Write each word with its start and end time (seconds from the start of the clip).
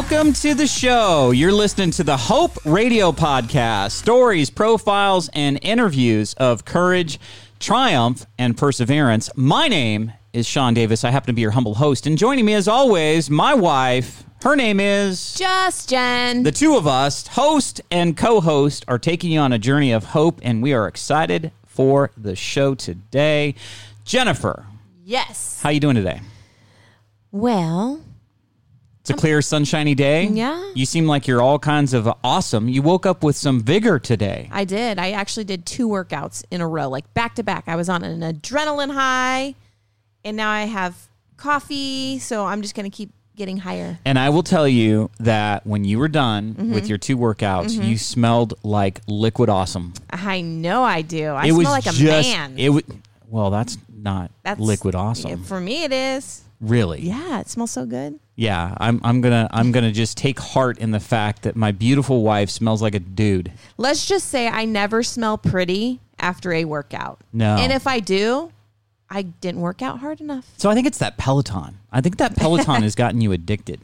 Welcome 0.00 0.32
to 0.32 0.54
the 0.54 0.66
show. 0.66 1.30
You're 1.30 1.52
listening 1.52 1.90
to 1.90 2.02
the 2.02 2.16
Hope 2.16 2.64
Radio 2.64 3.12
Podcast 3.12 3.90
stories, 3.90 4.48
profiles, 4.48 5.28
and 5.34 5.58
interviews 5.60 6.32
of 6.38 6.64
courage, 6.64 7.20
triumph, 7.58 8.24
and 8.38 8.56
perseverance. 8.56 9.28
My 9.36 9.68
name 9.68 10.14
is 10.32 10.46
Sean 10.46 10.72
Davis. 10.72 11.04
I 11.04 11.10
happen 11.10 11.26
to 11.26 11.32
be 11.34 11.42
your 11.42 11.50
humble 11.50 11.74
host. 11.74 12.06
And 12.06 12.16
joining 12.16 12.46
me, 12.46 12.54
as 12.54 12.66
always, 12.66 13.28
my 13.28 13.52
wife. 13.52 14.24
Her 14.42 14.56
name 14.56 14.80
is. 14.80 15.34
Just 15.34 15.90
Jen. 15.90 16.44
The 16.44 16.50
two 16.50 16.76
of 16.76 16.86
us, 16.86 17.26
host 17.26 17.82
and 17.90 18.16
co 18.16 18.40
host, 18.40 18.86
are 18.88 18.98
taking 18.98 19.30
you 19.30 19.40
on 19.40 19.52
a 19.52 19.58
journey 19.58 19.92
of 19.92 20.04
hope, 20.04 20.40
and 20.42 20.62
we 20.62 20.72
are 20.72 20.88
excited 20.88 21.52
for 21.66 22.10
the 22.16 22.34
show 22.34 22.74
today. 22.74 23.54
Jennifer, 24.06 24.64
yes. 25.04 25.60
how 25.62 25.68
are 25.68 25.72
you 25.72 25.80
doing 25.80 25.96
today? 25.96 26.22
Well, 27.32 28.00
It's 29.00 29.10
a 29.10 29.14
clear, 29.14 29.40
sunshiny 29.40 29.94
day. 29.94 30.24
Yeah. 30.26 30.62
You 30.74 30.84
seem 30.84 31.06
like 31.06 31.26
you're 31.26 31.40
all 31.40 31.58
kinds 31.58 31.94
of 31.94 32.06
awesome. 32.22 32.68
You 32.68 32.82
woke 32.82 33.06
up 33.06 33.24
with 33.24 33.34
some 33.34 33.60
vigor 33.60 33.98
today. 33.98 34.48
I 34.52 34.64
did. 34.64 34.98
I 34.98 35.12
actually 35.12 35.44
did 35.44 35.64
two 35.64 35.88
workouts 35.88 36.44
in 36.50 36.60
a 36.60 36.68
row, 36.68 36.88
like 36.88 37.12
back 37.14 37.34
to 37.36 37.42
back. 37.42 37.64
I 37.66 37.76
was 37.76 37.88
on 37.88 38.04
an 38.04 38.20
adrenaline 38.20 38.92
high, 38.92 39.54
and 40.24 40.36
now 40.36 40.50
I 40.50 40.62
have 40.64 41.08
coffee. 41.38 42.18
So 42.18 42.44
I'm 42.44 42.60
just 42.60 42.74
going 42.74 42.90
to 42.90 42.94
keep 42.94 43.10
getting 43.36 43.56
higher. 43.56 43.98
And 44.04 44.18
I 44.18 44.28
will 44.28 44.42
tell 44.42 44.68
you 44.68 45.10
that 45.18 45.66
when 45.66 45.84
you 45.84 45.98
were 45.98 46.08
done 46.08 46.52
Mm-hmm. 46.54 46.74
with 46.74 46.86
your 46.86 46.98
two 46.98 47.16
workouts, 47.16 47.82
you 47.82 47.96
smelled 47.96 48.52
like 48.62 49.00
liquid 49.06 49.48
awesome. 49.48 49.94
I 50.10 50.42
know 50.42 50.82
I 50.84 51.00
do. 51.00 51.32
I 51.32 51.48
smell 51.48 51.62
like 51.70 51.86
a 51.86 51.92
man. 52.02 52.58
it 52.58 52.68
was 52.68 52.82
well, 53.26 53.50
that's 53.50 53.78
not 53.88 54.30
That's 54.42 54.60
liquid 54.60 54.94
awesome. 54.94 55.44
For 55.44 55.58
me, 55.60 55.84
it 55.84 55.92
is. 55.92 56.42
Really. 56.60 57.00
Yeah, 57.00 57.40
it 57.40 57.48
smells 57.48 57.70
so 57.70 57.86
good. 57.86 58.18
Yeah, 58.36 58.74
I'm 58.78 59.00
I'm 59.02 59.20
going 59.20 59.32
to 59.32 59.48
I'm 59.54 59.72
going 59.72 59.84
to 59.84 59.92
just 59.92 60.16
take 60.16 60.38
heart 60.38 60.78
in 60.78 60.92
the 60.92 61.00
fact 61.00 61.42
that 61.42 61.56
my 61.56 61.72
beautiful 61.72 62.22
wife 62.22 62.50
smells 62.50 62.80
like 62.80 62.94
a 62.94 63.00
dude. 63.00 63.52
Let's 63.76 64.06
just 64.06 64.28
say 64.28 64.48
I 64.48 64.64
never 64.64 65.02
smell 65.02 65.36
pretty 65.36 66.00
after 66.18 66.52
a 66.52 66.64
workout. 66.64 67.20
No. 67.32 67.56
And 67.56 67.72
if 67.72 67.86
I 67.86 68.00
do, 68.00 68.52
I 69.10 69.22
didn't 69.22 69.60
work 69.60 69.82
out 69.82 69.98
hard 69.98 70.20
enough. 70.20 70.50
So 70.56 70.70
I 70.70 70.74
think 70.74 70.86
it's 70.86 70.98
that 70.98 71.18
Peloton. 71.18 71.78
I 71.92 72.00
think 72.00 72.18
that 72.18 72.36
Peloton 72.36 72.82
has 72.84 72.94
gotten 72.94 73.20
you 73.20 73.32
addicted. 73.32 73.80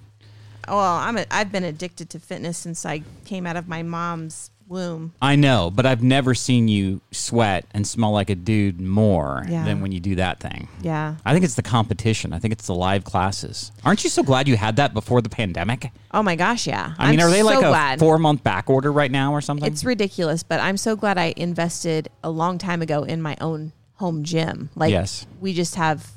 Well, 0.68 0.78
I'm 0.78 1.16
a, 1.16 1.26
I've 1.30 1.52
been 1.52 1.64
addicted 1.64 2.10
to 2.10 2.18
fitness 2.18 2.58
since 2.58 2.84
I 2.84 3.02
came 3.24 3.46
out 3.46 3.56
of 3.56 3.68
my 3.68 3.82
mom's 3.82 4.50
womb. 4.68 5.12
I 5.22 5.36
know, 5.36 5.70
but 5.74 5.86
I've 5.86 6.02
never 6.02 6.34
seen 6.34 6.68
you 6.68 7.00
sweat 7.12 7.66
and 7.72 7.86
smell 7.86 8.12
like 8.12 8.30
a 8.30 8.34
dude 8.34 8.80
more 8.80 9.44
Yeah. 9.48 9.64
than 9.64 9.80
when 9.80 9.92
you 9.92 10.00
do 10.00 10.16
that 10.16 10.40
thing. 10.40 10.68
Yeah. 10.82 11.14
I 11.24 11.32
think 11.32 11.44
it's 11.44 11.54
the 11.54 11.62
competition. 11.62 12.32
I 12.32 12.38
think 12.38 12.52
it's 12.52 12.66
the 12.66 12.74
live 12.74 13.04
classes. 13.04 13.70
Aren't 13.84 14.02
you 14.04 14.10
so 14.10 14.22
glad 14.22 14.48
you 14.48 14.56
had 14.56 14.76
that 14.76 14.92
before 14.94 15.20
the 15.22 15.28
pandemic? 15.28 15.90
Oh 16.12 16.22
my 16.22 16.36
gosh, 16.36 16.66
yeah. 16.66 16.94
I 16.98 17.10
mean, 17.10 17.20
I'm 17.20 17.26
are 17.26 17.30
they 17.30 17.40
so 17.40 17.46
like 17.46 17.58
a 17.58 17.68
glad. 17.68 17.98
four 17.98 18.18
month 18.18 18.42
back 18.42 18.68
order 18.70 18.90
right 18.92 19.10
now 19.10 19.32
or 19.32 19.40
something? 19.40 19.70
It's 19.70 19.84
ridiculous, 19.84 20.42
but 20.42 20.60
I'm 20.60 20.76
so 20.76 20.96
glad 20.96 21.18
I 21.18 21.32
invested 21.36 22.08
a 22.24 22.30
long 22.30 22.58
time 22.58 22.82
ago 22.82 23.02
in 23.04 23.22
my 23.22 23.36
own 23.40 23.72
home 23.94 24.24
gym. 24.24 24.68
Like, 24.74 24.90
Yes. 24.90 25.26
we 25.40 25.54
just 25.54 25.76
have 25.76 26.10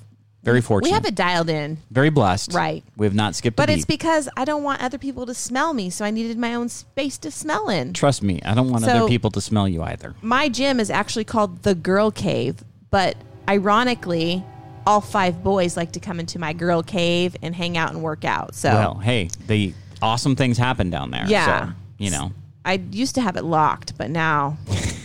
very 0.44 0.62
fortunate. 0.62 0.90
we 0.90 0.94
have 0.94 1.06
it 1.06 1.16
dialed 1.16 1.50
in, 1.50 1.78
very 1.92 2.10
blessed. 2.10 2.54
Right. 2.54 2.84
We 2.96 3.06
have 3.06 3.14
not 3.14 3.36
skipped 3.36 3.58
but 3.58 3.70
it's 3.70 3.86
because 3.86 4.30
I 4.38 4.46
don't 4.46 4.64
want 4.64 4.82
other 4.82 4.98
people 4.98 5.26
to 5.26 5.34
smell 5.34 5.74
me, 5.74 5.90
so 5.90 6.06
I 6.06 6.12
needed 6.12 6.38
my 6.38 6.56
own 6.56 6.70
space 6.70 7.18
to 7.20 7.32
smell 7.32 7.70
in. 7.70 7.94
Trust 7.94 8.24
me, 8.24 8.42
I 8.44 8.54
don't 8.56 8.70
want 8.70 8.86
So- 8.86 8.92
other 8.92 9.08
people 9.08 9.32
to 9.32 9.42
smell 9.42 9.68
you 9.68 9.84
either. 9.84 10.16
My 10.22 10.48
gym 10.50 10.80
is 10.80 10.90
actually 10.90 11.26
called 11.26 11.64
the 11.64 11.76
Girl 11.76 12.10
Cave, 12.12 12.64
but 12.90 13.16
ironically, 13.50 14.44
all 14.88 15.02
five 15.02 15.44
boys 15.44 15.76
like 15.78 15.92
to 15.92 16.00
come 16.00 16.20
into 16.20 16.40
my 16.40 16.54
girl 16.54 16.82
cave 16.82 17.36
and 17.44 17.54
hang 17.54 17.78
out 17.78 17.92
and 17.92 18.02
work 18.02 18.24
out. 18.26 18.56
So 18.56 18.70
Well, 18.70 18.96
hey, 18.96 19.30
the 19.48 19.74
awesome 20.02 20.36
things 20.36 20.58
happen 20.58 20.90
down 20.90 21.12
there. 21.12 21.26
Yeah. 21.28 21.68
So, 21.68 21.74
you 21.98 22.10
know. 22.12 22.32
I 22.66 22.82
used 22.92 23.16
to 23.16 23.22
have 23.22 23.36
it 23.36 23.44
locked, 23.44 23.98
but 23.98 24.10
now 24.10 24.58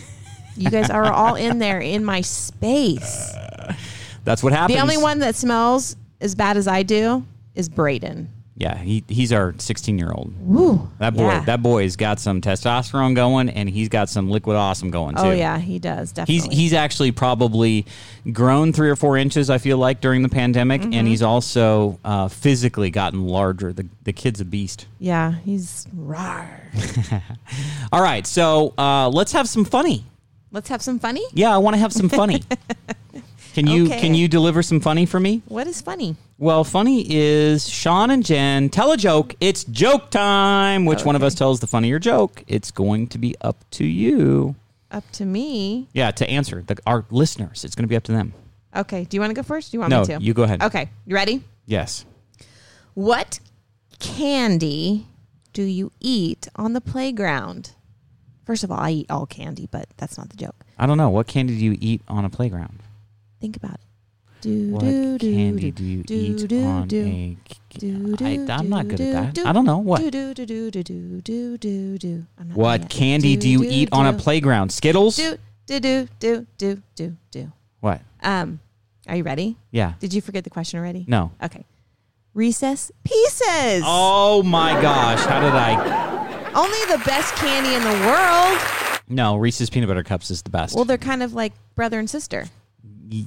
you 0.57 0.69
guys 0.69 0.89
are 0.89 1.11
all 1.11 1.35
in 1.35 1.59
there 1.59 1.79
in 1.79 2.03
my 2.05 2.21
space. 2.21 3.33
That's 4.25 4.43
what 4.43 4.51
happens. 4.51 4.75
The 4.75 4.81
only 4.81 4.97
one 4.97 5.19
that 5.19 5.35
smells 5.35 5.95
as 6.19 6.35
bad 6.35 6.57
as 6.57 6.67
I 6.67 6.83
do 6.83 7.25
is 7.55 7.69
Braden. 7.69 8.29
Yeah, 8.57 8.77
he, 8.77 9.03
he's 9.09 9.33
our 9.33 9.53
16 9.57 9.99
year 9.99 10.11
old. 10.13 10.33
Woo. 10.39 10.89
That 10.99 11.13
boy, 11.13 11.23
Yeah. 11.27 11.39
that 11.41 11.61
boy's 11.61 11.97
got 11.97 12.21
some 12.21 12.39
testosterone 12.39 13.13
going, 13.13 13.49
and 13.49 13.69
he's 13.69 13.89
got 13.89 14.07
some 14.07 14.29
liquid 14.29 14.55
awesome 14.55 14.91
going 14.91 15.15
too. 15.15 15.23
Oh 15.23 15.31
yeah, 15.31 15.57
he 15.59 15.77
does 15.77 16.11
He's 16.11 16.13
definitely. 16.13 16.55
he's 16.55 16.71
actually 16.71 17.11
probably 17.11 17.85
grown 18.31 18.71
three 18.71 18.89
or 18.89 18.95
four 18.95 19.17
inches. 19.17 19.49
I 19.49 19.57
feel 19.57 19.77
like 19.77 19.99
during 19.99 20.21
the 20.21 20.29
pandemic, 20.29 20.83
Mm-hmm. 20.83 20.93
and 20.93 21.05
he's 21.05 21.21
also 21.21 21.99
uh, 22.05 22.29
physically 22.29 22.89
gotten 22.91 23.27
larger. 23.27 23.73
The 23.73 23.87
the 24.05 24.13
kid's 24.13 24.39
a 24.39 24.45
beast. 24.45 24.85
yeah, 24.99 25.33
he's 25.43 25.85
rar. 25.93 26.61
All 27.91 28.01
right, 28.01 28.25
so 28.25 28.73
uh, 28.77 29.09
let's 29.09 29.33
have 29.33 29.49
some 29.49 29.65
funny. 29.65 30.05
Let's 30.53 30.69
have 30.69 30.81
some 30.81 30.97
funny. 30.99 31.25
Yeah, 31.33 31.53
I 31.53 31.57
want 31.57 31.73
to 31.73 31.79
have 31.79 31.91
some 31.91 32.07
funny. 32.07 32.41
can 33.55 33.65
you 33.67 33.85
Okay. 33.85 33.99
can 34.01 34.13
you 34.13 34.27
deliver 34.27 34.61
some 34.61 34.79
funny 34.79 35.05
for 35.05 35.19
me? 35.19 35.41
What 35.47 35.65
is 35.65 35.81
funny? 35.81 36.15
Well, 36.37 36.63
funny 36.63 37.05
is 37.09 37.67
Sean 37.67 38.11
and 38.11 38.23
Jen 38.23 38.69
tell 38.69 38.91
a 38.91 38.97
joke. 38.97 39.33
It's 39.39 39.63
joke 39.63 40.11
time. 40.11 40.85
Which 40.85 41.05
one 41.05 41.15
of 41.15 41.23
us 41.23 41.33
tells 41.33 41.61
the 41.61 41.67
funnier 41.67 41.97
joke? 41.97 42.43
It's 42.47 42.69
going 42.69 43.07
to 43.07 43.17
be 43.17 43.35
up 43.41 43.57
to 43.71 43.85
you. 43.85 44.55
Up 44.91 45.09
to 45.13 45.25
me. 45.25 45.87
Yeah, 45.93 46.11
to 46.11 46.29
answer 46.29 46.61
the, 46.61 46.77
our 46.85 47.05
listeners. 47.09 47.63
It's 47.65 47.73
going 47.75 47.83
to 47.85 47.87
be 47.87 47.95
up 47.95 48.03
to 48.03 48.11
them. 48.11 48.33
Okay. 48.75 49.05
Do 49.05 49.15
you 49.17 49.21
want 49.21 49.31
to 49.31 49.35
go 49.35 49.43
first? 49.43 49.71
Do 49.71 49.77
you 49.77 49.79
want 49.81 49.89
No, 49.91 50.01
me 50.01 50.05
to? 50.07 50.21
you 50.21 50.33
go 50.33 50.43
ahead. 50.43 50.61
Okay. 50.61 50.89
You 51.05 51.15
ready? 51.15 51.41
Yes. 51.65 52.05
What 52.93 53.39
candy 53.99 55.07
do 55.53 55.63
you 55.63 55.91
eat 55.99 56.47
on 56.55 56.73
the 56.73 56.81
playground? 56.81 57.71
First 58.45 58.63
of 58.63 58.71
all, 58.71 58.77
I 58.79 58.91
eat 58.91 59.09
all 59.09 59.25
candy, 59.25 59.67
but 59.71 59.87
that's 59.97 60.17
not 60.17 60.29
the 60.29 60.37
joke. 60.37 60.55
I 60.77 60.85
don't 60.85 60.97
know. 60.97 61.09
What 61.09 61.27
candy 61.27 61.57
do 61.57 61.63
you 61.65 61.77
eat 61.79 62.01
on 62.07 62.25
a 62.25 62.29
playground? 62.29 62.79
Think 63.45 63.57
about 63.57 63.75
it. 63.75 63.79
Do, 64.41 64.69
what 64.71 64.81
do, 64.81 65.19
candy 65.19 65.69
do, 65.69 65.83
you 65.83 66.01
do, 66.01 66.15
eat 66.15 66.47
do, 66.47 66.63
on 66.63 66.87
do, 66.87 67.05
a? 67.05 67.37
Do, 67.77 68.15
do, 68.15 68.25
I, 68.25 68.45
I'm 68.49 68.69
not 68.69 68.87
good 68.87 68.99
at 68.99 69.35
that. 69.35 69.45
I 69.45 69.53
don't 69.53 69.65
know 69.65 69.77
what. 69.77 70.01
Do, 70.01 70.09
do, 70.09 70.33
do, 70.33 70.47
do, 70.47 70.71
do, 70.71 71.21
do, 71.21 71.57
do, 71.59 71.97
do. 71.99 72.25
What 72.55 72.89
candy 72.89 73.37
do 73.37 73.47
you 73.47 73.63
eat 73.63 73.89
on 73.91 74.07
a 74.07 74.13
playground? 74.13 74.71
Skittles. 74.71 75.17
Do, 75.17 75.37
do, 75.67 75.79
do, 75.79 76.07
do, 76.19 76.47
do, 76.57 76.81
do, 76.95 77.17
do. 77.29 77.51
What? 77.81 78.01
Um, 78.23 78.61
are 79.07 79.15
you 79.15 79.21
ready? 79.21 79.57
Yeah. 79.69 79.93
Did 79.99 80.11
you 80.11 80.21
forget 80.21 80.43
the 80.43 80.49
question 80.49 80.79
already? 80.79 81.05
No. 81.07 81.31
Okay. 81.43 81.65
Recess 82.33 82.91
pieces. 83.03 83.83
Oh 83.85 84.41
my 84.41 84.81
gosh! 84.81 85.23
How 85.23 85.39
did 85.39 85.53
I? 85.53 86.51
Only 86.55 86.97
the 86.97 87.03
best 87.05 87.35
candy 87.35 87.75
in 87.75 87.83
the 87.83 88.07
world. 88.07 88.85
No, 89.07 89.35
Reese's 89.35 89.69
peanut 89.69 89.87
butter 89.87 90.03
cups 90.03 90.31
is 90.31 90.41
the 90.41 90.49
best. 90.49 90.75
Well, 90.75 90.85
they're 90.85 90.97
kind 90.97 91.21
of 91.21 91.35
like 91.35 91.53
brother 91.75 91.99
and 91.99 92.09
sister. 92.09 92.47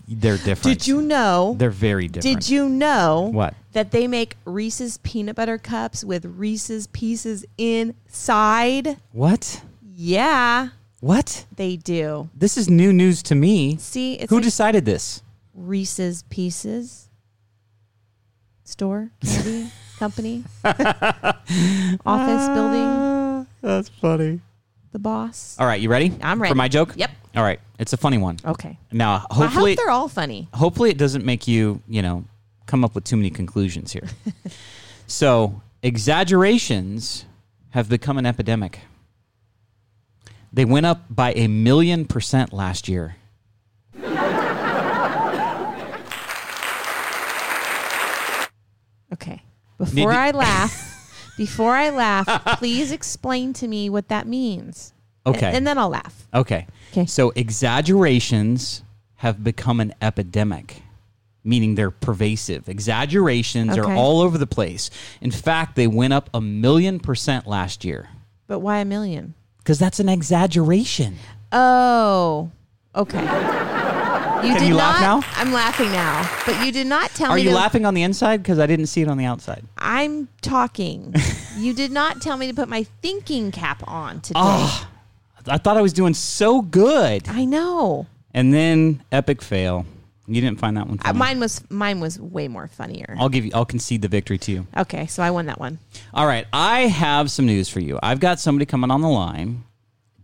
They're 0.08 0.36
different. 0.38 0.78
Did 0.80 0.86
you 0.86 1.00
know? 1.02 1.54
They're 1.58 1.70
very 1.70 2.08
different. 2.08 2.40
Did 2.40 2.48
you 2.50 2.68
know 2.68 3.30
What? 3.32 3.54
that 3.72 3.90
they 3.92 4.06
make 4.08 4.36
Reese's 4.44 4.98
peanut 4.98 5.36
butter 5.36 5.56
cups 5.58 6.02
with 6.04 6.24
Reese's 6.24 6.86
pieces 6.88 7.44
inside? 7.56 8.98
What? 9.12 9.62
Yeah, 9.94 10.68
What? 11.00 11.46
they 11.54 11.76
do. 11.76 12.28
This 12.34 12.56
is 12.56 12.68
new 12.68 12.92
news 12.92 13.22
to 13.24 13.34
me. 13.34 13.76
See, 13.78 14.14
it's 14.14 14.30
Who 14.30 14.36
like 14.36 14.44
decided 14.44 14.84
this? 14.84 15.22
Reese's 15.54 16.22
Pieces 16.30 17.08
store, 18.64 19.10
candy 19.24 19.70
company, 19.98 20.44
office 20.64 22.48
building, 22.48 22.82
ah, 22.84 23.46
That's 23.62 23.88
funny. 23.88 24.40
The 24.98 25.02
boss. 25.02 25.56
All 25.58 25.66
right, 25.66 25.80
you 25.80 25.88
ready? 25.88 26.12
I'm 26.20 26.40
ready. 26.40 26.50
For 26.52 26.56
my 26.56 26.68
joke? 26.68 26.92
Yep. 26.96 27.10
All 27.36 27.42
right, 27.42 27.60
it's 27.78 27.92
a 27.92 27.96
funny 27.96 28.18
one. 28.18 28.38
Okay. 28.44 28.78
Now, 28.92 29.14
I 29.30 29.34
hope 29.34 29.44
hopefully, 29.44 29.74
they're 29.76 29.90
all 29.90 30.08
funny. 30.08 30.48
hopefully, 30.52 30.90
it 30.90 30.98
doesn't 30.98 31.24
make 31.24 31.46
you, 31.46 31.80
you 31.88 32.02
know, 32.02 32.24
come 32.66 32.84
up 32.84 32.94
with 32.94 33.04
too 33.04 33.16
many 33.16 33.30
conclusions 33.30 33.92
here. 33.92 34.08
so, 35.06 35.62
exaggerations 35.82 37.24
have 37.70 37.88
become 37.88 38.18
an 38.18 38.26
epidemic. 38.26 38.80
They 40.52 40.64
went 40.64 40.86
up 40.86 41.02
by 41.10 41.32
a 41.34 41.46
million 41.46 42.04
percent 42.06 42.52
last 42.52 42.88
year. 42.88 43.16
Okay. 49.10 49.42
Before 49.78 50.12
I 50.12 50.32
laugh, 50.32 50.94
before 51.38 51.74
I 51.74 51.88
laugh, 51.88 52.26
please 52.58 52.92
explain 52.92 53.54
to 53.54 53.66
me 53.66 53.88
what 53.88 54.08
that 54.08 54.26
means. 54.26 54.92
Okay. 55.24 55.46
And, 55.46 55.56
and 55.58 55.66
then 55.66 55.78
I'll 55.78 55.88
laugh. 55.88 56.26
Okay. 56.34 56.66
Okay. 56.92 57.06
So 57.06 57.30
exaggerations 57.34 58.82
have 59.16 59.42
become 59.42 59.80
an 59.80 59.94
epidemic, 60.02 60.82
meaning 61.44 61.74
they're 61.74 61.90
pervasive. 61.90 62.68
Exaggerations 62.68 63.76
are 63.78 63.90
all 63.92 64.20
over 64.20 64.36
the 64.38 64.46
place. 64.46 64.90
In 65.20 65.30
fact, 65.30 65.76
they 65.76 65.86
went 65.86 66.12
up 66.12 66.28
a 66.34 66.40
million 66.40 67.00
percent 67.00 67.46
last 67.46 67.84
year 67.84 68.10
But 68.46 68.58
why 68.60 68.78
a 68.78 68.84
million? 68.84 69.34
because 69.58 69.78
that's 69.78 70.00
an 70.00 70.08
exaggeration. 70.08 71.16
Oh, 71.52 72.50
okay. 72.94 73.24
You 74.42 74.50
Can 74.54 74.58
did 74.60 74.68
you 74.68 74.74
not. 74.74 75.00
laugh 75.00 75.00
now? 75.24 75.28
I'm 75.34 75.52
laughing 75.52 75.90
now, 75.90 76.30
but 76.46 76.64
you 76.64 76.70
did 76.72 76.86
not 76.86 77.10
tell 77.10 77.28
me 77.28 77.32
Are 77.32 77.36
me. 77.36 77.42
you 77.42 77.48
to, 77.50 77.54
laughing 77.56 77.84
on 77.84 77.94
the 77.94 78.02
inside? 78.02 78.36
Because 78.38 78.58
I 78.58 78.66
didn't 78.66 78.86
see 78.86 79.02
it 79.02 79.08
on 79.08 79.18
the 79.18 79.24
outside. 79.24 79.64
I'm 79.78 80.28
talking. 80.42 81.12
you 81.56 81.72
did 81.74 81.90
not 81.90 82.22
tell 82.22 82.36
me 82.36 82.46
to 82.46 82.54
put 82.54 82.68
my 82.68 82.84
thinking 83.02 83.50
cap 83.50 83.82
on 83.88 84.20
today. 84.20 84.38
Oh, 84.40 84.88
I 85.46 85.58
thought 85.58 85.76
I 85.76 85.80
was 85.82 85.92
doing 85.92 86.14
so 86.14 86.62
good. 86.62 87.28
I 87.28 87.44
know. 87.44 88.06
And 88.32 88.54
then 88.54 89.02
epic 89.10 89.42
fail. 89.42 89.86
You 90.26 90.40
didn't 90.40 90.60
find 90.60 90.76
that 90.76 90.86
one 90.86 90.98
Uh, 91.00 91.04
funny. 91.04 91.18
mine 91.18 91.40
was 91.40 91.62
mine 91.70 92.00
was 92.00 92.20
way 92.20 92.48
more 92.48 92.68
funnier. 92.68 93.16
I'll 93.18 93.30
give 93.30 93.44
you. 93.46 93.50
I'll 93.54 93.64
concede 93.64 94.02
the 94.02 94.08
victory 94.08 94.36
to 94.38 94.52
you. 94.52 94.66
Okay, 94.76 95.06
so 95.06 95.22
I 95.22 95.30
won 95.30 95.46
that 95.46 95.58
one. 95.58 95.78
All 96.12 96.26
right, 96.26 96.46
I 96.52 96.80
have 96.82 97.30
some 97.30 97.46
news 97.46 97.68
for 97.70 97.80
you. 97.80 97.98
I've 98.02 98.20
got 98.20 98.38
somebody 98.38 98.66
coming 98.66 98.90
on 98.90 99.00
the 99.00 99.08
line. 99.08 99.64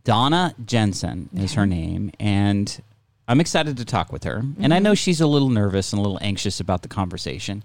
Donna 0.04 0.54
Jensen 0.64 1.30
is 1.34 1.54
her 1.54 1.64
name, 1.66 2.10
and 2.20 2.80
I'm 3.26 3.40
excited 3.40 3.76
to 3.78 3.84
talk 3.84 4.12
with 4.12 4.24
her. 4.24 4.42
And 4.60 4.74
I 4.74 4.78
know 4.78 4.90
mm-hmm. 4.90 4.94
she's 4.96 5.20
a 5.20 5.26
little 5.26 5.48
nervous 5.48 5.92
and 5.92 6.00
a 6.00 6.02
little 6.02 6.18
anxious 6.20 6.60
about 6.60 6.82
the 6.82 6.88
conversation, 6.88 7.62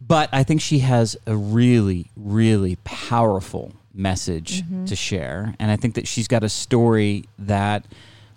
but 0.00 0.28
I 0.32 0.42
think 0.42 0.60
she 0.60 0.80
has 0.80 1.16
a 1.26 1.36
really, 1.36 2.10
really 2.16 2.76
powerful 2.84 3.72
message 3.92 4.62
mm-hmm. 4.62 4.86
to 4.86 4.96
share. 4.96 5.54
And 5.58 5.70
I 5.70 5.76
think 5.76 5.94
that 5.94 6.06
she's 6.06 6.28
got 6.28 6.42
a 6.42 6.48
story 6.48 7.24
that 7.38 7.84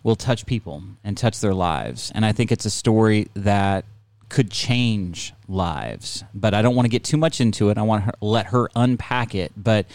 will 0.03 0.15
touch 0.15 0.45
people 0.45 0.83
and 1.03 1.17
touch 1.17 1.39
their 1.39 1.53
lives. 1.53 2.11
And 2.13 2.25
I 2.25 2.33
think 2.33 2.51
it's 2.51 2.65
a 2.65 2.69
story 2.69 3.29
that 3.35 3.85
could 4.29 4.51
change 4.51 5.33
lives. 5.47 6.23
But 6.33 6.53
I 6.53 6.61
don't 6.61 6.75
want 6.75 6.85
to 6.85 6.89
get 6.89 7.03
too 7.03 7.17
much 7.17 7.39
into 7.39 7.69
it. 7.69 7.77
I 7.77 7.83
want 7.83 8.05
to 8.05 8.13
let 8.19 8.47
her 8.47 8.69
unpack 8.75 9.33
it. 9.35 9.53
But 9.55 9.85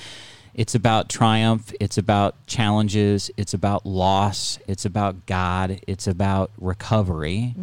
it's 0.58 0.74
about 0.74 1.08
triumph, 1.08 1.72
it's 1.78 1.98
about 1.98 2.44
challenges, 2.48 3.30
it's 3.36 3.54
about 3.54 3.86
loss, 3.86 4.58
it's 4.66 4.84
about 4.84 5.24
God, 5.24 5.80
it's 5.86 6.08
about 6.08 6.50
recovery. 6.58 7.54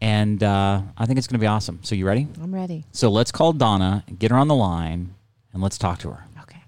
And 0.00 0.42
uh, 0.44 0.82
I 0.96 1.06
think 1.06 1.18
it's 1.18 1.26
going 1.26 1.40
to 1.40 1.42
be 1.42 1.48
awesome. 1.48 1.80
So, 1.82 1.96
you 1.96 2.06
ready? 2.06 2.28
I'm 2.40 2.54
ready. 2.54 2.84
So, 2.92 3.10
let's 3.10 3.32
call 3.32 3.52
Donna, 3.52 4.04
get 4.16 4.30
her 4.30 4.36
on 4.36 4.46
the 4.46 4.54
line, 4.54 5.12
and 5.52 5.60
let's 5.60 5.76
talk 5.76 5.98
to 6.00 6.10
her. 6.10 6.24
Okay. 6.42 6.60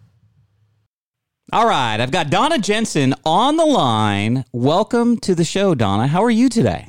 All 1.53 1.69
right, 1.69 2.01
I've 2.01 2.11
got 2.11 2.29
Donna 2.29 2.59
Jensen 2.59 3.15
on 3.25 3.57
the 3.57 3.67
line. 3.67 4.45
Welcome 4.51 5.17
to 5.19 5.37
the 5.37 5.45
show, 5.45 5.77
Donna. 5.77 6.09
How 6.09 6.25
are 6.25 6.31
you 6.31 6.49
today? 6.49 6.89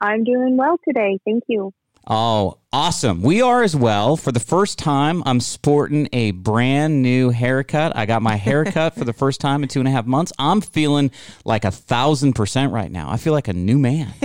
I'm 0.00 0.22
doing 0.22 0.56
well 0.56 0.78
today. 0.86 1.18
Thank 1.24 1.42
you. 1.48 1.72
Oh, 2.06 2.58
awesome. 2.72 3.22
We 3.22 3.40
are 3.42 3.62
as 3.62 3.76
well. 3.76 4.16
For 4.16 4.32
the 4.32 4.40
first 4.40 4.78
time, 4.78 5.22
I'm 5.26 5.38
sporting 5.40 6.08
a 6.12 6.32
brand 6.32 7.02
new 7.02 7.30
haircut. 7.30 7.94
I 7.96 8.06
got 8.06 8.22
my 8.22 8.36
haircut 8.36 8.94
for 8.96 9.04
the 9.04 9.12
first 9.12 9.40
time 9.40 9.62
in 9.62 9.68
two 9.68 9.78
and 9.80 9.86
a 9.88 9.92
half 9.92 10.06
months. 10.06 10.32
I'm 10.38 10.60
feeling 10.60 11.10
like 11.44 11.64
a 11.64 11.70
thousand 11.70 12.32
percent 12.32 12.72
right 12.72 12.90
now. 12.90 13.10
I 13.10 13.16
feel 13.16 13.32
like 13.32 13.48
a 13.48 13.52
new 13.52 13.78
man. 13.78 14.12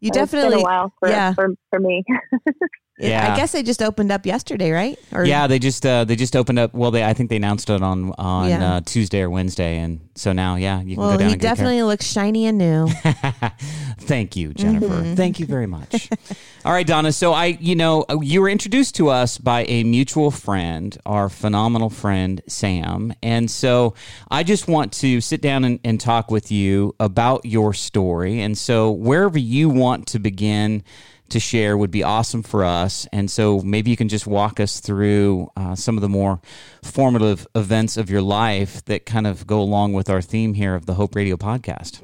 You 0.00 0.10
It's 0.10 0.16
definitely. 0.16 0.50
been 0.50 0.60
a 0.60 0.62
while 0.62 0.92
for, 1.00 1.08
yeah. 1.08 1.34
for, 1.34 1.48
for 1.70 1.80
me. 1.80 2.04
Yeah. 2.98 3.32
I 3.32 3.36
guess 3.36 3.52
they 3.52 3.62
just 3.62 3.80
opened 3.82 4.10
up 4.10 4.26
yesterday, 4.26 4.72
right? 4.72 4.98
Or 5.12 5.24
yeah, 5.24 5.46
they 5.46 5.58
just 5.58 5.86
uh, 5.86 6.04
they 6.04 6.16
just 6.16 6.34
opened 6.34 6.58
up. 6.58 6.74
Well, 6.74 6.90
they 6.90 7.04
I 7.04 7.14
think 7.14 7.30
they 7.30 7.36
announced 7.36 7.70
it 7.70 7.80
on 7.82 8.12
on 8.18 8.48
Yeah. 8.48 8.74
uh, 8.76 8.80
Tuesday 8.84 9.20
or 9.20 9.30
Wednesday, 9.30 9.78
and 9.78 10.00
so 10.16 10.32
now, 10.32 10.56
yeah, 10.56 10.80
you 10.80 10.96
can 10.96 11.02
Well, 11.04 11.12
go 11.12 11.18
down 11.18 11.28
he 11.28 11.32
and 11.34 11.40
get 11.42 11.46
a 11.46 11.50
definitely 11.50 11.82
looks 11.84 12.06
shiny 12.10 12.46
and 12.46 12.58
new. 12.58 12.88
Thank 14.00 14.36
you, 14.36 14.52
Jennifer. 14.54 14.86
Mm-hmm. 14.86 15.14
Thank 15.14 15.38
you 15.38 15.46
very 15.46 15.66
much. 15.66 16.08
All 16.64 16.72
right, 16.72 16.86
Donna. 16.86 17.12
So 17.12 17.32
I, 17.32 17.46
you 17.60 17.76
know, 17.76 18.04
you 18.20 18.40
were 18.40 18.48
introduced 18.48 18.96
to 18.96 19.08
us 19.08 19.38
by 19.38 19.64
a 19.68 19.84
mutual 19.84 20.30
friend, 20.30 20.96
our 21.06 21.28
phenomenal 21.28 21.90
friend 21.90 22.40
Sam, 22.48 23.12
and 23.22 23.50
so 23.50 23.94
I 24.30 24.42
just 24.42 24.66
want 24.68 24.92
to 24.94 25.20
sit 25.20 25.40
down 25.40 25.64
and, 25.64 25.78
and 25.84 26.00
talk 26.00 26.30
with 26.30 26.50
you 26.50 26.94
about 26.98 27.44
your 27.44 27.74
story. 27.74 28.40
And 28.40 28.56
so 28.58 28.90
wherever 28.90 29.38
you 29.38 29.68
want 29.68 30.06
to 30.08 30.18
begin 30.18 30.82
to 31.30 31.40
share 31.40 31.76
would 31.76 31.90
be 31.90 32.02
awesome 32.02 32.42
for 32.42 32.64
us. 32.64 33.06
And 33.12 33.30
so 33.30 33.60
maybe 33.60 33.90
you 33.90 33.96
can 33.96 34.08
just 34.08 34.26
walk 34.26 34.60
us 34.60 34.80
through 34.80 35.50
uh, 35.56 35.74
some 35.74 35.96
of 35.96 36.02
the 36.02 36.08
more 36.08 36.40
formative 36.82 37.46
events 37.54 37.96
of 37.96 38.10
your 38.10 38.22
life 38.22 38.84
that 38.86 39.06
kind 39.06 39.26
of 39.26 39.46
go 39.46 39.60
along 39.60 39.92
with 39.92 40.08
our 40.08 40.22
theme 40.22 40.54
here 40.54 40.74
of 40.74 40.86
the 40.86 40.94
Hope 40.94 41.14
Radio 41.14 41.36
podcast. 41.36 42.00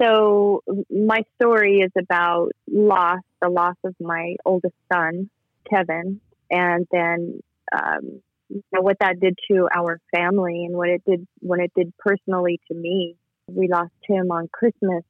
so 0.00 0.62
my 0.90 1.24
story 1.40 1.78
is 1.78 1.92
about 1.98 2.50
loss, 2.70 3.20
the 3.40 3.48
loss 3.48 3.76
of 3.84 3.94
my 4.00 4.36
oldest 4.44 4.74
son, 4.92 5.30
Kevin, 5.70 6.20
and 6.50 6.86
then 6.90 7.40
um, 7.74 8.20
you 8.48 8.62
know, 8.72 8.80
what 8.80 8.98
that 9.00 9.18
did 9.20 9.38
to 9.50 9.68
our 9.74 10.00
family 10.14 10.64
and 10.64 10.76
what 10.76 10.88
it 10.88 11.02
did 11.06 11.26
when 11.40 11.60
it 11.60 11.72
did 11.76 11.92
personally 11.98 12.60
to 12.68 12.74
me. 12.74 13.16
We 13.48 13.68
lost 13.68 13.92
him 14.02 14.30
on 14.30 14.48
Christmas. 14.52 15.04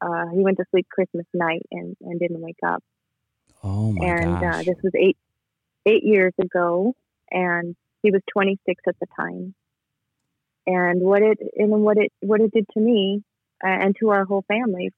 Uh, 0.00 0.26
he 0.32 0.42
went 0.42 0.58
to 0.58 0.64
sleep 0.70 0.86
Christmas 0.90 1.26
night 1.34 1.62
and, 1.70 1.96
and 2.00 2.20
didn't 2.20 2.40
wake 2.40 2.58
up. 2.64 2.82
Oh 3.62 3.92
my 3.92 4.06
and 4.06 4.44
uh, 4.44 4.58
this 4.58 4.76
was 4.82 4.92
eight 4.94 5.16
eight 5.86 6.04
years 6.04 6.32
ago, 6.40 6.94
and 7.30 7.74
he 8.02 8.10
was 8.10 8.22
26 8.32 8.82
at 8.86 8.94
the 9.00 9.06
time. 9.16 9.54
And 10.66 11.00
what 11.00 11.22
it 11.22 11.38
and 11.56 11.70
what 11.82 11.96
it 11.96 12.12
what 12.20 12.40
it 12.40 12.52
did 12.52 12.66
to 12.74 12.80
me 12.80 13.22
uh, 13.64 13.68
and 13.68 13.96
to 14.00 14.10
our 14.10 14.24
whole 14.24 14.44
family, 14.46 14.92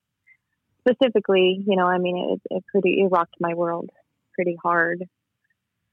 specifically, 0.81 1.63
you 1.67 1.77
know, 1.77 1.87
I 1.87 1.99
mean, 1.99 2.39
it, 2.51 2.57
it 2.57 2.65
pretty 2.71 3.01
it 3.01 3.07
rocked 3.07 3.37
my 3.41 3.55
world 3.55 3.91
pretty 4.35 4.57
hard, 4.63 5.05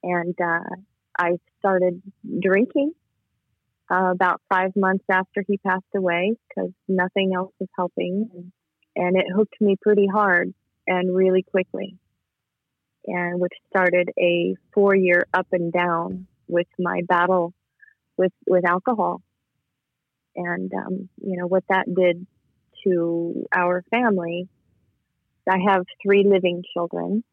and 0.03 0.35
uh, 0.41 0.75
I 1.17 1.37
started 1.59 2.01
drinking 2.41 2.93
uh, 3.91 4.11
about 4.11 4.41
five 4.49 4.75
months 4.75 5.05
after 5.09 5.43
he 5.47 5.57
passed 5.57 5.85
away 5.95 6.35
because 6.49 6.71
nothing 6.87 7.33
else 7.35 7.53
was 7.59 7.69
helping, 7.75 8.29
and, 8.33 8.51
and 8.97 9.15
it 9.15 9.27
hooked 9.33 9.61
me 9.61 9.77
pretty 9.79 10.07
hard 10.07 10.53
and 10.87 11.15
really 11.15 11.43
quickly. 11.43 11.97
And 13.05 13.39
which 13.39 13.53
started 13.69 14.09
a 14.19 14.55
four 14.73 14.93
year 14.93 15.27
up 15.33 15.47
and 15.53 15.71
down 15.71 16.27
with 16.47 16.67
my 16.77 17.01
battle 17.07 17.53
with 18.17 18.33
with 18.45 18.65
alcohol. 18.65 19.21
And 20.35 20.71
um, 20.73 21.09
you 21.23 21.37
know 21.37 21.47
what 21.47 21.63
that 21.69 21.85
did 21.93 22.25
to 22.83 23.47
our 23.55 23.83
family 23.89 24.47
i 25.49 25.57
have 25.69 25.85
three 26.03 26.25
living 26.27 26.63
children. 26.73 27.23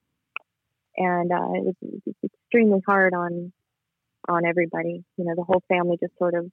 And 0.96 1.32
uh, 1.32 1.52
it, 1.54 1.64
was, 1.64 1.74
it 1.82 2.02
was 2.06 2.30
extremely 2.44 2.80
hard 2.86 3.14
on 3.14 3.52
on 4.28 4.46
everybody. 4.46 5.04
You 5.16 5.24
know 5.24 5.34
the 5.34 5.42
whole 5.42 5.62
family 5.68 5.96
just 6.00 6.16
sort 6.18 6.34
of 6.34 6.50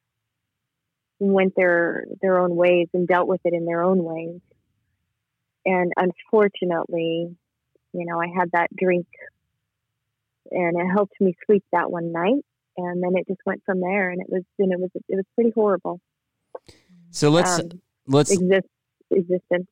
went 1.19 1.53
their 1.55 2.05
their 2.21 2.39
own 2.39 2.55
ways 2.55 2.87
and 2.95 3.07
dealt 3.07 3.27
with 3.27 3.41
it 3.45 3.53
in 3.53 3.65
their 3.65 3.83
own 3.83 4.03
ways 4.03 4.41
and 5.65 5.91
unfortunately 5.97 7.35
you 7.93 8.05
know, 8.05 8.21
I 8.21 8.27
had 8.27 8.51
that 8.53 8.69
drink 8.75 9.07
and 10.49 10.79
it 10.79 10.87
helped 10.91 11.19
me 11.19 11.35
sleep 11.45 11.63
that 11.71 11.91
one 11.91 12.11
night. 12.11 12.43
And 12.77 13.03
then 13.03 13.11
it 13.15 13.27
just 13.27 13.41
went 13.45 13.61
from 13.65 13.81
there 13.81 14.09
and 14.09 14.21
it 14.21 14.27
was, 14.29 14.43
and 14.57 14.71
it 14.71 14.79
was, 14.79 14.89
it 14.93 15.15
was 15.15 15.25
pretty 15.35 15.51
horrible. 15.53 15.99
So 17.11 17.29
let's 17.29 17.59
um, 17.59 17.69
let's 18.07 18.31
Exist, 18.31 18.67
existence. 19.11 19.67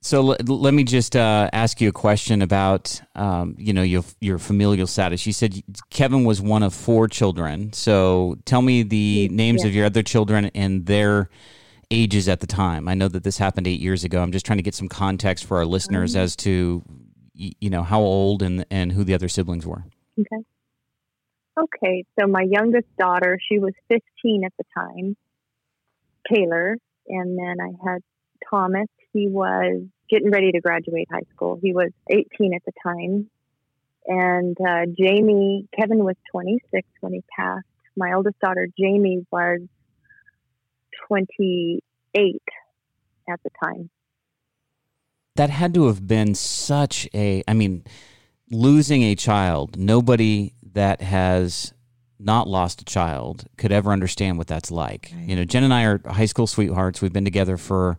so 0.00 0.30
l- 0.30 0.36
let 0.46 0.72
me 0.72 0.84
just 0.84 1.16
uh, 1.16 1.50
ask 1.52 1.80
you 1.80 1.88
a 1.88 1.92
question 1.92 2.42
about 2.42 3.00
um, 3.16 3.56
you 3.58 3.72
know 3.72 3.82
your 3.82 4.04
your 4.20 4.38
familial 4.38 4.86
status. 4.86 5.26
You 5.26 5.32
said 5.32 5.60
Kevin 5.90 6.24
was 6.24 6.40
one 6.40 6.62
of 6.62 6.72
four 6.72 7.08
children. 7.08 7.72
So 7.72 8.36
tell 8.44 8.62
me 8.62 8.84
the 8.84 9.28
names 9.30 9.62
yeah. 9.62 9.68
of 9.68 9.74
your 9.74 9.86
other 9.86 10.04
children 10.04 10.52
and 10.54 10.86
their 10.86 11.28
ages 11.90 12.28
at 12.28 12.40
the 12.40 12.46
time. 12.46 12.88
I 12.88 12.94
know 12.94 13.08
that 13.08 13.24
this 13.24 13.38
happened 13.38 13.66
eight 13.66 13.80
years 13.80 14.04
ago. 14.04 14.22
I'm 14.22 14.32
just 14.32 14.44
trying 14.44 14.58
to 14.58 14.62
get 14.62 14.74
some 14.74 14.88
context 14.88 15.44
for 15.44 15.56
our 15.56 15.66
listeners 15.66 16.14
Um, 16.14 16.22
as 16.22 16.36
to 16.36 16.82
you 17.34 17.70
know 17.70 17.82
how 17.84 18.00
old 18.00 18.42
and 18.42 18.66
and 18.70 18.92
who 18.92 19.04
the 19.04 19.14
other 19.14 19.28
siblings 19.28 19.64
were. 19.66 19.84
Okay. 20.18 20.44
Okay. 21.58 22.04
So 22.18 22.26
my 22.26 22.42
youngest 22.42 22.86
daughter, 22.98 23.38
she 23.48 23.58
was 23.58 23.72
15 23.88 24.44
at 24.44 24.52
the 24.58 24.64
time, 24.74 25.16
Taylor. 26.32 26.76
And 27.08 27.38
then 27.38 27.56
I 27.60 27.90
had 27.90 28.02
Thomas. 28.50 28.88
He 29.12 29.28
was 29.28 29.82
getting 30.10 30.30
ready 30.30 30.52
to 30.52 30.60
graduate 30.60 31.08
high 31.10 31.26
school. 31.34 31.58
He 31.60 31.72
was 31.72 31.90
18 32.10 32.54
at 32.54 32.62
the 32.64 32.72
time. 32.82 33.30
And 34.06 34.56
uh, 34.60 34.86
Jamie, 34.98 35.68
Kevin 35.78 36.04
was 36.04 36.16
26 36.32 36.86
when 37.00 37.12
he 37.12 37.22
passed. 37.36 37.66
My 37.96 38.12
oldest 38.14 38.38
daughter, 38.40 38.68
Jamie, 38.78 39.26
was 39.30 39.60
28 41.06 42.42
at 43.30 43.40
the 43.44 43.50
time. 43.62 43.90
that 45.36 45.50
had 45.50 45.72
to 45.74 45.86
have 45.86 46.06
been 46.06 46.34
such 46.34 47.08
a 47.14 47.42
i 47.46 47.52
mean 47.54 47.84
losing 48.50 49.02
a 49.02 49.14
child. 49.14 49.76
Nobody 49.76 50.54
that 50.72 51.02
has 51.02 51.74
not 52.18 52.48
lost 52.48 52.80
a 52.80 52.84
child 52.84 53.44
could 53.58 53.70
ever 53.70 53.92
understand 53.92 54.38
what 54.38 54.46
that's 54.46 54.70
like. 54.70 55.12
Right. 55.14 55.28
you 55.28 55.36
know 55.36 55.44
jen 55.44 55.64
and 55.64 55.74
i 55.74 55.84
are 55.84 56.00
high 56.06 56.26
school 56.26 56.46
sweethearts. 56.46 57.00
We've 57.02 57.12
been 57.12 57.24
together 57.26 57.56
for 57.56 57.98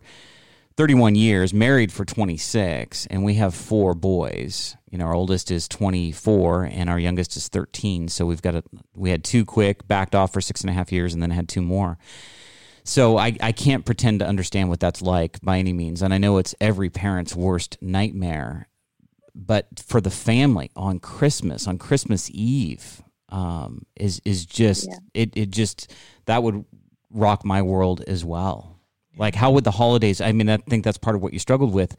31 0.76 1.14
years 1.14 1.54
married 1.54 1.92
for 1.92 2.04
26 2.04 3.06
and 3.06 3.24
we 3.24 3.34
have 3.34 3.54
four 3.54 3.94
boys. 3.94 4.76
You 4.90 4.98
know 4.98 5.06
our 5.06 5.14
oldest 5.14 5.50
is 5.50 5.68
24 5.68 6.64
and 6.64 6.90
our 6.90 6.98
youngest 6.98 7.36
is 7.36 7.48
13 7.48 8.08
so 8.08 8.26
we've 8.26 8.42
got 8.42 8.56
a 8.56 8.62
we 8.94 9.10
had 9.10 9.22
two 9.24 9.44
quick 9.44 9.86
backed 9.86 10.14
off 10.14 10.32
for 10.32 10.40
six 10.40 10.60
and 10.62 10.70
a 10.70 10.72
half 10.72 10.90
years 10.92 11.14
and 11.14 11.22
then 11.22 11.30
had 11.30 11.48
two 11.48 11.62
more 11.62 11.96
So 12.84 13.16
I, 13.18 13.36
I 13.40 13.52
can't 13.52 13.84
pretend 13.84 14.20
to 14.20 14.26
understand 14.26 14.68
what 14.68 14.80
that's 14.80 15.02
like 15.02 15.40
by 15.42 15.58
any 15.58 15.72
means. 15.72 16.02
And 16.02 16.12
I 16.14 16.18
know 16.18 16.38
it's 16.38 16.54
every 16.60 16.90
parent's 16.90 17.34
worst 17.36 17.76
nightmare. 17.80 18.68
But 19.34 19.66
for 19.86 20.00
the 20.00 20.10
family 20.10 20.70
on 20.74 20.98
Christmas, 20.98 21.66
on 21.68 21.78
Christmas 21.78 22.28
Eve, 22.32 23.02
um, 23.28 23.86
is 23.96 24.20
is 24.24 24.44
just 24.44 24.88
Yeah. 24.88 24.98
it 25.14 25.36
it 25.36 25.50
just 25.50 25.92
that 26.26 26.42
would 26.42 26.64
rock 27.10 27.44
my 27.44 27.62
world 27.62 28.02
as 28.08 28.24
well. 28.24 28.80
Like 29.16 29.34
how 29.36 29.52
would 29.52 29.62
the 29.64 29.70
holidays 29.70 30.20
I 30.20 30.32
mean 30.32 30.48
I 30.48 30.56
think 30.56 30.82
that's 30.84 30.98
part 30.98 31.14
of 31.14 31.22
what 31.22 31.32
you 31.32 31.38
struggled 31.38 31.72
with. 31.72 31.96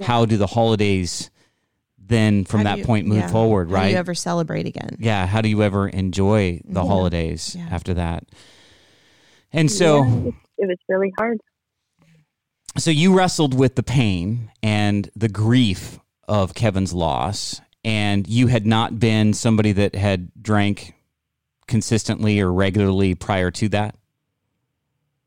How 0.00 0.24
do 0.24 0.38
the 0.38 0.46
holidays 0.46 1.30
then 1.98 2.44
from 2.44 2.60
How 2.60 2.64
that 2.64 2.78
you- 2.78 2.84
point 2.84 3.06
move 3.06 3.18
yeah. 3.18 3.28
forward, 3.28 3.68
How 3.68 3.74
right? 3.74 3.84
do 3.88 3.92
you 3.92 3.98
ever 3.98 4.14
celebrate 4.14 4.66
again? 4.66 4.96
yeah, 4.98 5.26
how 5.26 5.42
do 5.42 5.48
you 5.50 5.62
ever 5.62 5.86
enjoy 5.88 6.60
the 6.64 6.80
Yeah. 6.82 6.86
holidays 6.88 7.54
Yeah. 7.58 7.68
after 7.70 7.92
that? 7.94 8.24
And 9.52 9.70
so 9.70 10.04
Yeah, 10.04 10.28
it, 10.28 10.34
it 10.58 10.66
was 10.68 10.78
really 10.88 11.12
hard. 11.18 11.38
so 12.78 12.90
you 12.90 13.16
wrestled 13.16 13.58
with 13.58 13.74
the 13.74 13.82
pain 13.82 14.50
and 14.62 15.10
the 15.16 15.28
grief 15.28 15.98
of 16.28 16.54
Kevin's 16.54 16.92
loss, 16.92 17.60
and 17.84 18.28
you 18.28 18.46
had 18.46 18.66
not 18.66 19.00
been 19.00 19.32
somebody 19.32 19.72
that 19.72 19.94
had 19.94 20.30
drank 20.40 20.94
consistently 21.66 22.40
or 22.40 22.52
regularly 22.52 23.14
prior 23.14 23.50
to 23.52 23.68
that. 23.70 23.96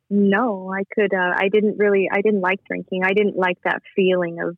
No, 0.10 0.72
I 0.72 0.84
could. 0.94 1.14
Uh, 1.14 1.34
I 1.36 1.50
didn't 1.50 1.78
really. 1.78 2.08
I 2.12 2.22
didn't 2.22 2.42
like 2.42 2.64
drinking. 2.66 3.04
I 3.04 3.14
didn't 3.14 3.36
like 3.36 3.58
that 3.64 3.82
feeling 3.96 4.40
of 4.40 4.56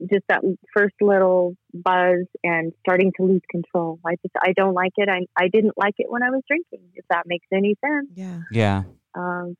just 0.00 0.24
that 0.28 0.42
first 0.74 0.94
little 1.00 1.56
buzz 1.74 2.26
and 2.44 2.72
starting 2.80 3.12
to 3.16 3.24
lose 3.24 3.42
control. 3.50 3.98
I 4.06 4.16
just. 4.22 4.34
I 4.40 4.52
don't 4.56 4.74
like 4.74 4.92
it. 4.96 5.08
I. 5.08 5.26
I 5.36 5.48
didn't 5.48 5.74
like 5.76 5.94
it 5.98 6.10
when 6.10 6.22
I 6.22 6.30
was 6.30 6.42
drinking. 6.46 6.90
If 6.94 7.04
that 7.10 7.24
makes 7.26 7.46
any 7.52 7.76
sense. 7.84 8.08
Yeah. 8.14 8.40
Yeah, 8.52 8.82
Um, 9.14 9.56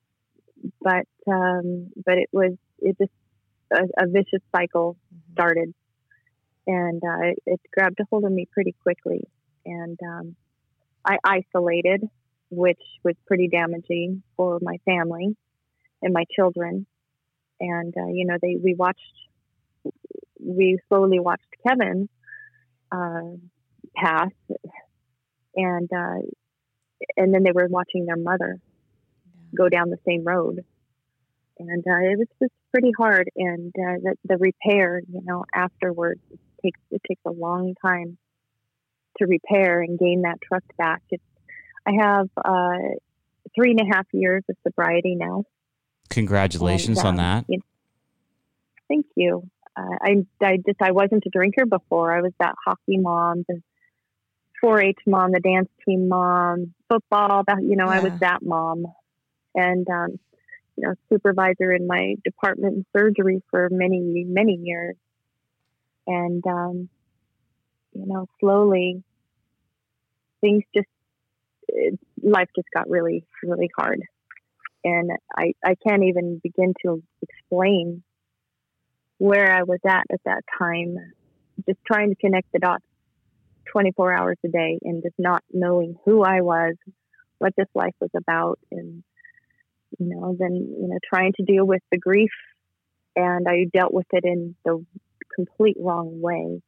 but 0.81 1.07
um, 1.27 1.91
but 2.05 2.19
it 2.19 2.29
was. 2.33 2.53
It 2.81 2.97
just 2.99 3.13
a, 3.73 4.05
a 4.05 4.07
vicious 4.07 4.43
cycle 4.55 4.97
started, 5.33 5.75
and 6.67 7.03
uh, 7.05 7.29
it, 7.29 7.39
it 7.47 7.61
grabbed 7.77 7.99
a 8.01 8.05
hold 8.11 8.25
of 8.25 8.33
me 8.33 8.47
pretty 8.51 8.75
quickly, 8.83 9.25
and 9.67 9.99
um, 10.03 10.37
I 11.05 11.17
isolated, 11.25 12.05
which 12.51 12.81
was 13.05 13.15
pretty 13.27 13.49
damaging 13.49 14.23
for 14.37 14.59
my 14.63 14.77
family 14.85 15.37
and 16.03 16.13
my 16.13 16.25
children. 16.35 16.87
And 17.61 17.95
uh, 17.97 18.07
you 18.07 18.27
know, 18.27 18.37
they 18.41 18.57
we 18.63 18.75
watched, 18.75 19.01
we 20.41 20.79
slowly 20.89 21.21
watched 21.21 21.47
Kevin 21.67 22.09
uh, 22.93 23.37
pass, 23.97 24.31
and 25.55 25.89
uh, 25.93 26.21
and 27.17 27.33
then 27.35 27.43
they 27.43 27.53
were 27.53 27.69
watching 27.69 28.07
their 28.07 28.17
mother 28.17 28.59
go 29.57 29.69
down 29.69 29.91
the 29.91 29.99
same 30.07 30.25
road. 30.25 30.65
And 31.61 31.85
uh, 31.87 32.11
it 32.13 32.19
was 32.19 32.29
just 32.41 32.53
pretty 32.73 32.93
hard, 32.97 33.29
and 33.35 33.75
uh, 33.77 33.99
the, 34.03 34.15
the 34.25 34.37
repair, 34.37 35.01
you 35.01 35.21
know, 35.25 35.45
afterwards 35.55 36.21
it 36.31 36.39
takes 36.63 36.81
it 36.91 37.03
takes 37.09 37.23
a 37.27 37.33
long 37.33 37.75
time 37.85 38.17
to 39.19 39.27
repair 39.27 39.81
and 39.81 39.99
gain 39.99 40.23
that 40.23 40.39
trust 40.47 40.67
back. 40.77 41.03
It's, 41.11 41.23
I 41.85 41.93
have 42.01 42.29
uh, 42.37 42.95
three 43.57 43.73
and 43.73 43.81
a 43.81 43.93
half 43.93 44.07
years 44.13 44.45
of 44.49 44.57
sobriety 44.63 45.17
now. 45.17 45.45
congratulations 46.11 46.99
And, 46.99 47.07
on 47.09 47.15
um, 47.15 47.17
that. 47.17 47.45
you- 47.49 47.61
Thank 48.89 49.07
you. 49.17 49.43
Uh, 49.79 49.97
I, 50.03 50.27
I 50.45 50.57
just 50.57 50.81
I 50.81 50.93
wasn't 50.93 51.25
a 51.27 51.31
drinker 51.31 51.67
before. 51.67 52.13
I 52.13 52.21
was 52.21 52.33
that 52.41 52.55
hockey 52.65 52.99
mom, 52.99 53.45
the 53.49 53.63
4-H 54.65 54.99
mom, 55.07 55.33
the 55.33 55.41
dance 55.41 55.69
team 55.87 56.09
mom, 56.09 56.75
football. 56.89 57.45
That 57.47 57.59
you 57.63 57.77
know, 57.77 57.89
I 57.89 58.01
was 58.01 58.13
that 58.21 58.41
mom, 58.43 58.87
and 59.55 59.87
um, 59.89 60.19
you 60.77 60.89
know, 60.89 60.95
supervisor 61.13 61.73
in 61.73 61.87
my 61.87 62.15
department 62.25 62.75
in 62.77 62.87
surgery 62.97 63.43
for 63.51 63.69
many 63.71 64.25
many 64.27 64.55
years, 64.55 64.97
and 66.07 66.45
um, 66.47 66.89
you 67.93 68.07
know, 68.07 68.27
slowly 68.41 69.05
things 70.41 70.65
just 70.75 70.89
it, 71.69 71.99
life 72.23 72.49
just 72.57 72.69
got 72.75 72.89
really 72.89 73.25
really 73.43 73.71
hard 73.77 74.01
and 74.85 75.11
I, 75.37 75.53
I 75.65 75.75
can't 75.87 76.05
even 76.05 76.41
begin 76.43 76.73
to 76.85 77.03
explain 77.21 78.03
where 79.19 79.53
I 79.53 79.63
was 79.65 79.81
at 79.87 80.05
at 80.13 80.21
that 80.25 80.43
time. 80.59 80.97
Just 81.67 81.79
trying 81.87 82.11
to 82.11 82.17
connect 82.17 82.53
the 82.53 82.61
dots 82.61 82.85
24 83.73 84.13
hours 84.13 84.39
a 84.45 84.49
day 84.49 84.79
and 84.83 85.03
just 85.03 85.17
not 85.19 85.43
knowing 85.53 85.97
who 86.05 86.23
I 86.23 86.41
was, 86.41 86.77
what 87.39 87.53
this 87.57 87.69
life 87.75 87.95
was 88.01 88.11
about, 88.17 88.59
and 88.71 89.03
you 89.99 90.07
know, 90.07 90.37
then 90.39 90.55
you 90.55 90.89
know, 90.89 90.99
trying 91.13 91.33
to 91.37 91.45
deal 91.45 91.67
with 91.67 91.83
the 91.91 91.99
grief, 91.99 92.31
and 93.17 93.47
I 93.49 93.67
dealt 93.73 93.93
with 93.93 94.07
it 94.13 94.25
in 94.25 94.55
the 94.65 94.85
complete 95.35 95.77
wrong 95.79 96.21
way. 96.21 96.63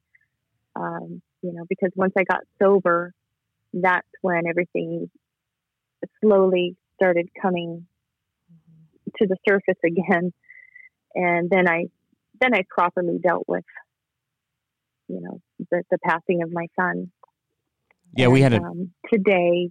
Um, 0.76 1.22
you 1.42 1.52
know, 1.52 1.64
because 1.68 1.90
once 1.94 2.12
I 2.18 2.24
got 2.24 2.40
sober, 2.60 3.12
that's 3.72 4.06
when 4.22 4.46
everything 4.46 5.10
slowly 6.20 6.76
started 6.96 7.28
coming 7.40 7.86
to 9.18 9.26
the 9.26 9.36
surface 9.48 9.78
again 9.84 10.32
and 11.14 11.50
then 11.50 11.68
i 11.68 11.86
then 12.40 12.54
i 12.54 12.62
properly 12.68 13.18
dealt 13.22 13.44
with 13.48 13.64
you 15.08 15.20
know 15.20 15.40
the, 15.70 15.82
the 15.90 15.98
passing 15.98 16.42
of 16.42 16.50
my 16.52 16.66
son 16.78 17.10
Yeah, 18.16 18.28
we 18.28 18.40
had 18.42 18.52
And, 18.52 18.64
a. 18.64 18.68
um, 18.68 18.90
today 19.12 19.70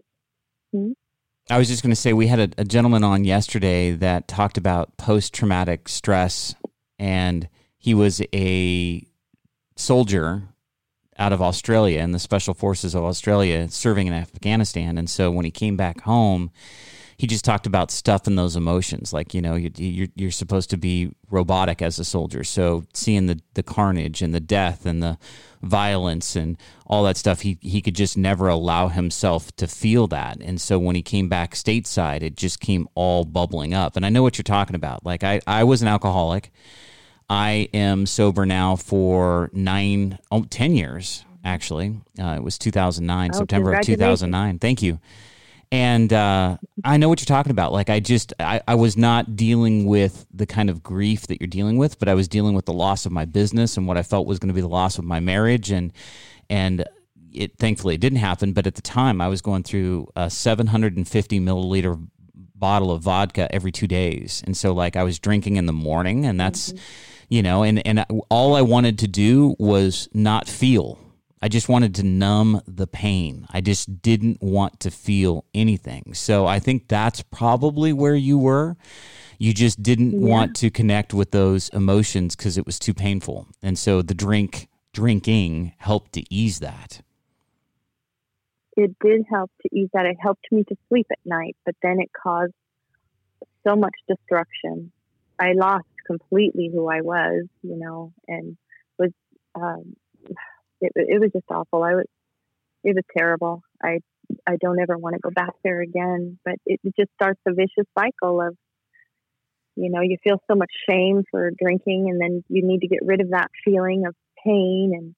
I 1.49 1.57
was 1.57 1.67
just 1.67 1.81
going 1.81 1.89
to 1.91 1.95
say 1.95 2.13
we 2.13 2.27
had 2.27 2.39
a, 2.39 2.61
a 2.61 2.63
gentleman 2.63 3.03
on 3.03 3.23
yesterday 3.25 3.91
that 3.91 4.27
talked 4.27 4.55
about 4.57 4.97
post 4.97 5.33
traumatic 5.33 5.89
stress, 5.89 6.53
and 6.99 7.49
he 7.77 7.95
was 7.95 8.21
a 8.35 9.03
soldier 9.75 10.43
out 11.17 11.33
of 11.33 11.41
Australia 11.41 12.01
in 12.01 12.11
the 12.11 12.19
Special 12.19 12.53
Forces 12.53 12.93
of 12.93 13.03
Australia 13.03 13.67
serving 13.69 14.05
in 14.05 14.13
Afghanistan. 14.13 14.97
And 14.97 15.09
so 15.09 15.31
when 15.31 15.43
he 15.43 15.49
came 15.51 15.75
back 15.75 16.01
home, 16.01 16.51
he 17.19 17.27
just 17.27 17.43
talked 17.43 17.67
about 17.67 17.91
stuff 17.91 18.27
in 18.27 18.38
those 18.38 18.55
emotions. 18.55 19.11
Like, 19.11 19.33
you 19.33 19.41
know, 19.41 19.55
you, 19.55 19.69
you're, 19.75 20.07
you're 20.15 20.31
supposed 20.31 20.69
to 20.69 20.77
be 20.77 21.11
robotic 21.29 21.81
as 21.81 21.99
a 21.99 22.05
soldier. 22.05 22.45
So 22.45 22.85
seeing 22.93 23.25
the, 23.25 23.41
the 23.55 23.61
carnage 23.61 24.21
and 24.21 24.33
the 24.33 24.39
death 24.39 24.85
and 24.85 25.03
the 25.03 25.17
violence 25.61 26.38
and 26.38 26.55
all 26.88 27.03
that 27.03 27.17
stuff, 27.17 27.41
he, 27.41 27.57
he 27.59 27.81
could 27.81 27.93
just 27.93 28.17
never 28.17 28.47
allow 28.47 28.88
himself 28.88 29.53
to 29.57 29.67
feel 29.67 30.07
that. 30.07 30.38
And 30.41 30.61
so 30.61 30.79
when 30.79 30.95
he 30.95 31.01
came 31.01 31.27
back 31.27 31.55
stateside, 31.55 32.21
it 32.21 32.38
just 32.38 32.61
came 32.61 32.88
all 32.95 33.25
bubbling 33.25 33.73
up. 33.73 33.97
And 33.97 34.05
I 34.05 34.09
know 34.09 34.23
what 34.23 34.38
you're 34.38 34.43
talking 34.43 34.77
about. 34.77 35.05
Like, 35.05 35.21
I, 35.21 35.41
I 35.45 35.65
was 35.65 35.81
an 35.81 35.89
alcoholic. 35.89 36.53
I 37.29 37.67
am 37.73 38.05
sober 38.05 38.45
now 38.45 38.77
for 38.77 39.49
nine, 39.51 40.19
oh, 40.31 40.45
10 40.49 40.73
years, 40.73 41.25
actually. 41.43 41.99
Uh, 42.17 42.35
it 42.38 42.43
was 42.43 42.57
2009, 42.57 43.31
Oh, 43.33 43.38
September 43.39 43.73
of 43.73 43.81
2009. 43.85 44.59
Thank 44.59 44.81
you. 44.81 45.01
And 45.71 46.11
uh, 46.11 46.57
I 46.83 46.97
know 46.97 47.09
what 47.09 47.21
you're 47.21 47.25
talking 47.25 47.51
about. 47.51 47.71
Like, 47.71 47.89
I 47.89 47.99
just, 47.99 48.33
I, 48.39 48.61
I 48.67 48.75
was 48.75 48.97
not 48.97 49.35
dealing 49.35 49.85
with 49.85 50.25
the 50.33 50.47
kind 50.47 50.69
of 50.69 50.81
grief 50.81 51.27
that 51.27 51.39
you're 51.39 51.47
dealing 51.47 51.77
with, 51.77 51.99
but 51.99 52.09
I 52.09 52.15
was 52.15 52.27
dealing 52.27 52.55
with 52.55 52.65
the 52.65 52.73
loss 52.73 53.05
of 53.05 53.11
my 53.11 53.25
business 53.25 53.77
and 53.77 53.88
what 53.88 53.95
I 53.95 54.01
felt 54.01 54.25
was 54.25 54.39
going 54.39 54.47
to 54.47 54.53
be 54.53 54.61
the 54.61 54.67
loss 54.67 54.97
of 54.97 55.05
my 55.05 55.19
marriage. 55.19 55.69
And, 55.69 55.93
and, 56.49 56.85
it 57.33 57.57
thankfully 57.57 57.95
it 57.95 58.01
didn't 58.01 58.19
happen, 58.19 58.53
but 58.53 58.67
at 58.67 58.75
the 58.75 58.81
time 58.81 59.21
I 59.21 59.27
was 59.27 59.41
going 59.41 59.63
through 59.63 60.07
a 60.15 60.29
750 60.29 61.39
milliliter 61.39 62.07
bottle 62.55 62.91
of 62.91 63.01
vodka 63.01 63.53
every 63.53 63.71
two 63.71 63.88
days, 63.88 64.43
and 64.45 64.55
so 64.55 64.73
like 64.73 64.95
I 64.95 65.03
was 65.03 65.19
drinking 65.19 65.55
in 65.55 65.65
the 65.65 65.73
morning, 65.73 66.25
and 66.25 66.39
that's 66.39 66.73
you 67.29 67.41
know, 67.41 67.63
and 67.63 67.85
and 67.85 68.05
all 68.29 68.55
I 68.55 68.61
wanted 68.61 68.99
to 68.99 69.07
do 69.07 69.55
was 69.59 70.09
not 70.13 70.47
feel. 70.47 70.99
I 71.41 71.48
just 71.48 71.69
wanted 71.69 71.96
to 71.96 72.03
numb 72.03 72.62
the 72.67 72.88
pain. 72.88 73.48
I 73.50 73.62
just 73.62 74.01
didn't 74.01 74.41
want 74.41 74.79
to 74.81 74.91
feel 74.91 75.46
anything. 75.53 76.13
So 76.13 76.46
I 76.46 76.60
think 76.60 76.88
that's 76.88 77.22
probably 77.22 77.93
where 77.93 78.15
you 78.15 78.38
were. 78.38 78.75
You 79.38 79.53
just 79.53 79.81
didn't 79.81 80.19
want 80.19 80.55
to 80.58 80.69
connect 80.69 81.13
with 81.13 81.31
those 81.31 81.69
emotions 81.69 82.36
because 82.36 82.58
it 82.58 82.65
was 82.65 82.77
too 82.77 82.93
painful, 82.93 83.48
and 83.63 83.79
so 83.79 84.01
the 84.01 84.13
drink 84.13 84.67
drinking 84.91 85.74
helped 85.77 86.12
to 86.13 86.24
ease 86.34 86.60
that. 86.60 87.01
it 88.75 88.96
did 89.01 89.25
help 89.29 89.51
to 89.62 89.69
ease 89.75 89.89
that 89.93 90.05
it 90.05 90.17
helped 90.19 90.46
me 90.51 90.63
to 90.63 90.75
sleep 90.88 91.08
at 91.12 91.19
night 91.25 91.55
but 91.65 91.75
then 91.84 92.00
it 92.00 92.10
caused 92.24 92.53
so 93.67 93.75
much 93.75 93.93
destruction 94.08 94.91
i 95.39 95.51
lost 95.53 95.86
completely 96.08 96.69
who 96.74 96.88
i 96.89 97.01
was 97.01 97.46
you 97.62 97.75
know 97.77 98.13
and 98.27 98.58
was 98.98 99.12
um 99.55 99.96
it, 100.81 100.91
it 100.95 101.19
was 101.19 101.31
just 101.33 101.45
awful. 101.50 101.83
I 101.83 101.95
was 101.95 102.05
it 102.83 102.95
was 102.95 103.03
terrible. 103.17 103.62
I 103.83 104.00
i 104.48 104.57
don't 104.62 104.79
ever 104.79 104.95
want 104.95 105.15
to 105.15 105.19
go 105.19 105.31
back 105.31 105.50
there 105.63 105.81
again 105.81 106.38
but 106.45 106.53
it 106.67 106.79
just 106.95 107.09
starts 107.15 107.39
a 107.48 107.51
vicious 107.51 107.88
cycle 107.98 108.39
of 108.39 108.55
you 109.75 109.89
know 109.89 110.01
you 110.01 110.17
feel 110.24 110.39
so 110.48 110.55
much 110.55 110.69
shame 110.88 111.24
for 111.31 111.50
drinking 111.59 112.09
and 112.12 112.21
then 112.21 112.43
you 112.48 112.65
need 112.65 112.81
to 112.81 112.88
get 112.88 113.00
rid 113.01 113.21
of 113.21 113.31
that 113.31 113.50
feeling 113.65 114.05
of 114.05 114.13
pain. 114.45 114.91
And 114.95 115.15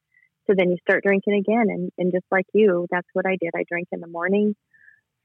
so 0.48 0.56
then 0.58 0.72
you 0.72 0.78
start 0.82 1.04
drinking 1.04 1.36
again. 1.36 1.68
And, 1.70 1.92
and 1.98 2.12
just 2.12 2.26
like 2.32 2.46
you 2.54 2.88
that's 2.90 3.08
what 3.14 3.26
i 3.26 3.38
did. 3.40 3.52
I 3.56 3.64
drank 3.70 3.90
in 3.92 4.00
the 4.00 4.08
morning 4.08 4.56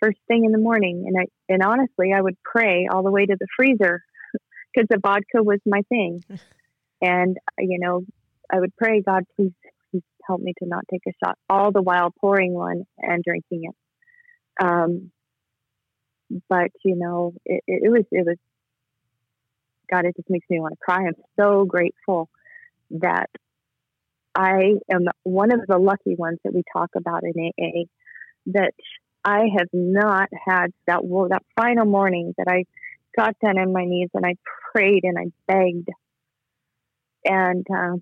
first 0.03 0.19
thing 0.29 0.45
in 0.45 0.53
the 0.53 0.59
morning. 0.59 1.05
And 1.07 1.17
I, 1.19 1.53
and 1.53 1.63
honestly, 1.63 2.13
I 2.15 2.21
would 2.21 2.37
pray 2.43 2.89
all 2.91 3.03
the 3.03 3.11
way 3.11 3.27
to 3.27 3.37
the 3.39 3.47
freezer 3.57 4.03
because 4.75 4.89
the 4.89 4.99
vodka 5.03 5.43
was 5.43 5.61
my 5.67 5.83
thing. 5.89 6.23
and, 7.03 7.37
you 7.59 7.79
know, 7.79 8.03
I 8.53 8.61
would 8.61 8.77
pray, 8.77 9.03
God, 9.03 9.25
please, 9.37 9.53
please 10.27 10.33
help 10.33 10.41
me 10.41 10.55
to 10.59 10.69
not 10.69 10.85
take 10.91 11.03
a 11.09 11.13
shot, 11.25 11.39
all 11.49 11.73
the 11.73 11.83
while 11.83 12.13
pouring 12.21 12.53
one 12.53 12.85
and 12.99 13.23
drinking 13.23 13.71
it. 13.71 14.65
Um, 14.65 15.11
but 16.49 16.71
you 16.85 16.97
know, 16.97 17.35
it, 17.45 17.63
it 17.67 17.91
was, 17.91 18.05
it 18.11 18.27
was, 18.27 18.37
God, 19.91 20.05
it 20.05 20.17
just 20.17 20.31
makes 20.31 20.47
me 20.51 20.61
want 20.61 20.75
to 20.75 20.85
cry. 20.85 21.07
I'm 21.07 21.15
so 21.39 21.65
grateful 21.65 22.29
that 22.91 23.31
I 24.35 24.75
am 24.93 25.07
one 25.23 25.53
of 25.53 25.61
the 25.67 25.79
lucky 25.79 26.15
ones 26.17 26.39
that 26.45 26.53
we 26.53 26.63
talk 26.73 26.91
about 26.97 27.23
in 27.23 27.51
AA 27.59 27.85
that 28.47 28.73
I 29.25 29.47
have 29.59 29.69
not 29.73 30.29
had 30.47 30.69
that 30.87 31.05
well, 31.05 31.29
that 31.29 31.43
final 31.57 31.87
morning 31.87 32.35
that 32.39 32.49
I 32.49 32.65
got 33.17 33.35
down 33.45 33.59
on 33.59 33.73
my 33.73 33.85
knees 33.85 34.11
and 34.15 34.27
I 34.27 34.35
prayed 34.73 35.05
and 35.05 35.19
I 35.19 35.25
begged 35.49 35.89
and 37.25 37.67
uh, 37.75 37.97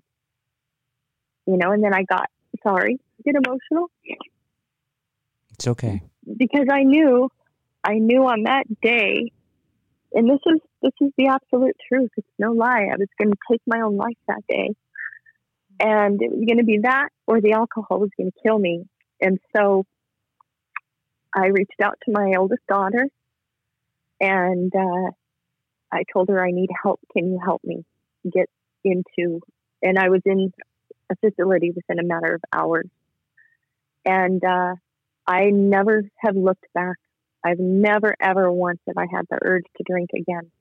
you 1.45 1.57
know 1.57 1.71
and 1.71 1.83
then 1.83 1.93
I 1.93 2.03
got 2.03 2.29
sorry 2.63 2.99
get 3.23 3.35
emotional 3.35 3.89
it's 5.53 5.67
okay 5.67 6.01
because 6.37 6.67
I 6.71 6.83
knew 6.83 7.29
I 7.83 7.95
knew 7.95 8.25
on 8.25 8.43
that 8.43 8.65
day 8.81 9.31
and 10.13 10.29
this 10.29 10.39
is 10.45 10.59
this 10.81 10.93
is 11.01 11.11
the 11.17 11.27
absolute 11.27 11.75
truth 11.87 12.11
it's 12.17 12.27
no 12.39 12.51
lie 12.51 12.87
I 12.91 12.97
was 12.97 13.07
going 13.19 13.31
to 13.31 13.37
take 13.51 13.61
my 13.65 13.81
own 13.81 13.97
life 13.97 14.17
that 14.27 14.43
day 14.47 14.75
and 15.79 16.21
it 16.21 16.31
was 16.31 16.45
going 16.45 16.59
to 16.59 16.63
be 16.63 16.79
that 16.83 17.09
or 17.27 17.41
the 17.41 17.53
alcohol 17.53 17.99
was 17.99 18.09
going 18.17 18.31
to 18.31 18.39
kill 18.43 18.57
me 18.57 18.85
and 19.21 19.39
so 19.55 19.85
I 21.35 21.47
reached 21.47 21.81
out 21.83 21.97
to 22.05 22.11
my 22.11 22.33
oldest 22.37 22.65
daughter 22.67 23.07
and 24.21 24.71
uh, 24.73 25.11
I 25.91 26.03
told 26.11 26.29
her 26.29 26.43
I 26.43 26.51
need 26.51 26.69
help. 26.81 26.99
Can 27.11 27.27
you 27.31 27.39
help 27.43 27.61
me 27.63 27.83
get 28.23 28.49
into? 28.83 29.41
And 29.81 29.99
I 29.99 30.09
was 30.09 30.21
in 30.25 30.51
a 31.11 31.15
facility 31.17 31.71
within 31.71 31.99
a 31.99 32.07
matter 32.07 32.35
of 32.35 32.41
hours, 32.53 32.89
and 34.05 34.43
uh, 34.43 34.75
I 35.27 35.49
never 35.49 36.03
have 36.17 36.35
looked 36.35 36.65
back. 36.73 36.97
I've 37.43 37.59
never 37.59 38.15
ever 38.19 38.51
once 38.51 38.79
have 38.87 38.97
I 38.97 39.07
had 39.11 39.25
the 39.29 39.39
urge 39.41 39.65
to 39.77 39.83
drink 39.87 40.09
again. 40.13 40.51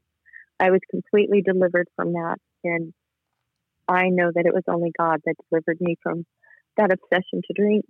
I 0.60 0.70
was 0.70 0.80
completely 0.90 1.42
delivered 1.42 1.88
from 1.96 2.12
that, 2.12 2.36
and 2.62 2.92
I 3.88 4.08
know 4.08 4.30
that 4.34 4.46
it 4.46 4.54
was 4.54 4.64
only 4.68 4.92
God 4.98 5.20
that 5.24 5.34
delivered 5.50 5.80
me 5.80 5.96
from 6.02 6.24
that 6.76 6.92
obsession 6.92 7.42
to 7.46 7.52
drink. 7.54 7.84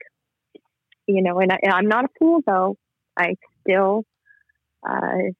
You 1.07 1.23
know, 1.23 1.39
and, 1.39 1.53
I, 1.53 1.79
am 1.79 1.89
not 1.89 2.07
a 2.07 2.09
fool 2.19 2.41
though. 2.47 2.77
I 3.17 3.35
still, 3.61 4.05
uh, 4.89 5.33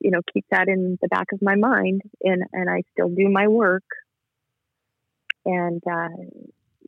you 0.00 0.10
know, 0.10 0.20
keep 0.32 0.44
that 0.50 0.68
in 0.68 0.98
the 1.00 1.08
back 1.08 1.26
of 1.32 1.40
my 1.40 1.54
mind, 1.54 2.02
and 2.22 2.42
and 2.52 2.68
I 2.68 2.82
still 2.92 3.08
do 3.08 3.28
my 3.28 3.48
work. 3.48 3.84
And 5.44 5.82
uh, 5.90 6.08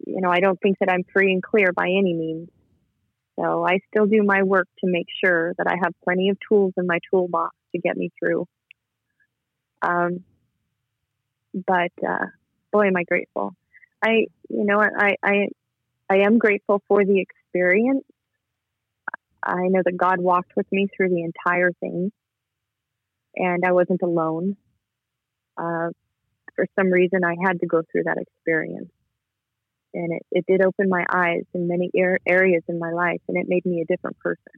you 0.06 0.20
know, 0.20 0.30
I 0.30 0.40
don't 0.40 0.61
think 0.61 0.78
that 0.80 0.90
I'm 0.90 1.04
free 1.12 1.32
and 1.32 1.42
clear 1.42 1.73
by 1.73 1.87
any 1.87 2.14
means. 2.14 2.49
So 3.38 3.66
I 3.66 3.80
still 3.88 4.06
do 4.06 4.23
my 4.23 4.42
work 4.42 4.68
to 4.84 4.90
make 4.90 5.06
sure 5.25 5.54
that 5.58 5.66
I 5.66 5.75
have 5.82 5.92
plenty 6.04 6.28
of 6.28 6.37
tools 6.49 6.73
in 6.76 6.87
my 6.87 6.99
toolbox 7.11 7.54
to 7.73 7.80
get 7.80 7.96
me 7.96 8.11
through. 8.18 8.46
Um, 9.83 10.24
but 11.55 11.92
uh, 12.07 12.26
boy, 12.72 12.87
am 12.87 12.96
I 12.96 13.05
grateful. 13.05 13.55
I, 14.02 14.26
you 14.48 14.64
know, 14.64 14.81
I, 14.81 15.16
I, 15.22 15.48
I 16.11 16.18
am 16.18 16.38
grateful 16.38 16.83
for 16.87 17.05
the 17.05 17.20
experience. 17.20 18.05
I 19.42 19.68
know 19.68 19.83
that 19.85 19.96
God 19.96 20.20
walked 20.20 20.52
with 20.57 20.66
me 20.72 20.88
through 20.94 21.11
the 21.11 21.22
entire 21.22 21.72
thing, 21.72 22.12
and 23.37 23.64
I 23.64 23.72
wasn't 23.72 24.02
alone. 24.02 24.57
Uh, 25.57 25.90
for 26.57 26.66
some 26.79 26.90
reason, 26.90 27.24
I 27.24 27.35
had 27.46 27.61
to 27.61 27.66
go 27.66 27.83
through 27.90 28.05
that 28.05 28.18
experience, 28.18 28.90
and 29.94 30.12
it, 30.12 30.22
it 30.33 30.44
did 30.46 30.64
open 30.64 30.88
my 30.88 31.04
eyes 31.12 31.44
in 31.54 31.68
many 31.68 31.90
er- 31.98 32.20
areas 32.26 32.62
in 32.68 32.78
my 32.78 32.90
life, 32.90 33.20
and 33.28 33.38
it 33.38 33.46
made 33.48 33.64
me 33.64 33.80
a 33.80 33.92
different 33.92 34.18
person. 34.18 34.52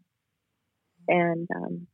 And 1.08 1.48
um, 1.54 1.86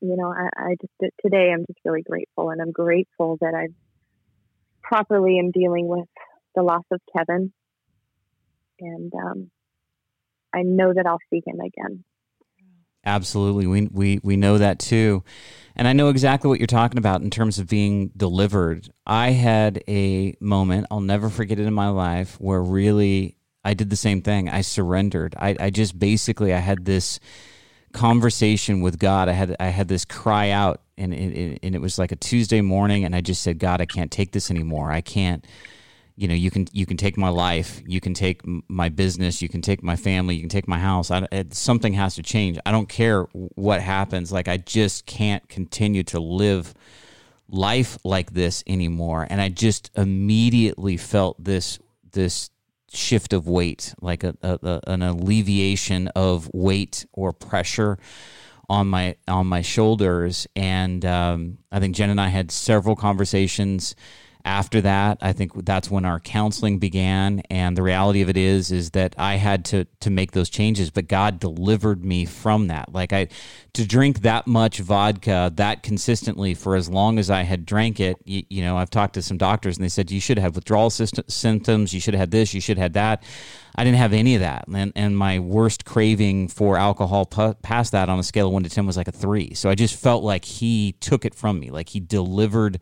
you 0.00 0.16
know, 0.16 0.32
I, 0.32 0.48
I 0.56 0.76
just 0.80 1.12
today 1.24 1.50
I'm 1.52 1.64
just 1.66 1.78
really 1.84 2.02
grateful, 2.02 2.50
and 2.50 2.60
I'm 2.60 2.72
grateful 2.72 3.38
that 3.40 3.54
I've 3.54 3.74
properly 4.82 5.38
am 5.38 5.50
dealing 5.52 5.86
with 5.88 6.08
the 6.54 6.62
loss 6.62 6.84
of 6.90 7.00
Kevin, 7.16 7.52
and 8.80 9.12
um, 9.14 9.50
I 10.54 10.62
know 10.62 10.92
that 10.92 11.06
I'll 11.06 11.18
see 11.30 11.42
him 11.46 11.60
again. 11.60 12.04
Absolutely, 13.04 13.66
we 13.66 13.88
we 13.88 14.20
we 14.22 14.36
know 14.36 14.58
that 14.58 14.78
too, 14.78 15.24
and 15.74 15.88
I 15.88 15.92
know 15.92 16.08
exactly 16.08 16.48
what 16.48 16.60
you're 16.60 16.66
talking 16.68 16.98
about 16.98 17.20
in 17.20 17.30
terms 17.30 17.58
of 17.58 17.68
being 17.68 18.12
delivered. 18.16 18.90
I 19.06 19.30
had 19.30 19.82
a 19.88 20.36
moment 20.40 20.86
I'll 20.90 21.00
never 21.00 21.28
forget 21.28 21.58
it 21.58 21.66
in 21.66 21.74
my 21.74 21.88
life 21.88 22.40
where 22.40 22.62
really 22.62 23.36
I 23.64 23.74
did 23.74 23.90
the 23.90 23.96
same 23.96 24.22
thing. 24.22 24.48
I 24.48 24.60
surrendered. 24.60 25.34
I, 25.38 25.56
I 25.58 25.70
just 25.70 25.98
basically 25.98 26.52
I 26.52 26.58
had 26.58 26.84
this 26.84 27.20
conversation 27.92 28.80
with 28.80 28.98
God. 28.98 29.28
I 29.28 29.32
had 29.32 29.56
I 29.60 29.66
had 29.66 29.88
this 29.88 30.04
cry 30.04 30.50
out, 30.50 30.82
and 30.96 31.14
it, 31.14 31.60
and 31.62 31.74
it 31.74 31.80
was 31.80 31.98
like 31.98 32.12
a 32.12 32.16
Tuesday 32.16 32.60
morning, 32.60 33.04
and 33.04 33.14
I 33.14 33.20
just 33.20 33.42
said, 33.42 33.58
God, 33.58 33.80
I 33.80 33.86
can't 33.86 34.10
take 34.10 34.32
this 34.32 34.50
anymore. 34.50 34.90
I 34.90 35.00
can't. 35.00 35.46
You 36.22 36.28
know, 36.28 36.34
you 36.34 36.52
can 36.52 36.68
you 36.70 36.86
can 36.86 36.96
take 36.96 37.18
my 37.18 37.30
life, 37.30 37.82
you 37.84 38.00
can 38.00 38.14
take 38.14 38.42
my 38.68 38.88
business, 38.88 39.42
you 39.42 39.48
can 39.48 39.60
take 39.60 39.82
my 39.82 39.96
family, 39.96 40.36
you 40.36 40.40
can 40.40 40.48
take 40.48 40.68
my 40.68 40.78
house. 40.78 41.10
I, 41.10 41.26
it, 41.32 41.52
something 41.52 41.94
has 41.94 42.14
to 42.14 42.22
change. 42.22 42.60
I 42.64 42.70
don't 42.70 42.88
care 42.88 43.24
what 43.32 43.80
happens. 43.80 44.30
Like 44.30 44.46
I 44.46 44.56
just 44.58 45.04
can't 45.04 45.48
continue 45.48 46.04
to 46.04 46.20
live 46.20 46.74
life 47.48 47.98
like 48.04 48.34
this 48.34 48.62
anymore. 48.68 49.26
And 49.28 49.40
I 49.40 49.48
just 49.48 49.90
immediately 49.96 50.96
felt 50.96 51.42
this 51.42 51.80
this 52.12 52.50
shift 52.92 53.32
of 53.32 53.48
weight, 53.48 53.92
like 54.00 54.22
a, 54.22 54.36
a, 54.42 54.80
an 54.86 55.02
alleviation 55.02 56.06
of 56.14 56.48
weight 56.54 57.04
or 57.12 57.32
pressure 57.32 57.98
on 58.68 58.86
my 58.86 59.16
on 59.26 59.48
my 59.48 59.62
shoulders. 59.62 60.46
And 60.54 61.04
um, 61.04 61.58
I 61.72 61.80
think 61.80 61.96
Jen 61.96 62.10
and 62.10 62.20
I 62.20 62.28
had 62.28 62.52
several 62.52 62.94
conversations 62.94 63.96
after 64.44 64.80
that 64.80 65.18
i 65.20 65.32
think 65.32 65.52
that's 65.64 65.90
when 65.90 66.04
our 66.04 66.20
counseling 66.20 66.78
began 66.78 67.40
and 67.50 67.76
the 67.76 67.82
reality 67.82 68.22
of 68.22 68.28
it 68.28 68.36
is 68.36 68.70
is 68.72 68.90
that 68.90 69.14
i 69.18 69.36
had 69.36 69.64
to 69.64 69.84
to 70.00 70.10
make 70.10 70.32
those 70.32 70.48
changes 70.48 70.90
but 70.90 71.08
god 71.08 71.38
delivered 71.38 72.04
me 72.04 72.24
from 72.24 72.68
that 72.68 72.92
like 72.92 73.12
i 73.12 73.26
to 73.72 73.86
drink 73.86 74.20
that 74.20 74.46
much 74.46 74.78
vodka 74.78 75.52
that 75.54 75.82
consistently 75.82 76.54
for 76.54 76.76
as 76.76 76.88
long 76.88 77.18
as 77.18 77.30
i 77.30 77.42
had 77.42 77.64
drank 77.64 78.00
it 78.00 78.16
you, 78.24 78.42
you 78.48 78.62
know 78.62 78.76
i've 78.76 78.90
talked 78.90 79.14
to 79.14 79.22
some 79.22 79.38
doctors 79.38 79.76
and 79.76 79.84
they 79.84 79.88
said 79.88 80.10
you 80.10 80.20
should 80.20 80.38
have 80.38 80.54
withdrawal 80.54 80.90
system, 80.90 81.24
symptoms 81.28 81.92
you 81.92 82.00
should 82.00 82.14
have 82.14 82.20
had 82.20 82.30
this 82.30 82.52
you 82.54 82.60
should 82.60 82.76
have 82.76 82.84
had 82.84 82.92
that 82.94 83.24
I 83.74 83.84
didn't 83.84 83.98
have 83.98 84.12
any 84.12 84.34
of 84.34 84.40
that, 84.40 84.66
and 84.68 84.92
and 84.94 85.16
my 85.16 85.38
worst 85.38 85.84
craving 85.84 86.48
for 86.48 86.76
alcohol 86.76 87.24
p- 87.24 87.54
past 87.62 87.92
that 87.92 88.08
on 88.08 88.18
a 88.18 88.22
scale 88.22 88.48
of 88.48 88.52
one 88.52 88.62
to 88.64 88.68
ten 88.68 88.86
was 88.86 88.96
like 88.96 89.08
a 89.08 89.12
three. 89.12 89.54
So 89.54 89.70
I 89.70 89.74
just 89.74 89.96
felt 89.96 90.22
like 90.22 90.44
he 90.44 90.92
took 91.00 91.24
it 91.24 91.34
from 91.34 91.58
me, 91.58 91.70
like 91.70 91.88
he 91.88 92.00
delivered 92.00 92.80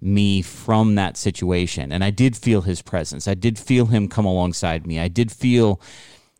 me 0.00 0.42
from 0.42 0.94
that 0.96 1.16
situation. 1.16 1.92
And 1.92 2.04
I 2.04 2.10
did 2.10 2.36
feel 2.36 2.62
his 2.62 2.82
presence. 2.82 3.26
I 3.28 3.34
did 3.34 3.58
feel 3.58 3.86
him 3.86 4.08
come 4.08 4.24
alongside 4.24 4.86
me. 4.86 4.98
I 4.98 5.08
did 5.08 5.32
feel 5.32 5.80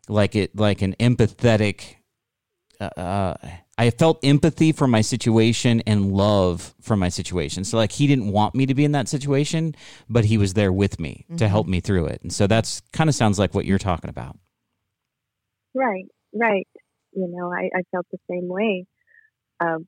like 0.07 0.35
it, 0.35 0.55
like 0.55 0.81
an 0.81 0.95
empathetic. 0.99 1.95
Uh, 2.79 2.99
uh, 2.99 3.37
I 3.79 3.91
felt 3.91 4.19
empathy 4.23 4.71
for 4.71 4.87
my 4.87 5.01
situation 5.01 5.83
and 5.85 6.11
love 6.11 6.73
for 6.81 6.95
my 6.95 7.09
situation. 7.09 7.63
So, 7.63 7.77
like, 7.77 7.91
he 7.91 8.07
didn't 8.07 8.31
want 8.31 8.55
me 8.55 8.65
to 8.65 8.73
be 8.73 8.85
in 8.85 8.93
that 8.93 9.07
situation, 9.07 9.75
but 10.09 10.25
he 10.25 10.37
was 10.37 10.55
there 10.55 10.73
with 10.73 10.99
me 10.99 11.25
mm-hmm. 11.25 11.37
to 11.37 11.47
help 11.47 11.67
me 11.67 11.79
through 11.79 12.07
it. 12.07 12.21
And 12.23 12.33
so 12.33 12.47
that's 12.47 12.81
kind 12.91 13.07
of 13.07 13.15
sounds 13.15 13.37
like 13.37 13.53
what 13.53 13.65
you're 13.65 13.77
talking 13.77 14.09
about. 14.09 14.37
Right, 15.75 16.05
right. 16.33 16.67
You 17.13 17.27
know, 17.27 17.53
I, 17.53 17.69
I 17.77 17.83
felt 17.91 18.07
the 18.11 18.17
same 18.29 18.47
way. 18.47 18.85
Um, 19.59 19.87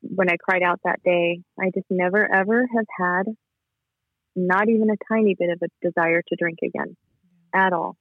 when 0.00 0.30
I 0.30 0.36
cried 0.36 0.62
out 0.62 0.80
that 0.84 1.02
day, 1.02 1.40
I 1.58 1.70
just 1.74 1.86
never 1.90 2.28
ever 2.32 2.66
have 2.76 2.86
had 2.98 3.34
not 4.36 4.68
even 4.68 4.90
a 4.90 5.12
tiny 5.12 5.34
bit 5.38 5.50
of 5.50 5.60
a 5.62 5.86
desire 5.86 6.22
to 6.22 6.36
drink 6.36 6.58
again 6.64 6.96
at 7.54 7.72
all. 7.72 7.96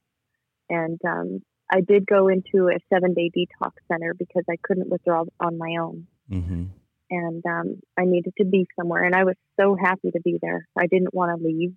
And 0.69 0.99
um, 1.07 1.41
I 1.71 1.81
did 1.81 2.05
go 2.05 2.27
into 2.27 2.69
a 2.69 2.79
seven 2.93 3.13
day 3.13 3.31
detox 3.35 3.71
center 3.91 4.13
because 4.13 4.43
I 4.49 4.55
couldn't 4.61 4.89
withdraw 4.89 5.23
on 5.39 5.57
my 5.57 5.75
own. 5.81 6.07
Mm-hmm. 6.31 6.65
And 7.11 7.43
um, 7.45 7.81
I 7.97 8.05
needed 8.05 8.33
to 8.37 8.45
be 8.45 8.67
somewhere. 8.79 9.03
And 9.03 9.15
I 9.15 9.23
was 9.23 9.35
so 9.59 9.75
happy 9.75 10.11
to 10.11 10.21
be 10.23 10.37
there. 10.41 10.67
I 10.77 10.85
didn't 10.85 11.13
want 11.13 11.37
to 11.37 11.43
leave. 11.43 11.73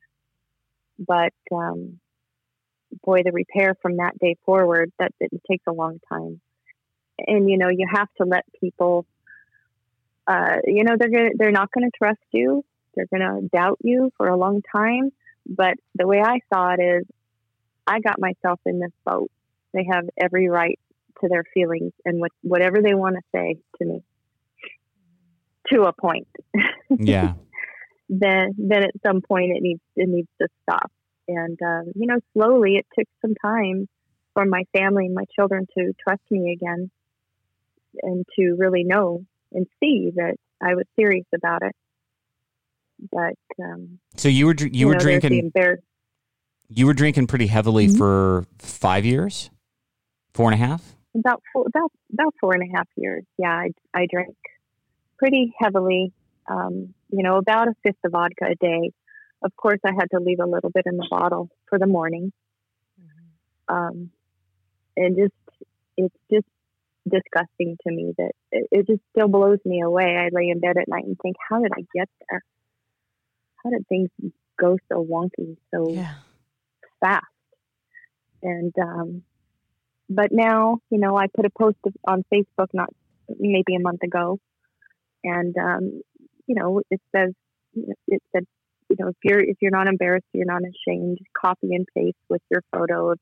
But 0.99 1.33
um, 1.51 2.01
boy, 3.03 3.23
the 3.25 3.33
repair 3.33 3.75
from 3.81 3.97
that 3.97 4.19
day 4.19 4.37
forward, 4.45 4.93
that 4.99 5.13
didn't 5.21 5.43
take 5.51 5.63
a 5.67 5.73
long 5.73 6.01
time. 6.09 6.41
And, 7.19 7.49
you 7.49 7.57
know, 7.57 7.69
you 7.69 7.87
have 7.91 8.09
to 8.19 8.25
let 8.25 8.45
people 8.61 9.07
uh, 10.27 10.57
you 10.65 10.85
know, 10.85 10.97
they're 10.99 11.11
gonna, 11.11 11.31
they're 11.37 11.51
not 11.51 11.71
going 11.73 11.91
to 11.91 11.97
trust 11.97 12.21
you. 12.33 12.65
They're 12.95 13.07
going 13.07 13.21
to 13.21 13.49
doubt 13.49 13.79
you 13.83 14.11
for 14.17 14.29
a 14.29 14.37
long 14.37 14.63
time. 14.75 15.11
But 15.47 15.75
the 15.95 16.07
way 16.07 16.21
I 16.21 16.41
saw 16.53 16.75
it 16.75 16.81
is, 16.81 17.05
I 17.87 18.01
got 18.01 18.21
myself 18.21 18.61
in 18.65 18.79
this 18.79 18.93
boat. 19.05 19.31
They 19.73 19.87
have 19.91 20.05
every 20.17 20.49
right 20.49 20.79
to 21.21 21.29
their 21.29 21.45
feelings 21.55 21.93
and 22.05 22.21
what 22.21 22.33
whatever 22.43 22.83
they 22.83 22.95
want 22.95 23.17
to 23.17 23.23
say 23.35 23.59
to 23.79 23.85
me 23.85 24.03
to 25.73 25.85
a 25.85 25.93
point. 25.93 26.29
Yeah. 26.99 27.33
then 28.11 28.55
then 28.59 28.83
at 28.83 28.91
some 29.05 29.23
point 29.23 29.57
it 29.57 29.63
needs 29.63 29.81
it 29.97 30.07
needs 30.07 30.29
to 30.43 30.49
stop. 30.63 30.93
And 31.27 31.59
uh, 31.63 31.91
you 31.95 32.07
know, 32.07 32.21
slowly 32.35 32.77
it 32.77 32.87
took 32.97 33.09
some 33.23 33.35
time 33.35 33.89
for 34.35 34.45
my 34.45 34.65
family 34.77 35.07
and 35.07 35.15
my 35.15 35.25
children 35.35 35.67
to 35.79 35.93
trust 36.07 36.21
me 36.31 36.53
again 36.53 36.91
and 38.03 38.27
to 38.37 38.57
really 38.59 38.85
know 38.85 39.25
and 39.55 39.67
see 39.81 40.13
that 40.17 40.37
I 40.61 40.75
was 40.75 40.85
serious 40.97 41.27
about 41.35 41.63
it. 41.63 41.75
But 43.11 43.35
um, 43.63 43.99
so 44.17 44.29
you 44.29 44.47
were 44.47 44.55
you, 44.55 44.71
you 44.73 44.87
were 44.87 44.95
know, 44.95 45.01
drinking 45.01 45.53
you 46.69 46.87
were 46.87 46.95
drinking 46.95 47.27
pretty 47.27 47.47
heavily 47.47 47.89
mm-hmm. 47.89 47.99
for 47.99 48.47
five 48.59 49.05
years, 49.05 49.51
four 50.35 50.51
and 50.51 50.55
a 50.55 50.65
half. 50.65 50.83
About 51.15 51.43
four, 51.53 51.67
about 51.67 51.93
about 52.13 52.35
four 52.41 52.55
and 52.55 52.63
a 52.63 52.77
half 52.77 52.89
years. 52.97 53.25
Yeah, 53.39 53.51
I 53.51 53.71
I 53.95 54.07
drank 54.11 54.37
pretty 55.19 55.53
heavily. 55.59 56.13
Um, 56.49 56.95
you 57.11 57.23
know, 57.23 57.37
about 57.37 57.69
a 57.69 57.75
fifth 57.83 57.97
of 58.05 58.13
vodka 58.13 58.47
a 58.51 58.55
day. 58.55 58.93
Of 59.45 59.55
course, 59.57 59.81
I 59.85 59.91
had 59.99 60.11
to 60.13 60.21
leave 60.21 60.39
a 60.41 60.47
little 60.47 60.71
bit 60.71 60.85
in 60.87 60.97
the 60.97 61.07
bottle 61.11 61.51
for 61.69 61.79
the 61.79 61.87
morning. 61.87 62.33
Mm-hmm. 63.01 63.75
Um, 63.75 64.11
and 64.97 65.17
just 65.17 65.35
it's 65.97 66.15
just 66.31 66.47
disgusting 67.13 67.77
to 67.87 67.93
me 67.93 68.15
that 68.19 68.33
it, 68.51 68.69
it, 68.71 68.87
just 68.87 69.03
still 69.15 69.29
blows 69.29 69.59
me 69.65 69.83
away. 69.83 70.17
I 70.17 70.31
lay 70.33 70.49
in 70.49 70.61
bed 70.61 70.77
at 70.79 70.89
night 70.89 71.05
and 71.05 71.17
think, 71.23 71.37
how 71.49 71.61
did 71.61 71.73
I 71.73 71.85
get 71.95 72.09
there? 72.31 72.43
How 73.63 73.71
did 73.71 73.87
things 73.89 74.09
go 74.59 74.79
so 74.91 75.05
wonky 75.05 75.57
so 75.73 75.91
yeah. 75.91 76.15
fast? 77.01 77.27
And 78.43 78.73
um, 78.81 79.23
but 80.09 80.33
now, 80.33 80.79
you 80.91 80.99
know, 80.99 81.17
I 81.17 81.27
put 81.29 81.47
a 81.47 81.51
post 81.51 81.77
on 82.07 82.25
Facebook 82.33 82.69
not 82.73 82.93
maybe 83.29 83.77
a 83.77 83.81
month 83.81 84.03
ago, 84.03 84.41
and 85.23 85.55
um, 85.57 86.03
you 86.47 86.55
know, 86.57 86.83
it 86.91 87.01
says 87.15 87.33
it 88.09 88.23
said, 88.33 88.45
you 88.89 88.97
know, 88.99 89.09
if 89.09 89.17
you're 89.23 89.41
if 89.41 89.59
you're 89.61 89.71
not 89.71 89.87
embarrassed, 89.87 90.27
you're 90.33 90.45
not 90.45 90.63
ashamed. 90.63 91.19
Copy 91.41 91.75
and 91.75 91.87
paste 91.97 92.17
with 92.29 92.43
your 92.51 92.63
photo 92.73 93.13
of 93.13 93.19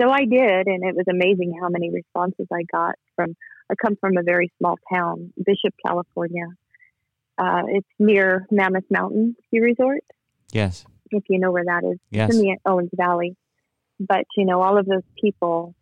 so 0.00 0.10
I 0.10 0.24
did, 0.24 0.66
and 0.66 0.84
it 0.84 0.94
was 0.94 1.06
amazing 1.08 1.58
how 1.60 1.68
many 1.68 1.90
responses 1.90 2.46
I 2.52 2.62
got 2.70 2.94
from. 3.16 3.36
I 3.70 3.74
come 3.74 3.96
from 3.96 4.16
a 4.16 4.22
very 4.22 4.50
small 4.58 4.76
town, 4.92 5.32
Bishop, 5.36 5.74
California. 5.84 6.46
Uh, 7.38 7.62
it's 7.68 7.88
near 7.98 8.46
Mammoth 8.50 8.84
Mountain 8.90 9.36
Ski 9.46 9.60
Resort. 9.60 10.04
Yes. 10.52 10.84
If 11.10 11.24
you 11.28 11.38
know 11.38 11.50
where 11.50 11.64
that 11.64 11.84
is. 11.84 11.98
Yes. 12.10 12.30
It's 12.30 12.38
in 12.38 12.42
the 12.42 12.56
Owens 12.66 12.90
Valley. 12.94 13.36
But, 13.98 14.24
you 14.36 14.44
know, 14.44 14.60
all 14.60 14.78
of 14.78 14.86
those 14.86 15.04
people, 15.20 15.74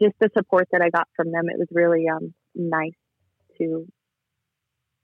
just 0.00 0.14
the 0.20 0.30
support 0.36 0.68
that 0.72 0.80
I 0.80 0.90
got 0.90 1.08
from 1.16 1.32
them, 1.32 1.48
it 1.48 1.58
was 1.58 1.68
really 1.70 2.08
um, 2.08 2.32
nice 2.54 2.92
to 3.58 3.86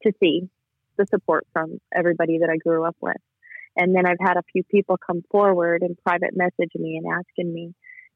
to 0.03 0.13
see 0.19 0.49
the 0.97 1.07
support 1.07 1.47
from 1.53 1.79
everybody 1.95 2.39
that 2.39 2.49
I 2.49 2.57
grew 2.57 2.85
up 2.85 2.97
with. 3.01 3.17
And 3.77 3.95
then 3.95 4.07
I've 4.07 4.21
had 4.21 4.37
a 4.37 4.43
few 4.53 4.63
people 4.65 4.99
come 5.05 5.23
forward 5.31 5.83
and 5.83 5.97
private 6.05 6.37
message 6.37 6.73
me 6.75 7.01
and 7.03 7.07
asking 7.13 7.53
me, 7.53 7.75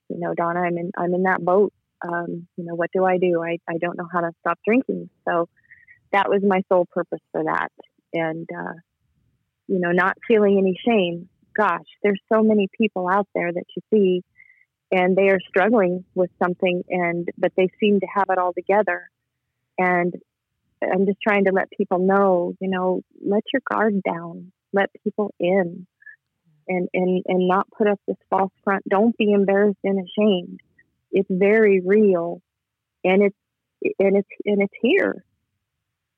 you 0.08 0.18
know, 0.18 0.34
Donna, 0.34 0.60
I'm 0.60 0.76
in 0.78 0.90
I'm 0.96 1.14
in 1.14 1.22
that 1.24 1.44
boat. 1.44 1.72
Um, 2.06 2.46
you 2.56 2.64
know, 2.64 2.74
what 2.74 2.90
do 2.92 3.04
I 3.04 3.18
do? 3.18 3.42
I, 3.42 3.58
I 3.68 3.78
don't 3.78 3.96
know 3.96 4.08
how 4.12 4.20
to 4.20 4.30
stop 4.40 4.58
drinking. 4.66 5.08
So 5.26 5.48
that 6.12 6.28
was 6.28 6.42
my 6.46 6.62
sole 6.68 6.86
purpose 6.92 7.22
for 7.32 7.44
that. 7.44 7.72
And 8.12 8.48
uh, 8.54 8.74
you 9.68 9.78
know, 9.80 9.92
not 9.92 10.16
feeling 10.28 10.58
any 10.58 10.78
shame. 10.86 11.28
Gosh, 11.56 11.86
there's 12.02 12.20
so 12.32 12.42
many 12.42 12.68
people 12.76 13.08
out 13.08 13.28
there 13.34 13.52
that 13.52 13.64
you 13.76 13.82
see 13.92 14.22
and 14.90 15.16
they 15.16 15.28
are 15.28 15.40
struggling 15.48 16.04
with 16.14 16.30
something 16.42 16.82
and 16.88 17.28
but 17.38 17.52
they 17.56 17.68
seem 17.80 18.00
to 18.00 18.06
have 18.14 18.26
it 18.30 18.38
all 18.38 18.52
together. 18.52 19.08
And 19.78 20.14
I'm 20.82 21.06
just 21.06 21.18
trying 21.26 21.46
to 21.46 21.52
let 21.52 21.70
people 21.70 21.98
know, 21.98 22.54
you 22.60 22.68
know, 22.68 23.02
let 23.24 23.42
your 23.52 23.62
guard 23.70 24.02
down 24.02 24.52
let 24.74 24.90
people 25.02 25.32
in 25.40 25.86
and, 26.68 26.88
and, 26.92 27.22
and 27.26 27.48
not 27.48 27.66
put 27.76 27.88
up 27.88 28.00
this 28.06 28.16
false 28.28 28.52
front. 28.62 28.84
Don't 28.88 29.16
be 29.16 29.32
embarrassed 29.32 29.78
and 29.84 29.98
ashamed. 29.98 30.60
It's 31.12 31.28
very 31.30 31.80
real 31.80 32.42
and 33.02 33.22
it's, 33.22 33.36
and 33.98 34.16
it's, 34.16 34.28
and 34.44 34.62
it's 34.62 34.74
here. 34.82 35.24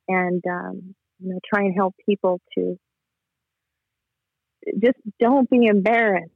And, 0.09 0.43
um, 0.49 0.95
you 1.21 1.31
know, 1.31 1.41
try 1.53 1.65
and 1.65 1.75
help 1.75 1.95
people 2.05 2.41
to 2.57 2.79
just 4.83 4.99
don't 5.21 5.49
be 5.49 5.67
embarrassed. 5.67 6.31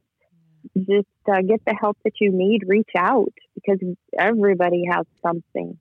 Just 0.77 1.07
uh, 1.27 1.41
get 1.41 1.61
the 1.65 1.75
help 1.79 1.97
that 2.03 2.13
you 2.21 2.31
need. 2.31 2.61
Reach 2.67 2.91
out 2.97 3.33
because 3.55 3.79
everybody 4.17 4.83
has 4.89 5.05
something. 5.25 5.77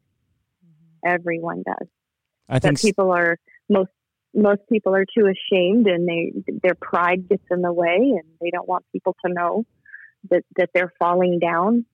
Everyone 1.05 1.63
does. 1.65 1.89
I 2.49 2.59
think 2.59 2.81
people 2.81 3.13
are 3.13 3.39
most 3.69 3.91
most 4.35 4.61
people 4.71 4.95
are 4.95 5.05
too 5.05 5.27
ashamed 5.27 5.87
and 5.87 6.09
they 6.09 6.33
their 6.63 6.75
pride 6.75 7.29
gets 7.29 7.43
in 7.51 7.63
the 7.63 7.73
way 7.73 7.97
and 7.97 8.23
they 8.41 8.51
don't 8.51 8.69
want 8.69 8.85
people 8.93 9.17
to 9.25 9.33
know 9.33 9.65
that 10.31 10.45
that 10.57 10.71
they're 10.75 10.93
falling 10.99 11.39
down. 11.39 11.85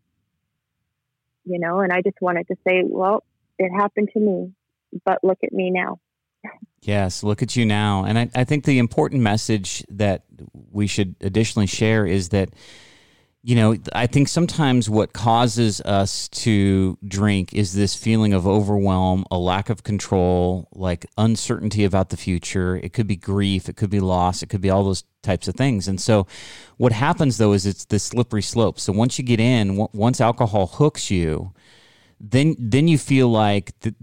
You 1.44 1.60
know 1.60 1.80
and 1.80 1.92
i 1.92 2.02
just 2.02 2.20
wanted 2.20 2.48
to 2.48 2.56
say 2.66 2.82
well 2.84 3.22
it 3.58 3.70
happened 3.70 4.10
to 4.14 4.20
me 4.20 4.52
but 5.04 5.18
look 5.22 5.38
at 5.44 5.52
me 5.52 5.70
now. 5.70 6.00
Yes 6.82 7.22
look 7.22 7.42
at 7.42 7.54
you 7.56 7.64
now. 7.64 8.04
And 8.04 8.18
i, 8.18 8.28
I 8.34 8.44
think 8.44 8.64
the 8.64 8.78
important 8.78 9.22
message 9.22 9.84
that 9.88 10.24
we 10.72 10.86
should 10.86 11.14
additionally 11.20 11.66
share 11.68 12.04
is 12.04 12.30
that 12.30 12.50
you 13.46 13.54
know, 13.54 13.76
I 13.92 14.08
think 14.08 14.26
sometimes 14.26 14.90
what 14.90 15.12
causes 15.12 15.80
us 15.82 16.26
to 16.30 16.98
drink 17.06 17.52
is 17.52 17.74
this 17.74 17.94
feeling 17.94 18.32
of 18.32 18.44
overwhelm, 18.44 19.24
a 19.30 19.38
lack 19.38 19.70
of 19.70 19.84
control, 19.84 20.66
like 20.72 21.06
uncertainty 21.16 21.84
about 21.84 22.08
the 22.08 22.16
future. 22.16 22.74
It 22.74 22.92
could 22.92 23.06
be 23.06 23.14
grief, 23.14 23.68
it 23.68 23.76
could 23.76 23.88
be 23.88 24.00
loss, 24.00 24.42
it 24.42 24.48
could 24.48 24.60
be 24.60 24.68
all 24.68 24.82
those 24.82 25.04
types 25.22 25.46
of 25.46 25.54
things. 25.54 25.86
And 25.86 26.00
so, 26.00 26.26
what 26.76 26.90
happens 26.90 27.38
though 27.38 27.52
is 27.52 27.66
it's 27.66 27.84
this 27.84 28.02
slippery 28.02 28.42
slope. 28.42 28.80
So 28.80 28.92
once 28.92 29.16
you 29.16 29.22
get 29.22 29.38
in, 29.38 29.76
once 29.92 30.20
alcohol 30.20 30.66
hooks 30.66 31.08
you, 31.12 31.52
then 32.18 32.56
then 32.58 32.88
you 32.88 32.98
feel 32.98 33.28
like 33.28 33.78
the, 33.78 33.94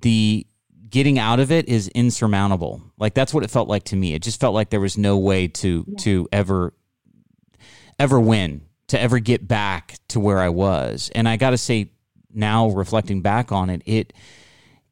the 0.00 0.44
getting 0.88 1.20
out 1.20 1.38
of 1.38 1.52
it 1.52 1.68
is 1.68 1.86
insurmountable. 1.90 2.82
Like 2.98 3.14
that's 3.14 3.32
what 3.32 3.44
it 3.44 3.50
felt 3.52 3.68
like 3.68 3.84
to 3.84 3.96
me. 3.96 4.14
It 4.14 4.22
just 4.22 4.40
felt 4.40 4.54
like 4.54 4.70
there 4.70 4.80
was 4.80 4.98
no 4.98 5.18
way 5.18 5.46
to 5.46 5.84
yeah. 5.86 5.98
to 5.98 6.28
ever 6.32 6.74
ever 8.00 8.18
win 8.18 8.62
to 8.92 9.00
ever 9.00 9.18
get 9.18 9.48
back 9.48 9.94
to 10.08 10.20
where 10.20 10.38
I 10.38 10.50
was. 10.50 11.10
And 11.14 11.26
I 11.26 11.38
got 11.38 11.50
to 11.50 11.58
say, 11.58 11.92
now 12.30 12.68
reflecting 12.68 13.22
back 13.22 13.50
on 13.50 13.70
it, 13.70 13.82
it 13.86 14.12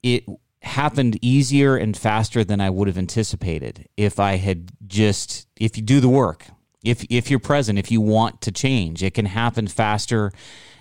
it 0.02 0.24
happened 0.62 1.18
easier 1.20 1.76
and 1.76 1.94
faster 1.94 2.42
than 2.42 2.62
I 2.62 2.70
would 2.70 2.88
have 2.88 2.96
anticipated 2.96 3.88
if 3.98 4.18
I 4.18 4.36
had 4.36 4.72
just 4.86 5.46
if 5.56 5.76
you 5.76 5.82
do 5.82 6.00
the 6.00 6.08
work. 6.08 6.46
If 6.82 7.04
if 7.10 7.30
you're 7.30 7.40
present, 7.40 7.78
if 7.78 7.90
you 7.90 8.00
want 8.00 8.40
to 8.40 8.50
change, 8.50 9.02
it 9.02 9.12
can 9.12 9.26
happen 9.26 9.68
faster 9.68 10.32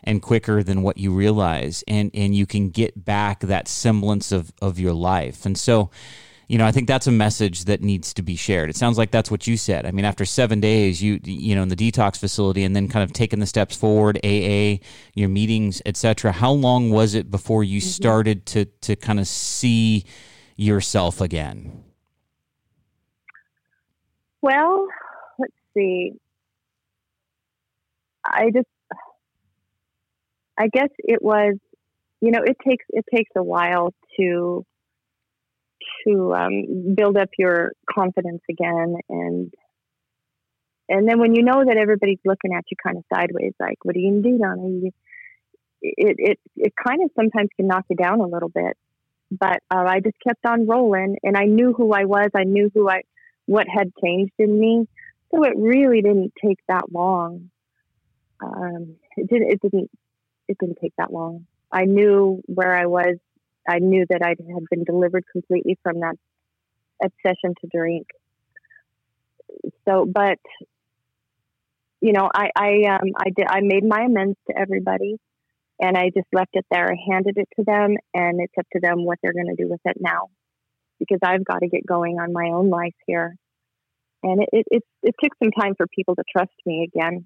and 0.01 0.21
quicker 0.21 0.63
than 0.63 0.81
what 0.81 0.97
you 0.97 1.13
realize 1.13 1.83
and 1.89 2.11
and 2.13 2.33
you 2.33 2.45
can 2.45 2.69
get 2.69 3.03
back 3.03 3.41
that 3.41 3.67
semblance 3.67 4.31
of 4.31 4.53
of 4.61 4.79
your 4.79 4.93
life. 4.93 5.45
And 5.45 5.57
so 5.57 5.91
you 6.49 6.57
know, 6.57 6.65
I 6.65 6.71
think 6.71 6.87
that's 6.87 7.05
a 7.05 7.11
message 7.11 7.65
that 7.65 7.83
needs 7.83 8.11
to 8.15 8.23
be 8.23 8.35
shared. 8.35 8.71
It 8.71 8.75
sounds 8.75 8.97
like 8.97 9.11
that's 9.11 9.29
what 9.29 9.45
you 9.45 9.55
said. 9.55 9.85
I 9.85 9.91
mean, 9.91 10.03
after 10.03 10.25
seven 10.25 10.59
days, 10.59 11.01
you 11.01 11.19
you 11.23 11.53
know, 11.55 11.61
in 11.61 11.69
the 11.69 11.75
detox 11.75 12.17
facility, 12.17 12.63
and 12.63 12.75
then 12.75 12.87
kind 12.87 13.03
of 13.03 13.13
taking 13.13 13.39
the 13.39 13.45
steps 13.45 13.75
forward, 13.77 14.17
AA, 14.23 14.77
your 15.13 15.29
meetings, 15.29 15.79
etc. 15.85 16.31
How 16.31 16.51
long 16.51 16.89
was 16.89 17.13
it 17.13 17.29
before 17.29 17.63
you 17.63 17.79
mm-hmm. 17.79 17.87
started 17.87 18.45
to 18.47 18.65
to 18.65 18.95
kind 18.95 19.19
of 19.19 19.27
see 19.27 20.05
yourself 20.55 21.21
again? 21.21 21.83
Well, 24.41 24.87
let's 25.37 25.53
see. 25.77 26.13
I 28.25 28.49
just, 28.51 28.67
I 30.57 30.67
guess 30.67 30.89
it 30.97 31.21
was, 31.21 31.57
you 32.21 32.31
know, 32.31 32.41
it 32.43 32.57
takes 32.67 32.85
it 32.89 33.05
takes 33.13 33.29
a 33.35 33.43
while 33.43 33.93
to 34.17 34.65
to 36.07 36.33
um, 36.33 36.95
build 36.95 37.17
up 37.17 37.29
your 37.37 37.73
confidence 37.89 38.41
again. 38.49 38.95
And 39.09 39.53
and 40.87 41.07
then 41.07 41.19
when 41.19 41.35
you 41.35 41.43
know 41.43 41.63
that 41.65 41.77
everybody's 41.77 42.19
looking 42.25 42.53
at 42.53 42.65
you 42.69 42.77
kind 42.83 42.97
of 42.97 43.03
sideways 43.13 43.53
like 43.59 43.77
what 43.83 43.95
are 43.95 43.99
you 43.99 44.11
gonna 44.11 44.21
do 44.21 44.37
Donna? 44.37 44.89
It, 45.81 46.15
it 46.19 46.39
it 46.55 46.73
kind 46.75 47.01
of 47.03 47.11
sometimes 47.15 47.49
can 47.55 47.67
knock 47.67 47.85
you 47.89 47.95
down 47.95 48.19
a 48.19 48.27
little 48.27 48.49
bit. 48.49 48.75
But 49.31 49.61
uh, 49.69 49.85
I 49.87 49.99
just 49.99 50.17
kept 50.25 50.45
on 50.45 50.67
rolling 50.67 51.17
and 51.21 51.37
I 51.37 51.45
knew 51.45 51.73
who 51.73 51.93
I 51.93 52.05
was. 52.05 52.29
I 52.35 52.43
knew 52.43 52.71
who 52.73 52.89
I 52.89 53.03
what 53.45 53.67
had 53.67 53.91
changed 54.03 54.33
in 54.39 54.59
me. 54.59 54.87
So 55.31 55.43
it 55.43 55.53
really 55.55 56.01
didn't 56.01 56.33
take 56.43 56.59
that 56.67 56.91
long. 56.91 57.51
Um, 58.41 58.95
it 59.15 59.29
didn't 59.29 59.51
it 59.51 59.61
didn't 59.61 59.91
it 60.47 60.57
didn't 60.59 60.79
take 60.81 60.93
that 60.97 61.13
long. 61.13 61.45
I 61.71 61.85
knew 61.85 62.41
where 62.47 62.75
I 62.75 62.87
was 62.87 63.17
I 63.69 63.79
knew 63.79 64.05
that 64.09 64.21
I 64.23 64.29
had 64.29 64.65
been 64.71 64.83
delivered 64.83 65.25
completely 65.31 65.77
from 65.83 65.99
that 66.01 66.15
obsession 67.03 67.53
to 67.61 67.67
drink. 67.71 68.07
So, 69.87 70.05
but 70.05 70.39
you 72.01 72.13
know, 72.13 72.29
I 72.33 72.49
I 72.55 72.69
um 72.95 73.09
I 73.17 73.29
did 73.35 73.47
I 73.47 73.61
made 73.61 73.85
my 73.85 74.01
amends 74.05 74.37
to 74.49 74.57
everybody. 74.57 75.17
And 75.81 75.95
I 75.97 76.09
just 76.09 76.27
left 76.33 76.49
it 76.55 76.65
there. 76.69 76.91
I 76.91 76.97
handed 77.09 77.37
it 77.37 77.47
to 77.55 77.63
them, 77.63 77.95
and 78.13 78.41
it's 78.41 78.57
up 78.59 78.65
to 78.73 78.81
them 78.81 79.05
what 79.05 79.17
they're 79.23 79.31
going 79.31 79.55
to 79.55 79.63
do 79.63 79.69
with 79.69 79.79
it 79.85 79.95
now, 79.97 80.27
because 80.99 81.19
I've 81.23 81.45
got 81.45 81.59
to 81.59 81.69
get 81.69 81.85
going 81.85 82.19
on 82.19 82.33
my 82.33 82.49
own 82.53 82.69
life 82.69 82.97
here. 83.07 83.37
And 84.21 84.41
it, 84.41 84.49
it, 84.51 84.65
it, 84.71 84.83
it 85.03 85.15
took 85.23 85.31
some 85.41 85.51
time 85.51 85.75
for 85.77 85.87
people 85.87 86.15
to 86.15 86.23
trust 86.29 86.51
me 86.65 86.85
again, 86.93 87.25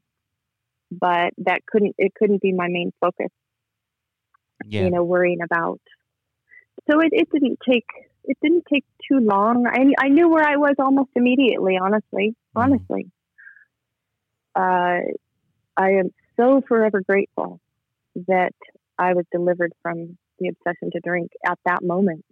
but 0.91 1.34
that 1.39 1.65
couldn't 1.65 1.95
it 1.97 2.13
couldn't 2.13 2.43
be 2.43 2.53
my 2.53 2.67
main 2.67 2.91
focus. 3.01 3.32
Yeah. 4.67 4.84
You 4.84 4.91
know, 4.91 5.03
worrying 5.03 5.41
about. 5.41 5.82
So 6.89 6.99
it, 6.99 7.09
it 7.11 7.29
didn't 7.31 7.59
take 7.67 7.85
it 8.25 8.37
didn't 8.41 8.65
take 8.71 8.85
too 9.09 9.19
long. 9.19 9.65
I 9.67 10.05
I 10.05 10.09
knew 10.09 10.29
where 10.29 10.47
I 10.47 10.57
was 10.57 10.75
almost 10.79 11.09
immediately. 11.15 11.77
Honestly, 11.77 12.35
Mhm. 12.55 12.61
honestly, 12.61 13.11
uh, 14.55 14.99
I 15.77 15.89
am 15.91 16.13
so 16.37 16.61
forever 16.61 17.01
grateful 17.01 17.59
that 18.27 18.53
I 18.97 19.13
was 19.13 19.25
delivered 19.31 19.73
from 19.81 20.17
the 20.39 20.49
obsession 20.49 20.91
to 20.91 20.99
drink 21.03 21.31
at 21.45 21.59
that 21.65 21.83
moment. 21.83 22.25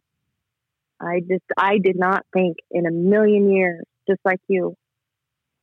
I 0.99 1.19
just 1.21 1.43
I 1.57 1.77
did 1.79 1.97
not 1.97 2.25
think 2.33 2.57
in 2.69 2.85
a 2.85 2.91
million 2.91 3.51
years, 3.51 3.83
just 4.07 4.19
like 4.23 4.39
you, 4.47 4.75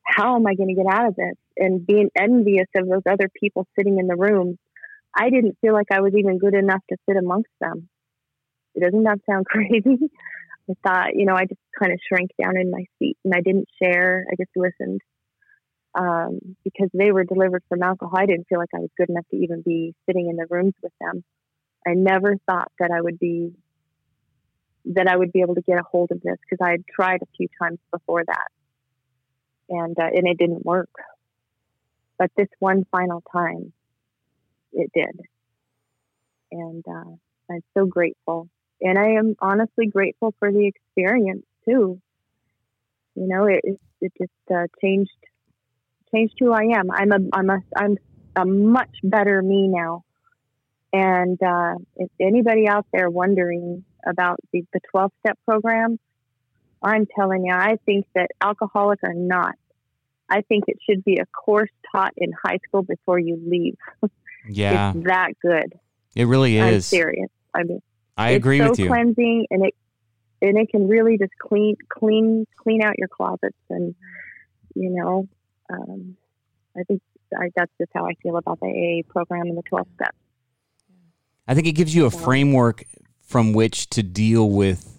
how 0.05 0.37
am 0.37 0.47
I 0.47 0.55
going 0.55 0.69
to 0.69 0.83
get 0.83 0.93
out 0.93 1.07
of 1.09 1.15
this? 1.17 1.37
And 1.57 1.87
being 1.87 2.11
envious 2.17 2.67
of 2.77 2.89
those 2.89 3.03
other 3.09 3.29
people 3.41 3.67
sitting 3.77 3.99
in 3.99 4.07
the 4.07 4.17
room, 4.17 4.59
I 5.17 5.31
didn't 5.31 5.59
feel 5.61 5.73
like 5.73 5.91
I 5.93 6.01
was 6.01 6.15
even 6.17 6.39
good 6.39 6.55
enough 6.55 6.83
to 6.91 6.97
sit 7.09 7.17
amongst 7.17 7.51
them. 7.61 7.89
Doesn't 8.81 9.05
that 9.05 9.21
sound 9.29 9.47
crazy? 9.51 10.11
I 10.71 10.75
thought, 10.87 11.15
you 11.15 11.25
know, 11.25 11.35
I 11.35 11.47
just 11.47 11.61
kind 11.79 11.93
of 11.93 11.99
shrank 12.07 12.31
down 12.41 12.57
in 12.57 12.71
my 12.71 12.85
seat 12.99 13.17
and 13.25 13.35
I 13.35 13.41
didn't 13.41 13.69
share. 13.83 14.27
I 14.31 14.35
just 14.37 14.51
listened 14.55 15.01
um, 15.95 16.39
because 16.65 16.89
they 16.93 17.11
were 17.11 17.25
delivered 17.25 17.63
from 17.69 17.83
alcohol. 17.83 18.19
I 18.19 18.27
didn't 18.27 18.47
feel 18.49 18.59
like 18.59 18.69
I 18.75 18.81
was 18.81 18.91
good 18.97 19.09
enough 19.09 19.27
to 19.31 19.37
even 19.37 19.63
be 19.63 19.95
sitting 20.07 20.29
in 20.29 20.37
the 20.37 20.47
rooms 20.51 20.75
with 20.83 20.93
them. 21.01 21.25
I 21.87 21.95
never 21.95 22.37
thought 22.47 22.71
that 22.79 22.91
I 22.91 23.01
would 23.01 23.19
be 23.19 23.53
that 24.95 25.07
I 25.07 25.17
would 25.17 25.33
be 25.33 25.41
able 25.43 25.55
to 25.55 25.63
get 25.63 25.79
a 25.79 25.83
hold 25.83 26.11
of 26.13 26.21
this 26.23 26.37
because 26.41 26.65
I 26.65 26.71
had 26.71 26.85
tried 26.87 27.23
a 27.23 27.27
few 27.37 27.49
times 27.61 27.79
before 27.93 28.25
that, 28.25 28.49
and 29.69 29.99
uh, 29.99 30.09
and 30.15 30.27
it 30.29 30.39
didn't 30.39 30.65
work. 30.65 30.91
But 32.19 32.31
this 32.37 32.49
one 32.59 32.85
final 32.91 33.23
time, 33.33 33.73
it 34.73 34.91
did, 34.95 35.21
and 36.53 36.85
uh, 36.89 37.17
I'm 37.51 37.63
so 37.77 37.87
grateful. 37.87 38.49
And 38.81 38.99
I 38.99 39.13
am 39.19 39.35
honestly 39.41 39.87
grateful 39.87 40.35
for 40.39 40.53
the 40.53 40.67
experience 40.67 41.45
too. 41.65 42.01
You 43.15 43.27
know, 43.27 43.47
it 43.47 43.61
it, 44.01 44.13
just 44.17 44.31
uh, 44.55 44.67
changed 44.81 45.11
changed 46.15 46.35
who 46.39 46.53
I 46.53 46.79
am. 46.79 46.91
I'm 46.91 47.13
a 47.13 47.19
I'm 47.33 47.51
a 47.51 47.59
I'm 47.77 47.99
a 48.37 48.45
much 48.45 48.97
better 49.03 49.43
me 49.43 49.69
now. 49.69 50.05
And 50.93 51.39
uh, 51.43 51.75
if 51.97 52.11
anybody 52.21 52.67
out 52.67 52.87
there 52.93 53.11
wondering 53.11 53.85
about 54.07 54.39
the, 54.53 54.65
the 54.73 54.81
12 54.91 55.13
step 55.21 55.39
program, 55.45 55.99
I'm 56.83 57.07
telling 57.19 57.45
you, 57.45 57.53
I 57.53 57.77
think 57.85 58.07
that 58.15 58.29
alcoholic 58.41 59.01
or 59.03 59.13
not, 59.13 59.55
I 60.31 60.43
think 60.43 60.65
it 60.67 60.79
should 60.89 61.05
be 61.05 61.19
a 61.21 61.27
course 61.27 61.71
taught 61.93 62.15
in 62.17 62.33
high 62.33 62.59
school 62.67 62.83
before 62.83 63.19
you 63.19 63.41
leave. 63.45 63.77
Yeah, 64.51 64.93
It's 64.95 65.05
that 65.05 65.33
good. 65.43 65.79
it 66.15 66.25
really 66.25 66.57
is. 66.57 66.63
I'm 66.63 66.81
serious. 66.81 67.29
I 67.55 67.65
mean, 67.65 67.83
I 68.19 68.31
agree 68.31 68.59
so 68.59 68.71
with 68.71 68.79
you. 68.79 68.87
cleansing 68.89 69.47
and 69.51 69.67
it 69.67 69.75
and 70.43 70.59
it 70.59 70.69
can 70.71 70.89
really 70.89 71.19
just 71.19 71.33
clean 71.41 71.77
clean 71.89 72.47
clean 72.57 72.83
out 72.83 72.99
your 72.99 73.09
closets 73.09 73.57
and 73.71 73.95
you 74.75 74.91
know 74.91 75.29
um, 75.71 76.17
I 76.77 76.83
think 76.85 77.03
I, 77.37 77.51
that's 77.55 77.73
just 77.79 77.91
how 77.95 78.07
I 78.07 78.15
feel 78.23 78.37
about 78.37 78.61
the 78.61 78.67
AA 78.67 79.11
program 79.13 79.43
and 79.49 79.59
the 79.59 79.63
12 79.63 79.87
steps. 79.95 80.17
I 81.47 81.55
think 81.55 81.67
it 81.67 81.73
gives 81.73 81.95
you 81.95 82.07
a 82.07 82.11
framework 82.11 82.85
from 83.21 83.53
which 83.53 83.91
to 83.91 84.03
deal 84.03 84.51
with 84.51 84.98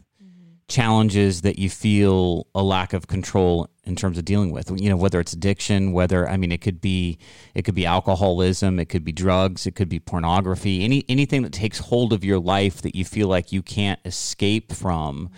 challenges 0.69 1.41
that 1.41 1.59
you 1.59 1.69
feel 1.69 2.47
a 2.55 2.63
lack 2.63 2.93
of 2.93 3.07
control 3.07 3.69
in 3.83 3.95
terms 3.95 4.17
of 4.17 4.25
dealing 4.25 4.51
with. 4.51 4.71
You 4.79 4.89
know, 4.89 4.95
whether 4.95 5.19
it's 5.19 5.33
addiction, 5.33 5.91
whether 5.91 6.29
I 6.29 6.37
mean 6.37 6.51
it 6.51 6.61
could 6.61 6.79
be 6.79 7.17
it 7.53 7.63
could 7.63 7.75
be 7.75 7.85
alcoholism, 7.85 8.79
it 8.79 8.85
could 8.85 9.03
be 9.03 9.11
drugs, 9.11 9.65
it 9.65 9.75
could 9.75 9.89
be 9.89 9.99
pornography, 9.99 10.83
any 10.83 11.03
anything 11.09 11.41
that 11.43 11.53
takes 11.53 11.79
hold 11.79 12.13
of 12.13 12.23
your 12.23 12.39
life 12.39 12.81
that 12.83 12.95
you 12.95 13.03
feel 13.03 13.27
like 13.27 13.51
you 13.51 13.61
can't 13.61 13.99
escape 14.05 14.71
from. 14.71 15.29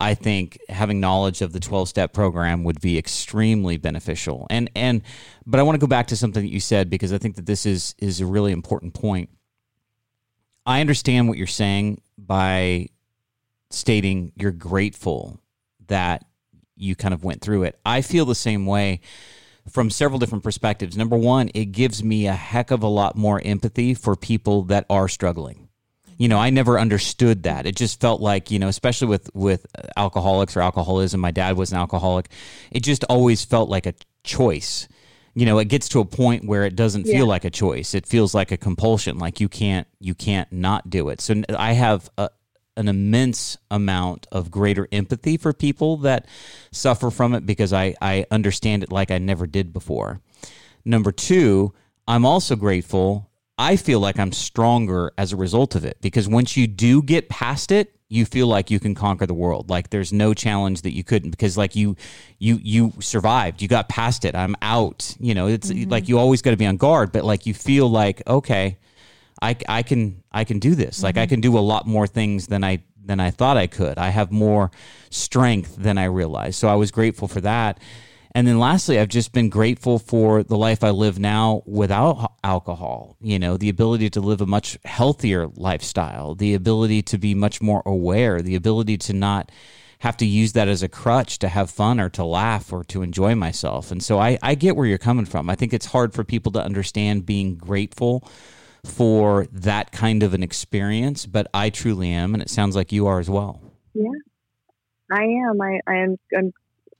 I 0.00 0.14
think 0.14 0.58
having 0.68 0.98
knowledge 0.98 1.42
of 1.42 1.52
the 1.52 1.60
12 1.60 1.88
step 1.88 2.12
program 2.12 2.64
would 2.64 2.80
be 2.80 2.98
extremely 2.98 3.76
beneficial. 3.76 4.48
And 4.50 4.68
and 4.74 5.02
but 5.46 5.60
I 5.60 5.62
want 5.62 5.76
to 5.76 5.80
go 5.80 5.86
back 5.86 6.08
to 6.08 6.16
something 6.16 6.42
that 6.42 6.50
you 6.50 6.60
said 6.60 6.90
because 6.90 7.12
I 7.12 7.18
think 7.18 7.36
that 7.36 7.46
this 7.46 7.64
is 7.64 7.94
is 7.98 8.20
a 8.20 8.26
really 8.26 8.52
important 8.52 8.94
point. 8.94 9.30
I 10.66 10.80
understand 10.80 11.28
what 11.28 11.38
you're 11.38 11.46
saying 11.46 12.02
by 12.18 12.88
stating 13.74 14.32
you're 14.36 14.50
grateful 14.52 15.40
that 15.88 16.24
you 16.76 16.94
kind 16.94 17.14
of 17.14 17.22
went 17.24 17.40
through 17.40 17.64
it. 17.64 17.78
I 17.84 18.00
feel 18.02 18.24
the 18.24 18.34
same 18.34 18.66
way 18.66 19.00
from 19.70 19.90
several 19.90 20.18
different 20.18 20.42
perspectives. 20.42 20.96
Number 20.96 21.16
one, 21.16 21.50
it 21.54 21.66
gives 21.66 22.02
me 22.02 22.26
a 22.26 22.32
heck 22.32 22.70
of 22.70 22.82
a 22.82 22.88
lot 22.88 23.16
more 23.16 23.40
empathy 23.44 23.94
for 23.94 24.16
people 24.16 24.62
that 24.64 24.86
are 24.90 25.08
struggling. 25.08 25.68
You 26.18 26.28
know, 26.28 26.38
I 26.38 26.50
never 26.50 26.78
understood 26.78 27.44
that. 27.44 27.66
It 27.66 27.74
just 27.76 28.00
felt 28.00 28.20
like, 28.20 28.50
you 28.50 28.58
know, 28.58 28.68
especially 28.68 29.08
with 29.08 29.30
with 29.34 29.66
alcoholics 29.96 30.56
or 30.56 30.60
alcoholism, 30.60 31.20
my 31.20 31.30
dad 31.30 31.56
was 31.56 31.72
an 31.72 31.78
alcoholic. 31.78 32.28
It 32.70 32.80
just 32.82 33.04
always 33.04 33.44
felt 33.44 33.68
like 33.68 33.86
a 33.86 33.94
choice. 34.24 34.88
You 35.34 35.46
know, 35.46 35.58
it 35.58 35.68
gets 35.68 35.88
to 35.90 36.00
a 36.00 36.04
point 36.04 36.44
where 36.44 36.64
it 36.64 36.76
doesn't 36.76 37.04
feel 37.04 37.14
Yeah. 37.14 37.22
like 37.22 37.44
a 37.44 37.50
choice. 37.50 37.94
It 37.94 38.06
feels 38.06 38.34
like 38.34 38.52
a 38.52 38.56
compulsion, 38.56 39.18
like 39.18 39.40
you 39.40 39.48
can't 39.48 39.86
you 40.00 40.14
can't 40.14 40.52
not 40.52 40.90
do 40.90 41.08
it. 41.08 41.20
So 41.20 41.42
I 41.56 41.72
have 41.72 42.10
a, 42.18 42.28
an 42.76 42.88
immense 42.88 43.56
amount 43.70 44.26
of 44.32 44.50
greater 44.50 44.88
empathy 44.92 45.36
for 45.36 45.52
people 45.52 45.98
that 45.98 46.26
suffer 46.70 47.10
from 47.10 47.34
it 47.34 47.44
because 47.46 47.72
I, 47.72 47.94
I 48.00 48.26
understand 48.30 48.82
it 48.82 48.92
like 48.92 49.10
I 49.10 49.18
never 49.18 49.46
did 49.46 49.72
before. 49.72 50.20
Number 50.84 51.12
two, 51.12 51.74
I'm 52.08 52.24
also 52.24 52.56
grateful. 52.56 53.30
I 53.58 53.76
feel 53.76 54.00
like 54.00 54.18
I'm 54.18 54.32
stronger 54.32 55.12
as 55.18 55.32
a 55.32 55.36
result 55.36 55.74
of 55.74 55.84
it 55.84 55.98
because 56.00 56.28
once 56.28 56.56
you 56.56 56.66
do 56.66 57.02
get 57.02 57.28
past 57.28 57.70
it, 57.70 57.94
you 58.08 58.26
feel 58.26 58.46
like 58.46 58.70
you 58.70 58.78
can 58.78 58.94
conquer 58.94 59.24
the 59.24 59.34
world. 59.34 59.70
Like 59.70 59.88
there's 59.88 60.12
no 60.12 60.34
challenge 60.34 60.82
that 60.82 60.94
you 60.94 61.02
couldn't 61.02 61.30
because 61.30 61.56
like 61.56 61.74
you 61.74 61.96
you 62.38 62.58
you 62.62 62.92
survived. 63.00 63.62
You 63.62 63.68
got 63.68 63.88
past 63.88 64.26
it. 64.26 64.34
I'm 64.34 64.54
out. 64.60 65.16
You 65.18 65.34
know, 65.34 65.46
it's 65.46 65.70
mm-hmm. 65.70 65.90
like 65.90 66.08
you 66.08 66.18
always 66.18 66.42
got 66.42 66.50
to 66.50 66.58
be 66.58 66.66
on 66.66 66.76
guard, 66.76 67.10
but 67.10 67.24
like 67.24 67.46
you 67.46 67.54
feel 67.54 67.88
like 67.88 68.22
okay, 68.26 68.78
I, 69.42 69.56
I 69.68 69.82
can 69.82 70.22
I 70.30 70.44
can 70.44 70.60
do 70.60 70.74
this. 70.74 71.02
Like 71.02 71.16
I 71.16 71.22
mm-hmm. 71.24 71.30
can 71.30 71.40
do 71.40 71.58
a 71.58 71.60
lot 71.60 71.86
more 71.86 72.06
things 72.06 72.46
than 72.46 72.62
I 72.62 72.84
than 73.04 73.18
I 73.20 73.30
thought 73.30 73.56
I 73.56 73.66
could. 73.66 73.98
I 73.98 74.10
have 74.10 74.30
more 74.30 74.70
strength 75.10 75.76
than 75.76 75.98
I 75.98 76.04
realized. 76.04 76.58
So 76.58 76.68
I 76.68 76.76
was 76.76 76.90
grateful 76.90 77.28
for 77.28 77.40
that. 77.40 77.80
And 78.34 78.46
then 78.46 78.58
lastly, 78.58 78.98
I've 78.98 79.08
just 79.08 79.32
been 79.32 79.50
grateful 79.50 79.98
for 79.98 80.42
the 80.42 80.56
life 80.56 80.82
I 80.82 80.90
live 80.90 81.18
now 81.18 81.62
without 81.66 82.32
alcohol. 82.42 83.16
You 83.20 83.38
know, 83.38 83.58
the 83.58 83.68
ability 83.68 84.08
to 84.10 84.20
live 84.20 84.40
a 84.40 84.46
much 84.46 84.78
healthier 84.84 85.48
lifestyle, 85.48 86.34
the 86.34 86.54
ability 86.54 87.02
to 87.02 87.18
be 87.18 87.34
much 87.34 87.60
more 87.60 87.82
aware, 87.84 88.40
the 88.40 88.54
ability 88.54 88.96
to 88.98 89.12
not 89.12 89.52
have 89.98 90.16
to 90.16 90.26
use 90.26 90.52
that 90.54 90.66
as 90.66 90.82
a 90.82 90.88
crutch 90.88 91.38
to 91.40 91.48
have 91.48 91.70
fun 91.70 92.00
or 92.00 92.08
to 92.08 92.24
laugh 92.24 92.72
or 92.72 92.84
to 92.84 93.02
enjoy 93.02 93.34
myself. 93.34 93.90
And 93.90 94.02
so 94.02 94.18
I, 94.18 94.38
I 94.42 94.54
get 94.54 94.76
where 94.76 94.86
you're 94.86 94.98
coming 94.98 95.26
from. 95.26 95.50
I 95.50 95.54
think 95.54 95.74
it's 95.74 95.86
hard 95.86 96.14
for 96.14 96.24
people 96.24 96.52
to 96.52 96.64
understand 96.64 97.26
being 97.26 97.56
grateful 97.56 98.26
for 98.84 99.46
that 99.52 99.92
kind 99.92 100.22
of 100.22 100.34
an 100.34 100.42
experience, 100.42 101.26
but 101.26 101.46
I 101.54 101.70
truly 101.70 102.10
am, 102.10 102.34
and 102.34 102.42
it 102.42 102.50
sounds 102.50 102.74
like 102.74 102.92
you 102.92 103.06
are 103.06 103.20
as 103.20 103.30
well. 103.30 103.60
Yeah, 103.94 104.10
I 105.10 105.22
am. 105.22 105.60
I, 105.60 105.80
I 105.86 105.94
am. 105.98 106.16
I'm 106.36 106.52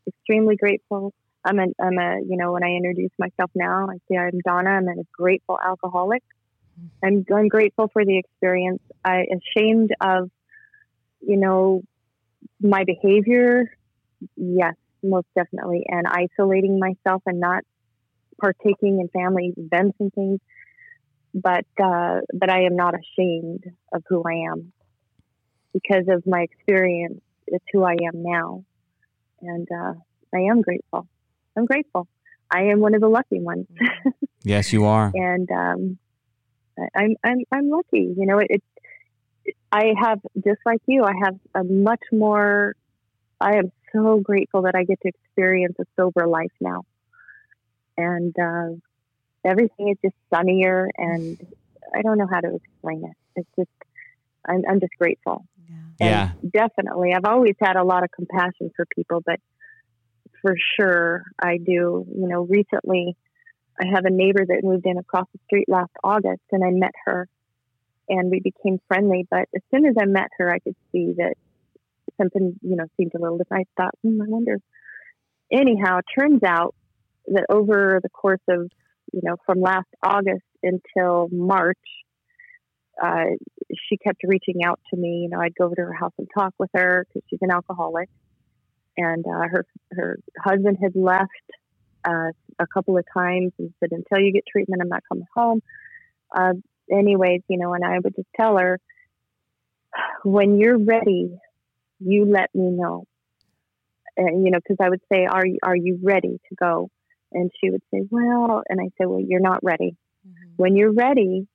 extremely 0.06 0.56
grateful. 0.56 1.12
I'm 1.44 1.58
a, 1.58 1.66
I'm 1.80 1.98
a, 1.98 2.20
you 2.20 2.36
know, 2.36 2.52
when 2.52 2.62
I 2.62 2.68
introduce 2.68 3.10
myself 3.18 3.50
now, 3.54 3.88
I 3.90 3.96
say 4.08 4.16
I'm 4.16 4.38
Donna. 4.44 4.70
I'm 4.70 4.88
a 4.88 5.02
grateful 5.12 5.58
alcoholic. 5.62 6.22
I'm, 7.04 7.24
I'm 7.34 7.48
grateful 7.48 7.88
for 7.92 8.04
the 8.04 8.18
experience. 8.18 8.80
I 9.04 9.24
ashamed 9.56 9.90
of, 10.00 10.30
you 11.20 11.36
know, 11.36 11.82
my 12.60 12.84
behavior. 12.84 13.76
Yes, 14.36 14.74
most 15.02 15.26
definitely. 15.34 15.84
And 15.88 16.06
isolating 16.06 16.78
myself 16.78 17.22
and 17.26 17.40
not 17.40 17.64
partaking 18.40 19.00
in 19.00 19.08
family 19.08 19.52
events 19.56 19.96
and 19.98 20.12
things. 20.12 20.40
But, 21.34 21.66
uh, 21.82 22.20
but 22.34 22.50
I 22.50 22.64
am 22.64 22.76
not 22.76 22.94
ashamed 22.94 23.64
of 23.92 24.02
who 24.08 24.22
I 24.22 24.50
am 24.52 24.72
because 25.72 26.04
of 26.08 26.24
my 26.26 26.40
experience. 26.42 27.20
It's 27.46 27.64
who 27.72 27.82
I 27.84 27.92
am 27.92 28.22
now. 28.22 28.64
And, 29.40 29.66
uh, 29.70 29.94
I 30.34 30.40
am 30.50 30.62
grateful. 30.62 31.06
I'm 31.56 31.66
grateful. 31.66 32.08
I 32.50 32.64
am 32.64 32.80
one 32.80 32.94
of 32.94 33.00
the 33.00 33.08
lucky 33.08 33.40
ones, 33.40 33.66
Yes, 34.44 34.72
you 34.72 34.84
are. 34.84 35.10
and 35.14 35.50
um, 35.50 35.98
I- 36.78 36.88
I'm 37.02 37.16
I'm 37.24 37.38
I'm 37.52 37.68
lucky. 37.70 38.14
You 38.16 38.26
know, 38.26 38.38
it, 38.38 38.48
it. 38.50 38.62
I 39.70 39.94
have 39.98 40.20
just 40.36 40.60
like 40.66 40.80
you. 40.86 41.04
I 41.04 41.12
have 41.24 41.36
a 41.54 41.64
much 41.64 42.02
more. 42.12 42.74
I 43.40 43.56
am 43.56 43.72
so 43.94 44.20
grateful 44.20 44.62
that 44.62 44.74
I 44.74 44.84
get 44.84 45.00
to 45.02 45.08
experience 45.08 45.76
a 45.80 45.84
sober 45.96 46.26
life 46.26 46.52
now, 46.60 46.82
and 47.96 48.34
uh, 48.38 48.76
everything 49.44 49.88
is 49.88 49.96
just 50.04 50.16
sunnier, 50.32 50.88
and 50.96 51.38
I 51.94 52.02
don't 52.02 52.18
know 52.18 52.28
how 52.30 52.40
to 52.40 52.56
explain 52.56 53.04
it. 53.04 53.16
It's 53.36 53.48
just 53.56 53.70
I'm 54.46 54.62
I'm 54.68 54.80
just 54.80 54.92
grateful. 54.98 55.44
Yeah. 56.00 56.32
Yeah. 56.42 56.50
definitely. 56.50 57.12
I've 57.14 57.24
always 57.24 57.54
had 57.60 57.76
a 57.76 57.84
lot 57.84 58.02
of 58.02 58.10
compassion 58.10 58.70
for 58.76 58.86
people, 58.94 59.22
but 59.24 59.38
for 60.40 60.56
sure 60.76 61.24
I 61.38 61.58
do. 61.58 62.06
You 62.08 62.28
know, 62.28 62.42
recently 62.42 63.16
I 63.80 63.86
have 63.94 64.04
a 64.04 64.10
neighbor 64.10 64.44
that 64.44 64.60
moved 64.62 64.86
in 64.86 64.98
across 64.98 65.26
the 65.32 65.40
street 65.46 65.68
last 65.68 65.92
August 66.04 66.42
and 66.50 66.64
I 66.64 66.70
met 66.70 66.92
her 67.06 67.28
and 68.08 68.30
we 68.30 68.40
became 68.40 68.80
friendly. 68.88 69.26
But 69.30 69.48
as 69.54 69.62
soon 69.70 69.86
as 69.86 69.94
I 70.00 70.04
met 70.04 70.28
her, 70.38 70.52
I 70.52 70.58
could 70.58 70.76
see 70.90 71.14
that 71.16 71.34
something, 72.20 72.58
you 72.62 72.76
know, 72.76 72.84
seemed 72.96 73.12
a 73.14 73.20
little 73.20 73.38
different. 73.38 73.68
I 73.78 73.82
thought, 73.82 73.94
hmm, 74.02 74.20
I 74.20 74.26
wonder. 74.28 74.58
Anyhow, 75.50 75.98
it 75.98 76.04
turns 76.18 76.42
out 76.42 76.74
that 77.28 77.46
over 77.48 78.00
the 78.02 78.08
course 78.08 78.40
of, 78.48 78.70
you 79.12 79.20
know, 79.22 79.36
from 79.46 79.60
last 79.60 79.88
August 80.02 80.44
until 80.62 81.28
March, 81.30 81.78
uh, 83.02 83.24
she 83.88 83.96
kept 83.96 84.20
reaching 84.24 84.64
out 84.64 84.80
to 84.92 84.96
me. 84.98 85.22
You 85.24 85.28
know, 85.30 85.40
I'd 85.40 85.54
go 85.54 85.66
over 85.66 85.74
to 85.74 85.82
her 85.82 85.92
house 85.92 86.12
and 86.18 86.28
talk 86.36 86.54
with 86.58 86.70
her 86.74 87.06
because 87.08 87.26
she's 87.28 87.38
an 87.42 87.50
alcoholic, 87.50 88.08
and 88.96 89.24
uh, 89.26 89.48
her 89.50 89.66
her 89.92 90.18
husband 90.38 90.78
had 90.82 90.92
left 90.94 91.30
uh, 92.06 92.30
a 92.58 92.66
couple 92.72 92.96
of 92.96 93.04
times 93.16 93.52
and 93.58 93.72
said, 93.80 93.90
"Until 93.92 94.24
you 94.24 94.32
get 94.32 94.44
treatment, 94.50 94.82
I'm 94.82 94.88
not 94.88 95.02
coming 95.08 95.26
home." 95.34 95.60
Uh, 96.34 96.54
anyways, 96.90 97.42
you 97.48 97.58
know, 97.58 97.74
and 97.74 97.84
I 97.84 97.98
would 97.98 98.14
just 98.14 98.28
tell 98.38 98.58
her, 98.58 98.78
"When 100.24 100.58
you're 100.58 100.78
ready, 100.78 101.36
you 102.00 102.24
let 102.24 102.50
me 102.54 102.70
know." 102.70 103.04
And 104.16 104.44
you 104.44 104.50
know, 104.50 104.58
because 104.58 104.78
I 104.80 104.88
would 104.88 105.02
say, 105.12 105.26
"Are 105.26 105.46
you 105.46 105.58
are 105.62 105.76
you 105.76 105.98
ready 106.02 106.40
to 106.48 106.54
go?" 106.54 106.90
And 107.32 107.50
she 107.60 107.70
would 107.70 107.82
say, 107.92 108.02
"Well," 108.10 108.62
and 108.68 108.80
I 108.80 108.90
said, 108.98 109.06
"Well, 109.08 109.20
you're 109.20 109.40
not 109.40 109.62
ready." 109.62 109.96
Mhm. 110.26 110.52
when 110.56 110.76
you're 110.76 110.92
ready, 110.92 111.48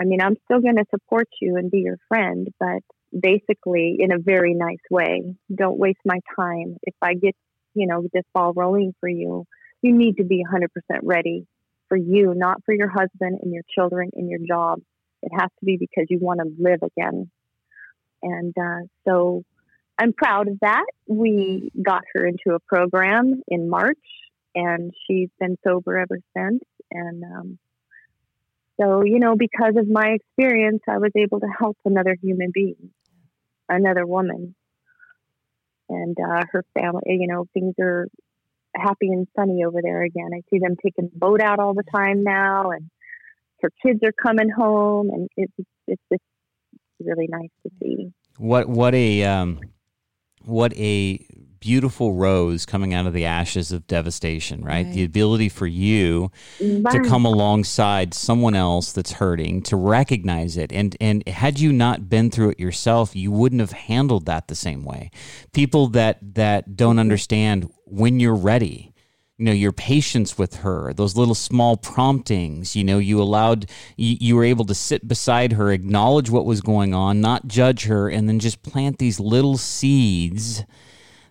I 0.00 0.04
mean, 0.04 0.20
I'm 0.22 0.36
still 0.44 0.60
going 0.60 0.76
to 0.76 0.86
support 0.90 1.28
you 1.42 1.56
and 1.56 1.70
be 1.70 1.80
your 1.80 1.98
friend, 2.08 2.48
but 2.58 2.82
basically 3.18 3.96
in 3.98 4.12
a 4.12 4.18
very 4.18 4.54
nice 4.54 4.84
way. 4.90 5.36
Don't 5.54 5.78
waste 5.78 6.00
my 6.04 6.20
time. 6.34 6.78
If 6.82 6.94
I 7.02 7.14
get, 7.14 7.36
you 7.74 7.86
know, 7.86 8.06
this 8.12 8.24
ball 8.32 8.52
rolling 8.54 8.94
for 8.98 9.08
you, 9.08 9.44
you 9.82 9.92
need 9.94 10.16
to 10.16 10.24
be 10.24 10.42
100% 10.42 10.68
ready 11.02 11.46
for 11.88 11.96
you, 11.96 12.34
not 12.34 12.64
for 12.64 12.74
your 12.74 12.88
husband 12.88 13.40
and 13.42 13.52
your 13.52 13.62
children 13.74 14.10
and 14.14 14.28
your 14.28 14.40
job. 14.46 14.80
It 15.22 15.32
has 15.38 15.50
to 15.60 15.64
be 15.64 15.76
because 15.76 16.06
you 16.08 16.18
want 16.18 16.40
to 16.40 16.50
live 16.58 16.82
again. 16.82 17.30
And 18.22 18.54
uh, 18.58 18.86
so 19.06 19.44
I'm 19.98 20.12
proud 20.12 20.48
of 20.48 20.58
that. 20.60 20.86
We 21.06 21.70
got 21.80 22.02
her 22.14 22.26
into 22.26 22.54
a 22.54 22.60
program 22.60 23.42
in 23.48 23.68
March, 23.68 23.98
and 24.54 24.92
she's 25.06 25.28
been 25.38 25.56
sober 25.64 25.98
ever 25.98 26.18
since. 26.36 26.62
And 26.90 27.24
um, 27.24 27.58
so, 28.80 29.02
you 29.04 29.18
know, 29.18 29.36
because 29.36 29.74
of 29.76 29.88
my 29.88 30.08
experience, 30.08 30.82
I 30.88 30.98
was 30.98 31.12
able 31.16 31.40
to 31.40 31.48
help 31.58 31.76
another 31.84 32.16
human 32.20 32.50
being, 32.52 32.90
another 33.68 34.06
woman. 34.06 34.54
And 35.88 36.16
uh, 36.18 36.42
her 36.50 36.64
family, 36.78 37.02
you 37.06 37.26
know, 37.26 37.46
things 37.52 37.74
are 37.80 38.08
happy 38.74 39.08
and 39.08 39.28
sunny 39.36 39.64
over 39.64 39.80
there 39.82 40.02
again. 40.02 40.30
I 40.34 40.40
see 40.50 40.58
them 40.58 40.76
taking 40.82 41.10
the 41.12 41.18
boat 41.18 41.40
out 41.40 41.58
all 41.58 41.74
the 41.74 41.84
time 41.94 42.24
now, 42.24 42.70
and 42.70 42.90
her 43.62 43.70
kids 43.84 44.00
are 44.02 44.12
coming 44.12 44.48
home, 44.48 45.10
and 45.10 45.28
it's 45.36 45.52
it's 45.86 46.02
just 46.10 46.22
really 47.00 47.28
nice 47.28 47.50
to 47.64 47.70
see. 47.82 48.12
What 48.38 48.68
what 48.68 48.94
a 48.94 49.24
um, 49.24 49.60
what 50.44 50.76
a 50.76 51.24
beautiful 51.64 52.12
rose 52.12 52.66
coming 52.66 52.92
out 52.92 53.06
of 53.06 53.14
the 53.14 53.24
ashes 53.24 53.72
of 53.72 53.86
devastation, 53.86 54.62
right? 54.62 54.92
The 54.92 55.02
ability 55.02 55.48
for 55.48 55.66
you 55.66 56.30
to 56.58 57.02
come 57.06 57.24
alongside 57.24 58.12
someone 58.12 58.54
else 58.54 58.92
that's 58.92 59.12
hurting, 59.12 59.62
to 59.62 59.76
recognize 59.76 60.58
it. 60.58 60.70
And 60.72 60.94
and 61.00 61.26
had 61.26 61.58
you 61.58 61.72
not 61.72 62.10
been 62.10 62.30
through 62.30 62.50
it 62.50 62.60
yourself, 62.60 63.16
you 63.16 63.32
wouldn't 63.32 63.62
have 63.62 63.72
handled 63.72 64.26
that 64.26 64.48
the 64.48 64.54
same 64.54 64.84
way. 64.84 65.10
People 65.52 65.88
that 65.88 66.18
that 66.34 66.76
don't 66.76 66.92
mm-hmm. 66.92 67.00
understand 67.00 67.72
when 67.86 68.20
you're 68.20 68.34
ready. 68.34 68.93
You 69.38 69.46
know, 69.46 69.52
your 69.52 69.72
patience 69.72 70.38
with 70.38 70.56
her, 70.56 70.92
those 70.94 71.16
little 71.16 71.34
small 71.34 71.76
promptings, 71.76 72.76
you 72.76 72.84
know, 72.84 72.98
you 72.98 73.20
allowed, 73.20 73.68
you, 73.96 74.16
you 74.20 74.36
were 74.36 74.44
able 74.44 74.64
to 74.66 74.74
sit 74.74 75.08
beside 75.08 75.54
her, 75.54 75.72
acknowledge 75.72 76.30
what 76.30 76.44
was 76.44 76.60
going 76.60 76.94
on, 76.94 77.20
not 77.20 77.48
judge 77.48 77.86
her, 77.86 78.08
and 78.08 78.28
then 78.28 78.38
just 78.38 78.62
plant 78.62 78.98
these 78.98 79.18
little 79.18 79.56
seeds 79.56 80.62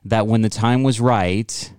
that 0.04 0.28
when 0.28 0.42
the 0.42 0.50
time 0.50 0.84
was 0.84 1.00
right, 1.00 1.72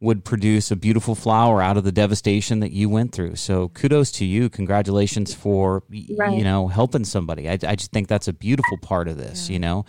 would 0.00 0.24
produce 0.24 0.70
a 0.70 0.76
beautiful 0.76 1.14
flower 1.14 1.62
out 1.62 1.76
of 1.78 1.84
the 1.84 1.92
devastation 1.92 2.60
that 2.60 2.72
you 2.72 2.88
went 2.90 3.12
through. 3.12 3.36
So 3.36 3.68
kudos 3.68 4.10
to 4.12 4.24
you. 4.24 4.50
Congratulations 4.50 5.32
for 5.32 5.82
Right. 6.18 6.36
you 6.36 6.44
know 6.44 6.68
helping 6.68 7.04
somebody. 7.04 7.48
I, 7.48 7.52
I 7.52 7.74
just 7.76 7.90
think 7.92 8.08
that's 8.08 8.28
a 8.28 8.32
beautiful 8.32 8.76
part 8.78 9.08
of 9.08 9.16
this. 9.16 9.48
You 9.48 9.58
know, 9.58 9.86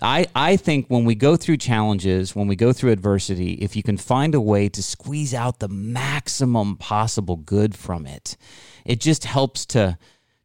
I 0.00 0.26
I 0.34 0.56
think 0.56 0.86
when 0.88 1.04
we 1.04 1.14
go 1.14 1.36
through 1.36 1.58
challenges, 1.58 2.34
when 2.34 2.48
we 2.48 2.56
go 2.56 2.72
through 2.72 2.90
adversity, 2.90 3.52
if 3.54 3.76
you 3.76 3.82
can 3.82 3.98
find 3.98 4.34
a 4.34 4.40
way 4.40 4.68
to 4.70 4.82
squeeze 4.82 5.32
out 5.34 5.60
the 5.60 5.68
maximum 5.68 6.76
possible 6.76 7.36
good 7.36 7.76
from 7.76 8.06
it, 8.06 8.36
it 8.84 9.00
just 9.00 9.24
helps 9.24 9.64
to 9.66 9.96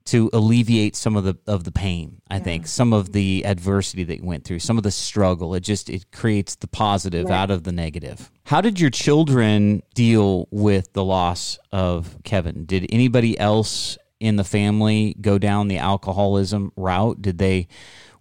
to 0.07 0.29
alleviate 0.33 0.95
some 0.95 1.15
of 1.15 1.23
the 1.23 1.37
of 1.47 1.63
the 1.63 1.71
pain. 1.71 2.21
I 2.29 2.39
think 2.39 2.67
some 2.67 2.93
of 2.93 3.11
the 3.13 3.43
adversity 3.45 4.03
that 4.05 4.17
you 4.19 4.25
went 4.25 4.43
through, 4.45 4.59
some 4.59 4.77
of 4.77 4.83
the 4.83 4.91
struggle. 4.91 5.53
It 5.53 5.61
just 5.61 5.89
it 5.89 6.11
creates 6.11 6.55
the 6.55 6.67
positive 6.67 7.25
Right. 7.29 7.35
out 7.35 7.51
of 7.51 7.63
the 7.63 7.71
negative. 7.71 8.31
How 8.45 8.61
did 8.61 8.79
your 8.79 8.89
children 8.89 9.83
deal 9.93 10.47
with 10.51 10.91
the 10.93 11.03
loss 11.03 11.59
of 11.71 12.17
Kevin? 12.23 12.65
Did 12.65 12.85
anybody 12.89 13.37
else 13.39 13.97
in 14.19 14.35
the 14.35 14.43
family 14.43 15.15
go 15.21 15.37
down 15.37 15.67
the 15.67 15.77
alcoholism 15.77 16.71
route? 16.75 17.21
Did 17.21 17.37
they 17.37 17.67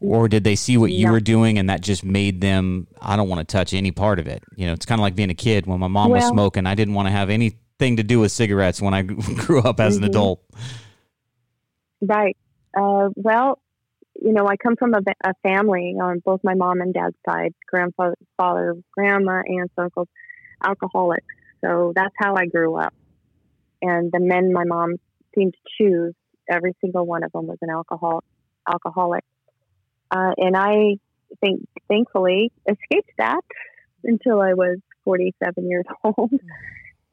or 0.00 0.28
did 0.28 0.44
they 0.44 0.56
see 0.56 0.76
what 0.76 0.90
you 0.92 1.06
No. 1.06 1.12
were 1.12 1.20
doing 1.20 1.58
and 1.58 1.70
that 1.70 1.80
just 1.80 2.04
made 2.04 2.40
them 2.42 2.86
I 3.00 3.16
don't 3.16 3.28
want 3.28 3.46
to 3.48 3.50
touch 3.50 3.72
any 3.72 3.92
part 3.92 4.18
of 4.18 4.26
it. 4.26 4.42
You 4.56 4.66
know, 4.66 4.72
it's 4.72 4.84
kind 4.86 5.00
of 5.00 5.02
like 5.02 5.14
being 5.14 5.30
a 5.30 5.34
kid 5.34 5.66
when 5.66 5.80
my 5.80 5.88
mom 5.88 6.10
was 6.10 6.24
smoking, 6.26 6.66
I 6.66 6.74
didn't 6.74 6.94
want 6.94 7.06
to 7.06 7.12
have 7.12 7.30
anything 7.30 7.96
to 7.96 8.02
do 8.02 8.20
with 8.20 8.32
cigarettes 8.32 8.82
when 8.82 8.92
I 8.92 9.02
grew 9.46 9.60
up 9.60 9.78
as 9.80 9.96
an 9.96 10.02
Mhm. 10.02 10.06
adult. 10.08 10.40
Right. 12.00 12.36
Uh, 12.76 13.08
well, 13.16 13.58
you 14.14 14.32
know, 14.32 14.46
I 14.46 14.56
come 14.56 14.76
from 14.76 14.94
a, 14.94 15.00
a 15.24 15.32
family 15.42 15.94
on 16.00 16.20
both 16.24 16.40
my 16.42 16.54
mom 16.54 16.80
and 16.80 16.92
dad's 16.94 17.16
side, 17.28 17.52
grandfather, 17.68 18.16
father, 18.36 18.74
grandma, 18.92 19.42
aunts, 19.48 19.74
uncles, 19.76 20.08
alcoholics. 20.64 21.26
So 21.64 21.92
that's 21.94 22.14
how 22.18 22.34
I 22.34 22.46
grew 22.46 22.76
up. 22.76 22.94
And 23.82 24.10
the 24.12 24.20
men 24.20 24.52
my 24.52 24.64
mom 24.64 24.96
seemed 25.34 25.54
to 25.54 25.70
choose, 25.78 26.14
every 26.50 26.74
single 26.80 27.04
one 27.04 27.24
of 27.24 27.32
them 27.32 27.46
was 27.46 27.58
an 27.60 27.70
alcohol 27.70 28.22
alcoholic. 28.68 29.22
Uh, 30.10 30.32
and 30.36 30.56
I 30.56 30.96
think, 31.40 31.66
thankfully, 31.88 32.52
escaped 32.68 33.10
that 33.18 33.42
until 34.04 34.40
I 34.40 34.54
was 34.54 34.78
47 35.04 35.68
years 35.68 35.84
old. 36.04 36.30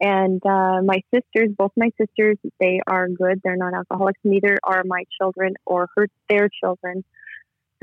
And 0.00 0.42
uh, 0.44 0.82
my 0.82 1.00
sisters, 1.14 1.50
both 1.56 1.70
my 1.76 1.90
sisters, 1.98 2.36
they 2.58 2.80
are 2.86 3.08
good. 3.08 3.40
They're 3.42 3.56
not 3.56 3.74
alcoholics. 3.74 4.18
Neither 4.24 4.58
are 4.64 4.82
my 4.84 5.04
children 5.20 5.54
or 5.64 5.88
her 5.96 6.08
their 6.28 6.48
children. 6.48 7.04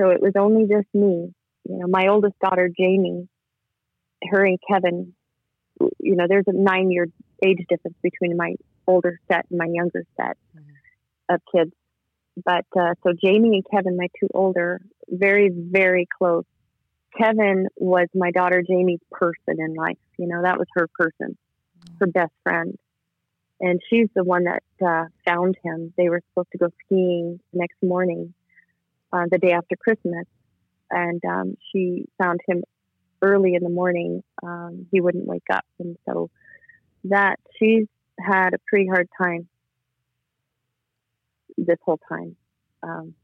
So 0.00 0.10
it 0.10 0.20
was 0.20 0.32
only 0.38 0.64
just 0.68 0.88
me. 0.92 1.32
You 1.68 1.78
know, 1.78 1.86
my 1.88 2.08
oldest 2.08 2.34
daughter, 2.40 2.68
Jamie, 2.68 3.28
her 4.30 4.44
and 4.44 4.58
Kevin. 4.70 5.14
You 5.98 6.16
know, 6.16 6.26
there's 6.28 6.44
a 6.46 6.52
nine 6.52 6.90
year 6.90 7.06
age 7.44 7.64
difference 7.68 7.96
between 8.02 8.36
my 8.36 8.54
older 8.86 9.18
set 9.30 9.46
and 9.50 9.58
my 9.58 9.66
younger 9.72 10.04
set 10.16 10.36
of 11.30 11.40
kids. 11.54 11.72
But 12.44 12.66
uh, 12.78 12.94
so 13.02 13.12
Jamie 13.24 13.54
and 13.54 13.64
Kevin, 13.72 13.96
my 13.96 14.08
two 14.20 14.28
older, 14.34 14.80
very 15.08 15.50
very 15.52 16.06
close. 16.18 16.44
Kevin 17.18 17.68
was 17.76 18.08
my 18.14 18.30
daughter 18.30 18.62
Jamie's 18.66 19.00
person 19.10 19.58
in 19.58 19.74
life. 19.74 19.98
You 20.18 20.26
know, 20.26 20.42
that 20.42 20.58
was 20.58 20.66
her 20.74 20.88
person 20.94 21.36
her 22.02 22.06
best 22.06 22.32
friend. 22.42 22.76
And 23.60 23.80
she's 23.88 24.08
the 24.14 24.24
one 24.24 24.44
that 24.44 24.62
uh, 24.84 25.04
found 25.24 25.56
him. 25.62 25.94
They 25.96 26.08
were 26.08 26.20
supposed 26.30 26.50
to 26.52 26.58
go 26.58 26.68
skiing 26.84 27.38
the 27.52 27.60
next 27.60 27.76
morning, 27.82 28.34
uh, 29.12 29.26
the 29.30 29.38
day 29.38 29.52
after 29.52 29.76
Christmas. 29.76 30.26
And 30.90 31.22
um, 31.24 31.54
she 31.70 32.06
found 32.20 32.40
him 32.46 32.64
early 33.22 33.54
in 33.54 33.62
the 33.62 33.70
morning. 33.70 34.22
Um, 34.42 34.86
he 34.90 35.00
wouldn't 35.00 35.26
wake 35.26 35.46
up. 35.50 35.64
And 35.78 35.96
so 36.06 36.28
that 37.04 37.38
she's 37.58 37.86
had 38.18 38.52
a 38.52 38.58
pretty 38.66 38.88
hard 38.88 39.08
time 39.16 39.48
this 41.56 41.78
whole 41.84 42.00
time. 42.08 42.36
Um, 42.82 43.14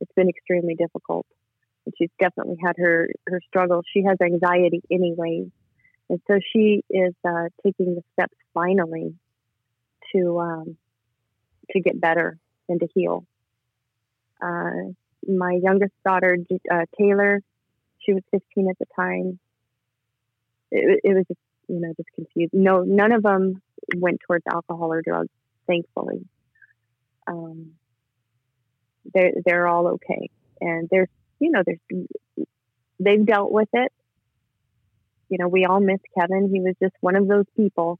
it's 0.00 0.12
been 0.14 0.28
extremely 0.28 0.74
difficult. 0.74 1.26
And 1.86 1.94
she's 1.96 2.10
definitely 2.20 2.58
had 2.62 2.74
her, 2.76 3.08
her 3.26 3.40
struggles. 3.48 3.86
She 3.90 4.04
has 4.04 4.18
anxiety 4.22 4.82
anyways. 4.90 5.48
And 6.10 6.20
so 6.26 6.40
she 6.52 6.82
is 6.90 7.14
uh, 7.24 7.48
taking 7.64 7.94
the 7.94 8.02
steps 8.14 8.34
finally 8.52 9.14
to 10.12 10.38
um, 10.40 10.76
to 11.70 11.80
get 11.80 12.00
better 12.00 12.36
and 12.68 12.80
to 12.80 12.88
heal. 12.92 13.24
Uh, 14.42 14.90
my 15.28 15.52
youngest 15.62 15.92
daughter, 16.04 16.36
uh, 16.72 16.84
Taylor, 16.98 17.42
she 18.00 18.12
was 18.12 18.24
15 18.32 18.70
at 18.70 18.78
the 18.80 18.86
time. 18.96 19.38
It, 20.72 21.00
it 21.04 21.14
was 21.14 21.24
just, 21.28 21.38
you 21.68 21.80
know, 21.80 21.92
just 21.96 22.08
confused. 22.16 22.54
No, 22.54 22.82
none 22.82 23.12
of 23.12 23.22
them 23.22 23.62
went 23.96 24.18
towards 24.26 24.44
alcohol 24.52 24.92
or 24.92 25.02
drugs, 25.02 25.30
thankfully. 25.68 26.26
Um, 27.28 27.74
they're 29.14 29.32
they're 29.44 29.68
all 29.68 29.86
okay. 29.86 30.28
And 30.60 30.88
there's 30.90 31.08
you 31.38 31.52
know 31.52 31.62
there's 31.64 32.08
they've 32.98 33.24
dealt 33.24 33.52
with 33.52 33.68
it. 33.72 33.92
You 35.30 35.38
know, 35.38 35.48
we 35.48 35.64
all 35.64 35.80
miss 35.80 36.00
Kevin. 36.18 36.50
He 36.52 36.60
was 36.60 36.74
just 36.82 36.94
one 37.00 37.16
of 37.16 37.28
those 37.28 37.46
people, 37.56 37.98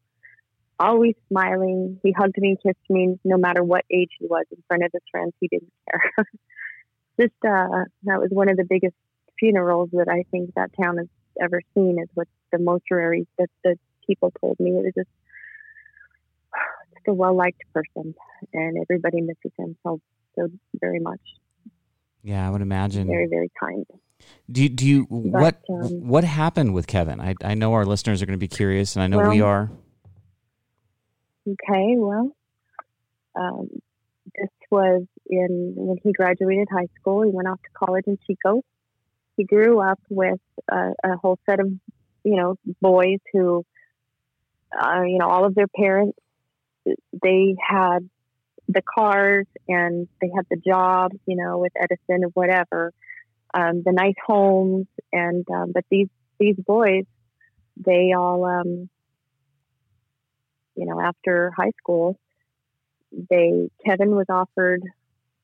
always 0.79 1.15
smiling. 1.29 2.01
He 2.03 2.13
hugged 2.13 2.37
me, 2.37 2.57
kissed 2.61 2.79
me, 2.91 3.19
no 3.25 3.39
matter 3.39 3.63
what 3.63 3.85
age 3.91 4.11
he 4.19 4.27
was 4.27 4.45
in 4.51 4.63
front 4.67 4.83
of 4.83 4.91
his 4.93 5.03
friends. 5.11 5.33
He 5.41 5.49
didn't 5.49 5.73
care. 5.89 6.27
just 7.21 7.35
uh, 7.45 7.85
that 8.03 8.21
was 8.21 8.31
one 8.31 8.51
of 8.51 8.57
the 8.57 8.67
biggest 8.69 8.97
funerals 9.39 9.91
that 9.93 10.09
I 10.09 10.25
think 10.33 10.51
that 10.57 10.71
town 10.81 10.99
has 10.99 11.07
ever 11.41 11.63
seen. 11.75 11.99
Is 12.03 12.09
what 12.15 12.27
the 12.51 12.59
mortuaries 12.59 13.27
that 13.39 13.49
the 13.63 13.77
people 14.07 14.33
told 14.41 14.59
me. 14.59 14.71
It 14.71 14.85
was 14.85 14.93
just 14.97 15.09
just 16.95 17.09
a 17.09 17.15
well 17.15 17.37
liked 17.37 17.63
person, 17.73 18.15
and 18.53 18.77
everybody 18.83 19.21
misses 19.21 19.53
him 19.57 19.77
so 19.85 20.01
so 20.37 20.49
very 20.81 20.99
much. 20.99 21.21
Yeah, 22.25 22.47
I 22.47 22.51
would 22.51 22.63
imagine. 22.63 23.07
Very 23.07 23.29
very 23.29 23.53
kind. 23.59 23.87
Do 24.51 24.63
you, 24.63 24.69
do 24.69 24.87
you 24.87 25.03
what 25.05 25.63
um, 25.69 26.09
what 26.09 26.25
happened 26.25 26.75
with 26.75 26.87
Kevin? 26.87 27.21
I 27.21 27.35
I 27.45 27.55
know 27.55 27.73
our 27.75 27.85
listeners 27.85 28.21
are 28.21 28.27
going 28.27 28.39
to 28.39 28.41
be 28.41 28.49
curious, 28.49 28.97
and 28.97 29.03
I 29.03 29.07
know 29.07 29.19
well, 29.19 29.31
we 29.31 29.41
are. 29.41 29.71
Okay, 31.47 31.95
well, 31.97 32.35
um, 33.39 33.69
this 34.37 34.51
was 34.71 35.05
in 35.27 35.75
when 35.77 35.99
he 36.03 36.13
graduated 36.13 36.69
high 36.71 36.89
school. 37.01 37.23
He 37.23 37.31
went 37.31 37.49
off 37.49 37.61
to 37.63 37.71
college 37.87 38.05
in 38.07 38.19
Chico. 38.27 38.63
He 39.37 39.45
grew 39.45 39.81
up 39.81 40.01
with 40.09 40.41
a, 40.71 40.93
a 41.05 41.17
whole 41.17 41.39
set 41.49 41.61
of 41.61 41.69
you 42.25 42.37
know 42.37 42.57
boys 42.81 43.19
who, 43.33 43.65
uh, 44.77 45.03
you 45.03 45.19
know, 45.19 45.29
all 45.29 45.45
of 45.45 45.55
their 45.55 45.69
parents. 45.69 46.19
They 47.13 47.55
had 47.69 48.09
the 48.67 48.83
cars 48.83 49.47
and 49.69 50.09
they 50.21 50.31
had 50.35 50.47
the 50.51 50.57
jobs, 50.57 51.17
you 51.27 51.37
know, 51.37 51.59
with 51.59 51.73
Edison 51.77 52.25
or 52.25 52.31
whatever 52.35 52.93
um, 53.55 53.83
the 53.85 53.93
nice 53.93 54.15
homes, 54.27 54.87
and 55.13 55.47
um, 55.51 55.73
but 55.73 55.85
these 55.91 56.09
these 56.39 56.57
boys, 56.57 57.05
they 57.77 58.13
all, 58.17 58.45
um, 58.45 58.89
you 60.77 60.87
know, 60.87 61.01
after 61.01 61.53
high 61.57 61.73
school, 61.79 62.19
they 63.13 63.69
Kevin 63.85 64.13
was 64.15 64.27
offered 64.29 64.83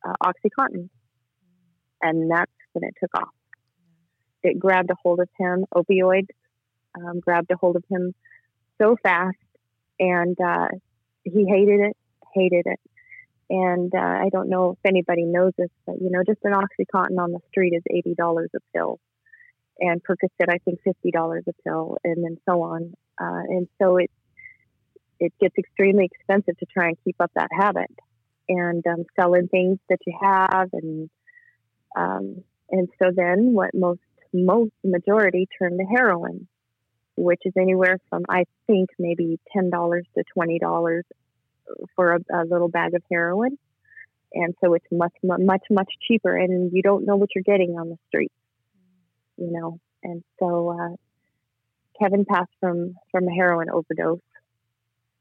uh, 0.06 0.12
OxyContin, 0.22 0.88
and 2.02 2.30
that's 2.30 2.52
when 2.72 2.84
it 2.84 2.94
took 3.00 3.14
off. 3.16 3.34
It 4.42 4.58
grabbed 4.58 4.90
a 4.90 4.96
hold 5.02 5.20
of 5.20 5.28
him. 5.38 5.64
Opioid 5.74 6.28
um, 6.96 7.20
grabbed 7.20 7.50
a 7.50 7.56
hold 7.56 7.76
of 7.76 7.84
him 7.90 8.14
so 8.80 8.96
fast, 9.02 9.36
and 9.98 10.36
uh, 10.40 10.68
he 11.24 11.46
hated 11.48 11.80
it, 11.80 11.96
hated 12.34 12.66
it. 12.66 12.80
And 13.48 13.92
uh, 13.94 13.98
I 13.98 14.28
don't 14.32 14.48
know 14.48 14.72
if 14.72 14.78
anybody 14.84 15.24
knows 15.24 15.52
this, 15.56 15.70
but 15.86 15.96
you 16.00 16.10
know, 16.10 16.22
just 16.26 16.40
an 16.42 16.52
OxyContin 16.52 17.18
on 17.18 17.32
the 17.32 17.40
street 17.48 17.74
is 17.74 17.82
eighty 17.90 18.14
dollars 18.14 18.50
a 18.56 18.58
pill, 18.74 18.98
and 19.78 20.02
Percocet 20.02 20.48
I 20.48 20.58
think 20.64 20.80
fifty 20.82 21.12
dollars 21.12 21.44
a 21.48 21.52
pill, 21.62 21.96
and 22.02 22.24
then 22.24 22.38
so 22.48 22.62
on. 22.62 22.94
Uh, 23.20 23.42
and 23.48 23.68
so 23.80 23.98
it 23.98 24.10
it 25.20 25.32
gets 25.40 25.54
extremely 25.56 26.08
expensive 26.12 26.58
to 26.58 26.66
try 26.66 26.88
and 26.88 26.96
keep 27.04 27.16
up 27.20 27.30
that 27.36 27.50
habit, 27.52 27.90
and 28.48 28.84
um, 28.86 29.04
selling 29.18 29.46
things 29.46 29.78
that 29.88 30.00
you 30.06 30.18
have, 30.20 30.70
and 30.72 31.08
um, 31.96 32.42
and 32.70 32.88
so 33.00 33.10
then 33.14 33.52
what 33.52 33.70
most 33.74 34.00
most 34.32 34.72
majority 34.82 35.46
turn 35.56 35.78
to 35.78 35.84
heroin, 35.84 36.48
which 37.16 37.42
is 37.44 37.52
anywhere 37.56 37.98
from 38.10 38.24
I 38.28 38.46
think 38.66 38.90
maybe 38.98 39.38
ten 39.52 39.70
dollars 39.70 40.04
to 40.16 40.24
twenty 40.34 40.58
dollars 40.58 41.04
for 41.94 42.14
a, 42.14 42.18
a 42.32 42.42
little 42.44 42.68
bag 42.68 42.94
of 42.94 43.02
heroin, 43.10 43.58
and 44.32 44.54
so 44.62 44.74
it's 44.74 44.86
much 44.90 45.12
much 45.22 45.62
much 45.70 45.92
cheaper, 46.06 46.36
and 46.36 46.70
you 46.72 46.82
don't 46.82 47.04
know 47.04 47.16
what 47.16 47.30
you're 47.34 47.44
getting 47.44 47.78
on 47.78 47.88
the 47.88 47.98
street, 48.08 48.32
you 49.36 49.50
know. 49.50 49.78
And 50.02 50.22
so 50.38 50.70
uh, 50.70 50.96
Kevin 52.00 52.24
passed 52.24 52.52
from 52.60 52.94
from 53.10 53.28
a 53.28 53.34
heroin 53.34 53.68
overdose, 53.70 54.20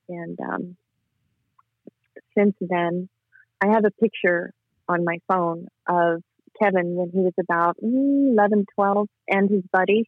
and 0.09 0.37
um, 0.39 0.77
since 2.37 2.55
then, 2.59 3.09
I 3.61 3.67
have 3.73 3.85
a 3.85 3.91
picture 3.91 4.53
on 4.87 5.03
my 5.03 5.19
phone 5.27 5.67
of 5.87 6.21
Kevin 6.61 6.95
when 6.95 7.09
he 7.09 7.19
was 7.19 7.33
about 7.39 7.77
mm, 7.83 8.31
11, 8.31 8.65
12, 8.75 9.07
and 9.29 9.49
his 9.49 9.63
buddies. 9.71 10.05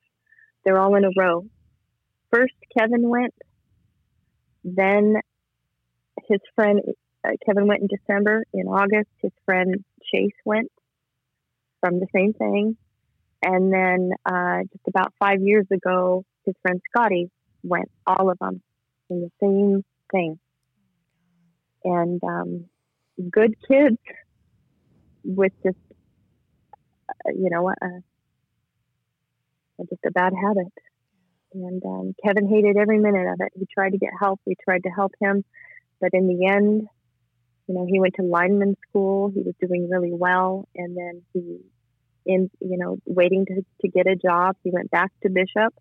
They're 0.63 0.79
all 0.79 0.95
in 0.95 1.05
a 1.05 1.11
row. 1.17 1.45
First, 2.31 2.53
Kevin 2.77 3.07
went, 3.09 3.33
then 4.63 5.15
his 6.27 6.39
friend 6.55 6.81
uh, 7.25 7.31
Kevin 7.45 7.67
went 7.67 7.81
in 7.81 7.87
December. 7.87 8.43
In 8.53 8.67
August, 8.67 9.09
his 9.21 9.31
friend 9.45 9.83
Chase 10.13 10.35
went 10.45 10.71
from 11.81 11.99
the 11.99 12.07
same 12.13 12.33
thing. 12.33 12.77
And 13.43 13.71
then 13.71 14.11
uh, 14.25 14.63
just 14.71 14.87
about 14.87 15.13
five 15.19 15.41
years 15.41 15.65
ago, 15.71 16.23
his 16.45 16.55
friend 16.61 16.81
Scotty 16.89 17.29
went, 17.63 17.89
all 18.05 18.29
of 18.31 18.37
them, 18.39 18.61
in 19.09 19.21
the 19.21 19.31
same 19.41 19.83
thing. 20.11 20.39
And 21.83 22.21
um, 22.23 22.65
good 23.29 23.55
kids 23.67 23.97
with 25.23 25.53
just, 25.63 25.77
uh, 27.09 27.31
you 27.31 27.49
know, 27.49 27.69
uh, 27.69 28.01
just 29.89 30.01
a 30.05 30.11
bad 30.11 30.33
habit. 30.33 30.73
And 31.53 31.83
um, 31.85 32.15
Kevin 32.23 32.49
hated 32.49 32.77
every 32.77 32.99
minute 32.99 33.27
of 33.31 33.39
it. 33.39 33.53
He 33.57 33.67
tried 33.71 33.91
to 33.91 33.97
get 33.97 34.09
help. 34.19 34.39
We 34.45 34.55
tried 34.63 34.83
to 34.83 34.89
help 34.89 35.13
him. 35.21 35.43
But 35.99 36.11
in 36.13 36.27
the 36.27 36.47
end, 36.47 36.87
you 37.67 37.75
know, 37.75 37.85
he 37.89 37.99
went 37.99 38.15
to 38.15 38.23
lineman 38.23 38.75
school. 38.87 39.29
He 39.33 39.41
was 39.41 39.55
doing 39.59 39.89
really 39.89 40.13
well, 40.13 40.67
and 40.75 40.95
then 40.95 41.23
he, 41.33 41.59
in 42.25 42.49
you 42.59 42.77
know, 42.77 42.97
waiting 43.05 43.45
to 43.45 43.65
to 43.81 43.87
get 43.87 44.07
a 44.07 44.15
job, 44.15 44.55
he 44.63 44.71
went 44.71 44.89
back 44.91 45.11
to 45.23 45.29
Bishop, 45.29 45.73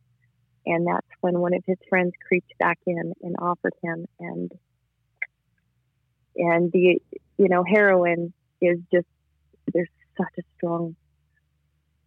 and 0.65 0.87
that's 0.87 1.07
when 1.21 1.39
one 1.39 1.55
of 1.55 1.63
his 1.67 1.79
friends 1.89 2.13
creeped 2.27 2.53
back 2.59 2.79
in 2.87 3.13
and 3.23 3.37
offered 3.39 3.75
him, 3.83 4.07
and 4.19 4.53
and 6.37 6.73
the 6.73 7.01
you 7.39 7.49
know 7.49 7.63
heroin 7.63 8.33
is 8.61 8.79
just 8.93 9.07
there's 9.73 9.89
such 10.17 10.33
a 10.39 10.43
strong 10.57 10.97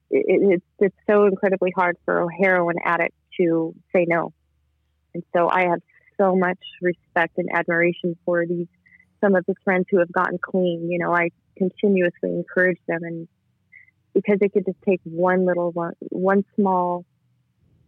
it, 0.09 0.25
it's 0.27 0.65
it's 0.79 0.95
so 1.09 1.25
incredibly 1.25 1.71
hard 1.75 1.97
for 2.05 2.21
a 2.21 2.27
heroin 2.41 2.77
addict 2.83 3.15
to 3.39 3.75
say 3.95 4.05
no. 4.07 4.33
And 5.13 5.23
so 5.35 5.49
i 5.49 5.61
have 5.61 5.81
so 6.19 6.35
much 6.35 6.59
respect 6.81 7.37
and 7.37 7.49
admiration 7.53 8.17
for 8.25 8.45
these 8.45 8.67
some 9.21 9.35
of 9.35 9.43
his 9.45 9.55
friends 9.63 9.85
who 9.89 9.99
have 9.99 10.11
gotten 10.11 10.37
clean. 10.41 10.89
You 10.89 10.99
know, 10.99 11.13
I 11.13 11.29
continuously 11.57 12.31
encourage 12.31 12.79
them, 12.87 13.03
and 13.03 13.27
because 14.13 14.37
it 14.41 14.53
could 14.53 14.65
just 14.65 14.81
take 14.87 15.01
one 15.03 15.45
little 15.45 15.71
one, 15.71 15.93
one 15.99 16.45
small 16.55 17.05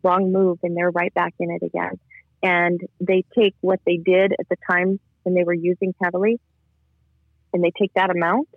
wrong 0.03 0.31
move, 0.31 0.59
and 0.63 0.75
they're 0.75 0.91
right 0.91 1.13
back 1.13 1.33
in 1.39 1.51
it 1.51 1.65
again. 1.65 1.99
And 2.43 2.79
they 2.99 3.23
take 3.37 3.53
what 3.61 3.79
they 3.85 3.97
did 3.97 4.33
at 4.33 4.49
the 4.49 4.57
time 4.69 4.99
when 5.23 5.35
they 5.35 5.43
were 5.43 5.53
using 5.53 5.93
heavily, 6.03 6.39
and 7.53 7.63
they 7.63 7.71
take 7.79 7.93
that 7.95 8.09
amount, 8.09 8.49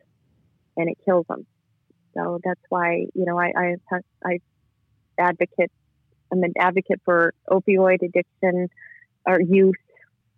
and 0.76 0.88
it 0.88 0.96
kills 1.04 1.26
them. 1.28 1.46
So 2.14 2.40
that's 2.44 2.60
why 2.68 3.06
you 3.14 3.24
know 3.24 3.38
I 3.38 3.52
I, 3.56 3.98
I 4.24 4.38
advocate. 5.18 5.70
I'm 6.32 6.42
an 6.42 6.54
advocate 6.58 7.00
for 7.04 7.32
opioid 7.48 8.02
addiction 8.02 8.68
or 9.26 9.40
use. 9.40 9.74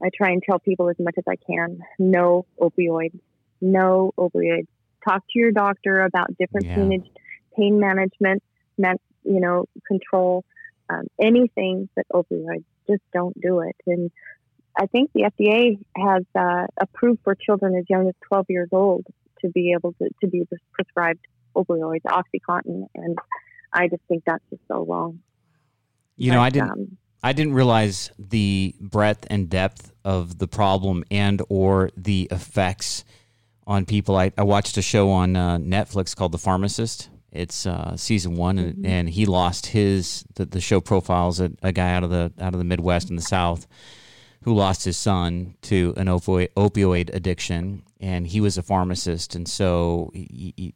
I 0.02 0.10
try 0.14 0.30
and 0.30 0.42
tell 0.42 0.58
people 0.58 0.90
as 0.90 0.96
much 0.98 1.14
as 1.16 1.24
I 1.28 1.36
can 1.36 1.80
no 1.98 2.46
opioids, 2.60 3.18
no 3.60 4.12
opioids. 4.18 4.66
Talk 5.06 5.22
to 5.32 5.38
your 5.38 5.52
doctor 5.52 6.00
about 6.00 6.36
different 6.38 6.66
yeah. 6.66 6.98
pain, 7.56 7.80
management, 7.80 8.42
you 8.76 9.40
know, 9.40 9.66
control, 9.86 10.44
um, 10.90 11.06
anything 11.20 11.88
but 11.94 12.06
opioids. 12.12 12.64
Just 12.88 13.02
don't 13.12 13.40
do 13.40 13.60
it. 13.60 13.76
And 13.86 14.10
I 14.78 14.86
think 14.86 15.10
the 15.14 15.30
FDA 15.30 15.78
has 15.96 16.24
uh, 16.34 16.66
approved 16.78 17.20
for 17.24 17.34
children 17.34 17.76
as 17.76 17.84
young 17.88 18.08
as 18.08 18.14
12 18.28 18.46
years 18.48 18.68
old 18.72 19.06
to 19.40 19.48
be 19.48 19.72
able 19.72 19.94
to, 19.94 20.08
to 20.20 20.26
be 20.26 20.46
prescribed 20.72 21.20
opioids, 21.56 22.02
OxyContin, 22.02 22.86
and 22.94 23.18
I 23.72 23.88
just 23.88 24.02
think 24.08 24.24
that's 24.26 24.44
just 24.50 24.62
so 24.68 24.84
wrong. 24.84 25.20
You 26.16 26.32
know, 26.32 26.40
I 26.40 26.50
didn't. 26.50 26.70
Um, 26.70 26.96
I 27.22 27.32
didn't 27.32 27.54
realize 27.54 28.10
the 28.18 28.74
breadth 28.80 29.26
and 29.28 29.48
depth 29.48 29.92
of 30.04 30.38
the 30.38 30.46
problem 30.46 31.04
and 31.10 31.42
or 31.48 31.90
the 31.96 32.28
effects 32.30 33.04
on 33.66 33.84
people. 33.84 34.16
I, 34.16 34.32
I 34.38 34.42
watched 34.42 34.76
a 34.76 34.82
show 34.82 35.10
on 35.10 35.34
uh, 35.36 35.58
Netflix 35.58 36.14
called 36.14 36.32
The 36.32 36.38
Pharmacist. 36.38 37.10
It's 37.32 37.66
uh, 37.66 37.96
season 37.96 38.36
one, 38.36 38.58
and, 38.58 38.74
mm-hmm. 38.74 38.86
and, 38.86 39.08
he 39.10 39.26
lost 39.26 39.66
his. 39.66 40.24
The, 40.34 40.46
the 40.46 40.60
show 40.60 40.80
profiles 40.80 41.40
a, 41.40 41.50
a, 41.62 41.72
guy 41.72 41.92
out 41.92 42.04
of 42.04 42.10
the 42.10 42.32
out 42.40 42.54
of 42.54 42.58
the 42.58 42.64
Midwest 42.64 43.10
and 43.10 43.18
the 43.18 43.22
South 43.22 43.66
who 44.42 44.54
lost 44.54 44.84
his 44.84 44.96
son 44.96 45.56
to 45.60 45.92
an 45.96 46.06
opioid, 46.06 46.48
opioid 46.56 47.12
addiction, 47.12 47.82
and 48.00 48.28
he 48.28 48.40
was 48.40 48.56
a 48.56 48.62
pharmacist, 48.62 49.34
and 49.34 49.48
so 49.48 50.10
he, 50.14 50.54
he, 50.56 50.74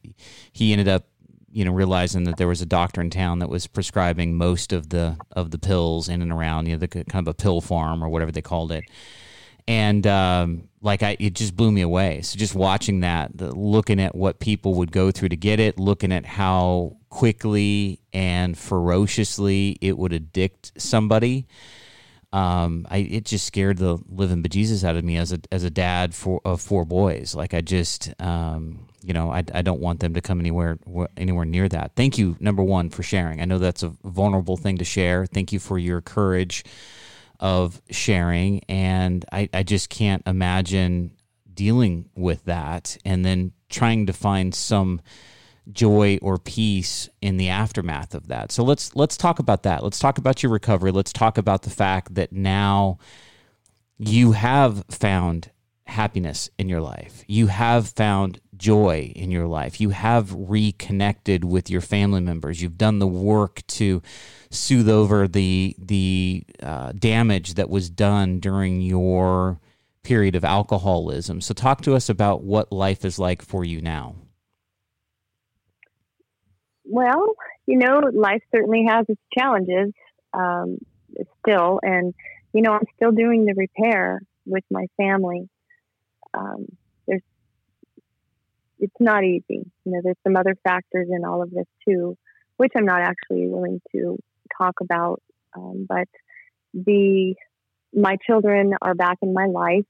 he 0.52 0.72
ended 0.72 0.88
up 0.88 1.04
you 1.52 1.64
know 1.64 1.72
realizing 1.72 2.24
that 2.24 2.36
there 2.36 2.48
was 2.48 2.60
a 2.60 2.66
doctor 2.66 3.00
in 3.00 3.10
town 3.10 3.40
that 3.40 3.48
was 3.48 3.66
prescribing 3.66 4.36
most 4.36 4.72
of 4.72 4.88
the 4.90 5.16
of 5.32 5.50
the 5.50 5.58
pills 5.58 6.08
in 6.08 6.22
and 6.22 6.32
around 6.32 6.66
you 6.66 6.72
know 6.72 6.78
the 6.78 6.88
kind 6.88 7.26
of 7.26 7.28
a 7.28 7.34
pill 7.34 7.60
farm 7.60 8.02
or 8.02 8.08
whatever 8.08 8.32
they 8.32 8.42
called 8.42 8.72
it 8.72 8.84
and 9.70 10.04
um, 10.06 10.68
like 10.82 11.04
I, 11.04 11.16
it 11.20 11.34
just 11.34 11.54
blew 11.54 11.70
me 11.70 11.82
away. 11.82 12.22
So 12.22 12.36
just 12.36 12.56
watching 12.56 13.00
that, 13.00 13.36
the, 13.36 13.54
looking 13.54 14.00
at 14.00 14.16
what 14.16 14.40
people 14.40 14.74
would 14.74 14.90
go 14.90 15.12
through 15.12 15.28
to 15.28 15.36
get 15.36 15.60
it, 15.60 15.78
looking 15.78 16.10
at 16.10 16.26
how 16.26 16.96
quickly 17.08 18.00
and 18.12 18.58
ferociously 18.58 19.78
it 19.80 19.96
would 19.96 20.12
addict 20.12 20.72
somebody. 20.76 21.46
Um, 22.32 22.86
I 22.90 22.98
it 22.98 23.24
just 23.24 23.44
scared 23.44 23.78
the 23.78 23.98
living 24.08 24.42
bejesus 24.42 24.82
out 24.82 24.96
of 24.96 25.04
me 25.04 25.16
as 25.16 25.32
a 25.32 25.40
as 25.52 25.62
a 25.62 25.70
dad 25.70 26.14
for 26.14 26.40
of 26.44 26.60
four 26.60 26.84
boys. 26.84 27.34
Like 27.34 27.54
I 27.54 27.60
just 27.60 28.12
um, 28.20 28.88
you 29.02 29.12
know 29.12 29.30
I, 29.30 29.44
I 29.54 29.62
don't 29.62 29.80
want 29.80 30.00
them 30.00 30.14
to 30.14 30.20
come 30.20 30.40
anywhere 30.40 30.78
anywhere 31.16 31.44
near 31.44 31.68
that. 31.68 31.92
Thank 31.96 32.18
you 32.18 32.36
number 32.40 32.62
one 32.62 32.90
for 32.90 33.02
sharing. 33.02 33.40
I 33.40 33.44
know 33.44 33.58
that's 33.58 33.82
a 33.82 33.92
vulnerable 34.04 34.56
thing 34.56 34.78
to 34.78 34.84
share. 34.84 35.26
Thank 35.26 35.52
you 35.52 35.58
for 35.58 35.78
your 35.78 36.00
courage 36.00 36.64
of 37.40 37.80
sharing. 37.90 38.60
And 38.68 39.24
I, 39.32 39.48
I 39.52 39.62
just 39.62 39.88
can't 39.88 40.22
imagine 40.26 41.12
dealing 41.52 42.08
with 42.14 42.44
that 42.44 42.96
and 43.04 43.24
then 43.24 43.52
trying 43.70 44.06
to 44.06 44.12
find 44.12 44.54
some 44.54 45.00
joy 45.72 46.18
or 46.22 46.38
peace 46.38 47.08
in 47.20 47.38
the 47.38 47.48
aftermath 47.48 48.14
of 48.14 48.28
that. 48.28 48.52
So 48.52 48.62
let's 48.62 48.94
let's 48.94 49.16
talk 49.16 49.38
about 49.38 49.62
that. 49.64 49.82
Let's 49.82 49.98
talk 49.98 50.18
about 50.18 50.42
your 50.42 50.52
recovery. 50.52 50.92
Let's 50.92 51.12
talk 51.12 51.38
about 51.38 51.62
the 51.62 51.70
fact 51.70 52.14
that 52.14 52.32
now 52.32 52.98
you 53.98 54.32
have 54.32 54.84
found 54.90 55.50
happiness 55.86 56.50
in 56.58 56.68
your 56.68 56.80
life. 56.80 57.24
You 57.26 57.48
have 57.48 57.88
found 57.88 58.40
joy 58.60 59.12
in 59.16 59.30
your 59.30 59.48
life. 59.48 59.80
You 59.80 59.90
have 59.90 60.32
reconnected 60.32 61.44
with 61.44 61.68
your 61.68 61.80
family 61.80 62.20
members. 62.20 62.62
You've 62.62 62.78
done 62.78 63.00
the 63.00 63.08
work 63.08 63.66
to 63.68 64.02
soothe 64.50 64.88
over 64.88 65.26
the 65.26 65.74
the 65.78 66.44
uh, 66.62 66.92
damage 66.92 67.54
that 67.54 67.68
was 67.68 67.90
done 67.90 68.38
during 68.38 68.80
your 68.80 69.58
period 70.02 70.36
of 70.36 70.44
alcoholism. 70.44 71.40
So, 71.40 71.54
talk 71.54 71.80
to 71.82 71.94
us 71.94 72.08
about 72.08 72.42
what 72.42 72.70
life 72.70 73.04
is 73.04 73.18
like 73.18 73.42
for 73.42 73.64
you 73.64 73.80
now. 73.80 74.14
Well, 76.84 77.34
you 77.66 77.78
know, 77.78 78.00
life 78.12 78.42
certainly 78.54 78.86
has 78.88 79.06
its 79.08 79.20
challenges 79.36 79.92
um, 80.32 80.78
still, 81.40 81.80
and 81.82 82.14
you 82.52 82.62
know, 82.62 82.72
I'm 82.72 82.86
still 82.96 83.12
doing 83.12 83.44
the 83.44 83.54
repair 83.54 84.20
with 84.44 84.64
my 84.70 84.86
family. 84.96 85.48
Um, 86.34 86.66
it's 88.80 88.96
not 88.98 89.24
easy. 89.24 89.70
You 89.84 89.92
know, 89.92 90.00
there's 90.02 90.16
some 90.24 90.36
other 90.36 90.56
factors 90.64 91.08
in 91.10 91.24
all 91.24 91.42
of 91.42 91.50
this 91.50 91.66
too, 91.86 92.16
which 92.56 92.72
I'm 92.76 92.86
not 92.86 93.02
actually 93.02 93.46
willing 93.48 93.80
to 93.92 94.18
talk 94.58 94.74
about. 94.80 95.22
Um, 95.56 95.86
but 95.88 96.08
the 96.74 97.34
my 97.92 98.16
children 98.26 98.72
are 98.80 98.94
back 98.94 99.18
in 99.22 99.34
my 99.34 99.46
life. 99.46 99.86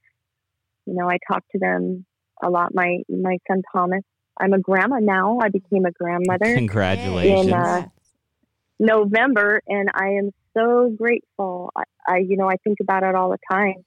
You 0.85 0.95
know, 0.95 1.09
I 1.09 1.17
talk 1.31 1.43
to 1.51 1.59
them 1.59 2.05
a 2.43 2.49
lot. 2.49 2.73
My 2.73 2.99
my 3.09 3.37
son 3.49 3.61
Thomas. 3.73 4.03
I'm 4.39 4.53
a 4.53 4.59
grandma 4.59 4.97
now. 4.99 5.39
I 5.41 5.49
became 5.49 5.85
a 5.85 5.91
grandmother. 5.91 6.53
Congratulations. 6.55 7.47
In 7.47 7.53
uh, 7.53 7.87
November, 8.79 9.61
and 9.67 9.89
I 9.93 10.17
am 10.19 10.31
so 10.57 10.93
grateful. 10.97 11.71
I, 11.75 11.83
I, 12.07 12.17
you 12.17 12.37
know, 12.37 12.49
I 12.49 12.55
think 12.63 12.79
about 12.81 13.03
it 13.03 13.13
all 13.13 13.29
the 13.29 13.37
time. 13.51 13.85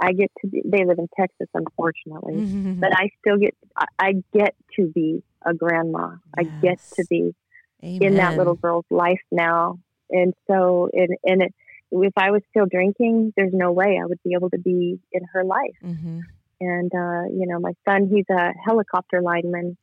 I 0.00 0.12
get 0.12 0.30
to 0.40 0.48
be, 0.48 0.62
they 0.64 0.84
live 0.84 0.98
in 0.98 1.08
Texas, 1.18 1.48
unfortunately, 1.54 2.34
mm-hmm. 2.34 2.80
but 2.80 2.90
I 2.92 3.10
still 3.20 3.38
get, 3.38 3.54
I, 3.98 4.14
get 4.32 4.54
to 4.76 4.86
be 4.86 5.22
a 5.44 5.54
grandma. 5.54 6.10
Yes. 6.10 6.18
I 6.36 6.42
get 6.60 6.78
to 6.96 7.04
be 7.08 7.34
Amen. 7.82 8.02
in 8.02 8.14
that 8.16 8.36
little 8.36 8.54
girl's 8.54 8.86
life 8.90 9.20
now 9.30 9.78
and 10.10 10.34
so 10.46 10.88
and 10.92 11.16
and 11.24 11.42
it, 11.42 11.54
if 11.90 12.12
I 12.16 12.30
was 12.30 12.42
still 12.50 12.66
drinking, 12.66 13.32
there's 13.36 13.52
no 13.52 13.70
way 13.70 13.98
I 14.02 14.06
would 14.06 14.18
be 14.24 14.34
able 14.34 14.50
to 14.50 14.58
be 14.58 14.98
in 15.12 15.22
her 15.32 15.44
life. 15.44 15.76
Mm-hmm. 15.84 16.20
And 16.60 16.92
uh, 16.94 17.28
you 17.30 17.46
know, 17.46 17.60
my 17.60 17.72
son, 17.88 18.10
he's 18.12 18.24
a 18.30 18.52
helicopter 18.64 19.22
lineman, 19.22 19.76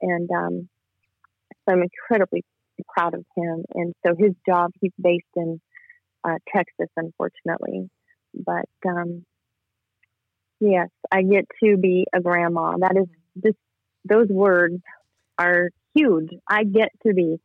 and 0.00 0.30
um, 0.30 0.68
so 1.64 1.74
I'm 1.74 1.82
incredibly 1.82 2.44
proud 2.88 3.14
of 3.14 3.24
him. 3.36 3.64
And 3.74 3.94
so 4.04 4.14
his 4.18 4.32
job, 4.46 4.72
he's 4.80 4.92
based 5.00 5.24
in 5.36 5.60
uh, 6.24 6.38
Texas, 6.54 6.88
unfortunately, 6.96 7.88
but 8.34 8.68
um, 8.86 9.24
yes, 10.60 10.88
I 11.10 11.22
get 11.22 11.46
to 11.62 11.76
be 11.76 12.06
a 12.12 12.20
grandma. 12.20 12.76
That 12.78 12.96
is 12.96 13.08
just 13.42 13.58
those 14.04 14.28
words 14.28 14.80
are 15.38 15.70
huge. 15.94 16.30
I 16.48 16.64
get 16.64 16.90
to 17.06 17.14
be 17.14 17.38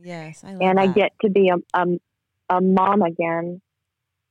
Yes, 0.00 0.44
I 0.44 0.52
love 0.52 0.62
and 0.62 0.78
that. 0.78 0.82
I 0.82 0.92
get 0.92 1.12
to 1.22 1.30
be 1.30 1.50
a, 1.50 1.78
a, 1.78 1.86
a 2.56 2.60
mom 2.60 3.02
again, 3.02 3.60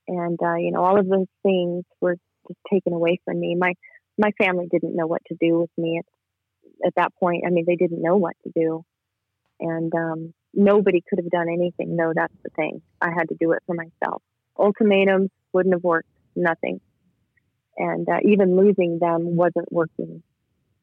and 0.07 0.39
uh, 0.41 0.55
you 0.55 0.71
know 0.71 0.83
all 0.83 0.99
of 0.99 1.07
those 1.07 1.27
things 1.43 1.83
were 2.01 2.15
just 2.47 2.59
taken 2.71 2.93
away 2.93 3.19
from 3.25 3.39
me. 3.39 3.55
My 3.55 3.73
my 4.17 4.31
family 4.37 4.67
didn't 4.71 4.95
know 4.95 5.07
what 5.07 5.21
to 5.27 5.37
do 5.39 5.59
with 5.59 5.69
me 5.77 5.99
at, 5.99 6.87
at 6.87 6.95
that 6.95 7.13
point. 7.19 7.43
I 7.45 7.49
mean, 7.49 7.65
they 7.67 7.75
didn't 7.75 8.01
know 8.01 8.17
what 8.17 8.35
to 8.43 8.51
do, 8.55 8.83
and 9.59 9.93
um, 9.93 10.33
nobody 10.53 11.03
could 11.07 11.19
have 11.19 11.29
done 11.29 11.49
anything. 11.49 11.95
No, 11.95 12.13
that's 12.15 12.33
the 12.43 12.49
thing. 12.55 12.81
I 13.01 13.09
had 13.15 13.29
to 13.29 13.35
do 13.39 13.51
it 13.51 13.63
for 13.65 13.75
myself. 13.75 14.21
Ultimatums 14.59 15.29
wouldn't 15.53 15.75
have 15.75 15.83
worked. 15.83 16.09
Nothing, 16.35 16.81
and 17.77 18.07
uh, 18.07 18.19
even 18.23 18.55
losing 18.55 18.99
them 18.99 19.35
wasn't 19.35 19.71
working. 19.71 20.21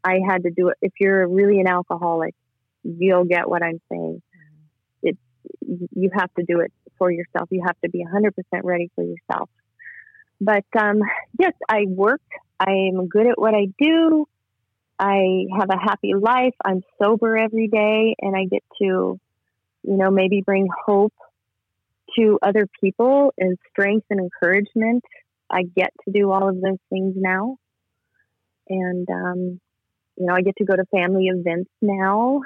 I 0.02 0.18
had 0.28 0.42
to 0.42 0.50
do 0.50 0.68
it. 0.68 0.76
If 0.82 0.92
you're 1.00 1.26
really 1.28 1.60
an 1.60 1.68
alcoholic, 1.68 2.34
you'll 2.82 3.24
get 3.24 3.48
what 3.48 3.62
I'm 3.62 3.80
saying 3.90 4.22
It, 5.02 5.16
you 5.60 6.10
have 6.12 6.32
to 6.38 6.44
do 6.46 6.60
it 6.60 6.72
for 6.98 7.10
yourself. 7.10 7.48
You 7.50 7.62
have 7.66 7.78
to 7.84 7.90
be 7.90 8.04
100% 8.04 8.30
ready 8.62 8.90
for 8.94 9.04
yourself. 9.04 9.48
But 10.40 10.64
um, 10.78 11.00
yes, 11.38 11.54
I 11.68 11.84
work. 11.86 12.20
I'm 12.60 13.08
good 13.08 13.26
at 13.26 13.38
what 13.38 13.54
I 13.54 13.66
do. 13.78 14.26
I 14.98 15.46
have 15.58 15.70
a 15.70 15.78
happy 15.78 16.12
life. 16.14 16.54
I'm 16.64 16.82
sober 17.02 17.36
every 17.36 17.68
day, 17.68 18.14
and 18.20 18.36
I 18.36 18.44
get 18.44 18.62
to, 18.80 18.84
you 18.84 19.96
know, 19.96 20.10
maybe 20.10 20.42
bring 20.44 20.68
hope 20.86 21.14
to 22.18 22.38
other 22.42 22.66
people 22.80 23.32
is 23.38 23.56
strength 23.70 24.06
and 24.10 24.20
encouragement. 24.20 25.04
I 25.50 25.62
get 25.62 25.92
to 26.04 26.12
do 26.12 26.30
all 26.30 26.48
of 26.48 26.60
those 26.60 26.78
things 26.90 27.14
now. 27.16 27.56
And, 28.68 29.06
um, 29.10 29.60
you 30.16 30.26
know, 30.26 30.34
I 30.34 30.42
get 30.42 30.56
to 30.58 30.64
go 30.64 30.74
to 30.74 30.84
family 30.92 31.26
events 31.26 31.70
now 31.82 32.40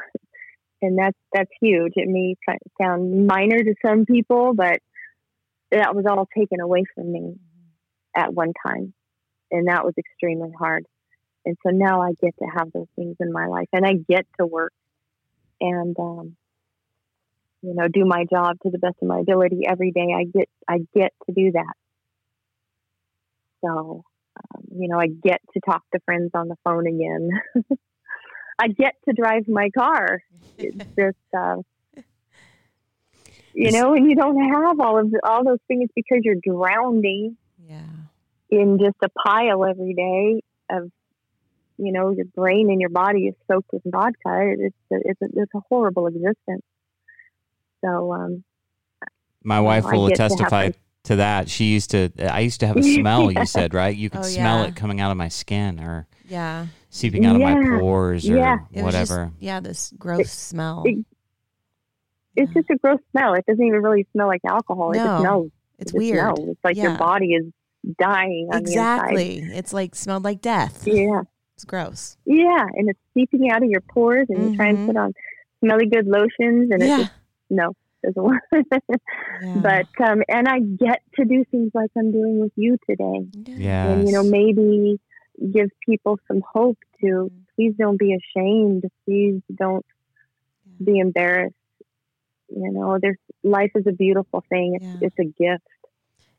and 0.82 0.98
that's 0.98 1.16
that's 1.32 1.50
huge. 1.60 1.92
It 1.96 2.08
may 2.08 2.34
sound 2.80 3.26
minor 3.26 3.58
to 3.58 3.74
some 3.84 4.04
people, 4.04 4.54
but 4.54 4.78
that 5.70 5.94
was 5.94 6.04
all 6.08 6.26
taken 6.36 6.60
away 6.60 6.84
from 6.94 7.12
me 7.12 7.34
at 8.16 8.32
one 8.32 8.52
time, 8.66 8.94
and 9.50 9.68
that 9.68 9.84
was 9.84 9.94
extremely 9.98 10.50
hard. 10.58 10.86
And 11.44 11.56
so 11.64 11.70
now 11.70 12.02
I 12.02 12.12
get 12.20 12.34
to 12.38 12.46
have 12.56 12.72
those 12.72 12.88
things 12.96 13.16
in 13.20 13.32
my 13.32 13.46
life, 13.46 13.68
and 13.72 13.86
I 13.86 13.94
get 14.08 14.26
to 14.38 14.46
work 14.46 14.72
and 15.60 15.96
um, 15.98 16.36
you 17.62 17.74
know 17.74 17.88
do 17.88 18.04
my 18.04 18.24
job 18.30 18.56
to 18.62 18.70
the 18.70 18.78
best 18.78 18.96
of 19.02 19.08
my 19.08 19.20
ability 19.20 19.62
every 19.68 19.92
day. 19.92 20.14
I 20.16 20.24
get 20.24 20.48
I 20.68 20.78
get 20.94 21.12
to 21.26 21.32
do 21.34 21.52
that. 21.52 21.74
So 23.64 24.04
um, 24.36 24.62
you 24.76 24.88
know 24.88 24.98
I 24.98 25.08
get 25.08 25.40
to 25.54 25.60
talk 25.60 25.82
to 25.92 26.00
friends 26.04 26.30
on 26.34 26.48
the 26.48 26.56
phone 26.64 26.86
again. 26.86 27.30
I 28.58 28.68
get 28.68 28.94
to 29.08 29.14
drive 29.14 29.46
my 29.46 29.70
car. 29.70 30.20
It's 30.58 30.76
just, 30.98 31.16
uh, 31.36 31.56
you 33.54 33.72
know, 33.72 33.94
and 33.94 34.08
you 34.08 34.16
don't 34.16 34.52
have 34.52 34.80
all 34.80 34.98
of 34.98 35.10
the, 35.10 35.20
all 35.24 35.44
those 35.44 35.60
things 35.68 35.88
because 35.94 36.18
you're 36.22 36.36
drowning 36.42 37.36
yeah. 37.66 37.82
in 38.50 38.78
just 38.78 38.96
a 39.02 39.08
pile 39.08 39.64
every 39.64 39.94
day 39.94 40.42
of, 40.70 40.90
you 41.76 41.92
know, 41.92 42.10
your 42.10 42.26
brain 42.26 42.70
and 42.70 42.80
your 42.80 42.90
body 42.90 43.26
is 43.26 43.34
soaked 43.50 43.70
with 43.72 43.82
vodka. 43.86 44.54
It's 44.58 44.76
a, 44.92 44.96
it's 45.04 45.22
a, 45.22 45.26
it's 45.42 45.54
a 45.54 45.60
horrible 45.68 46.06
existence. 46.08 46.64
So, 47.84 48.12
um, 48.12 48.44
my 49.44 49.60
wife 49.60 49.84
know, 49.84 50.00
will 50.00 50.10
testify 50.10 50.70
to, 50.70 50.78
to, 51.04 51.16
that. 51.16 51.48
She 51.48 51.66
used 51.66 51.90
to, 51.90 52.10
I 52.20 52.40
used 52.40 52.60
to 52.60 52.66
have 52.66 52.76
a 52.76 52.82
smell. 52.94 53.30
yeah. 53.30 53.40
You 53.40 53.46
said 53.46 53.74
right? 53.74 53.96
You 53.96 54.10
could 54.10 54.20
oh, 54.20 54.24
smell 54.24 54.62
yeah. 54.62 54.68
it 54.68 54.76
coming 54.76 55.00
out 55.00 55.10
of 55.10 55.16
my 55.16 55.28
skin, 55.28 55.80
or 55.80 56.06
yeah, 56.28 56.66
seeping 56.90 57.24
out 57.24 57.38
yeah. 57.38 57.52
of 57.52 57.62
my 57.62 57.78
pores 57.78 58.28
or 58.28 58.36
yeah. 58.36 58.58
whatever. 58.72 59.26
Just, 59.26 59.42
yeah, 59.42 59.60
this 59.60 59.92
gross 59.98 60.20
it, 60.20 60.28
smell. 60.28 60.82
It, 60.86 61.04
it's 62.36 62.52
just 62.52 62.70
a 62.70 62.76
gross 62.76 63.00
smell. 63.10 63.34
It 63.34 63.46
doesn't 63.46 63.64
even 63.64 63.82
really 63.82 64.06
smell 64.12 64.28
like 64.28 64.42
alcohol. 64.46 64.92
No, 64.92 65.00
it 65.00 65.04
just 65.04 65.20
smells. 65.20 65.50
It's 65.78 65.92
it 65.92 65.98
weird. 65.98 66.18
Smells. 66.18 66.48
It's 66.50 66.64
like 66.64 66.76
yeah. 66.76 66.82
your 66.84 66.98
body 66.98 67.34
is 67.34 67.46
dying 67.98 68.48
exactly. 68.52 69.38
It's 69.38 69.72
like 69.72 69.94
smelled 69.94 70.24
like 70.24 70.40
death. 70.40 70.86
Yeah. 70.86 71.22
It's 71.54 71.64
gross. 71.64 72.16
Yeah, 72.24 72.66
and 72.74 72.88
it's 72.88 73.00
seeping 73.14 73.50
out 73.50 73.64
of 73.64 73.68
your 73.68 73.80
pores, 73.80 74.26
and 74.28 74.38
mm-hmm. 74.38 74.50
you 74.50 74.56
try 74.56 74.68
and 74.68 74.86
put 74.86 74.96
on 74.96 75.12
smelly 75.58 75.86
good 75.86 76.06
lotions, 76.06 76.70
and 76.70 76.80
yeah. 76.80 76.94
it 76.94 76.98
just 76.98 77.12
no 77.50 77.72
doesn't 78.04 78.22
work. 78.22 78.42
yeah. 78.52 79.56
But 79.56 80.08
um, 80.08 80.22
and 80.28 80.48
I 80.48 80.60
get 80.60 81.02
to 81.16 81.24
do 81.24 81.44
things 81.50 81.72
like 81.74 81.90
I'm 81.96 82.12
doing 82.12 82.40
with 82.40 82.52
you 82.56 82.78
today. 82.88 83.26
Yeah, 83.34 83.88
and 83.88 84.06
you 84.06 84.12
know 84.12 84.22
maybe 84.22 85.00
give 85.52 85.70
people 85.84 86.18
some 86.28 86.42
hope 86.52 86.78
to 87.00 87.30
please 87.56 87.74
don't 87.78 87.98
be 87.98 88.14
ashamed. 88.14 88.84
Please 89.04 89.40
don't 89.54 89.84
be 90.82 90.98
embarrassed. 90.98 91.54
You 92.48 92.70
know, 92.72 92.98
there's 93.00 93.18
life 93.42 93.72
is 93.74 93.86
a 93.86 93.92
beautiful 93.92 94.44
thing. 94.48 94.76
It's, 94.76 94.84
yeah. 94.84 95.08
it's 95.08 95.18
a 95.18 95.24
gift. 95.24 95.64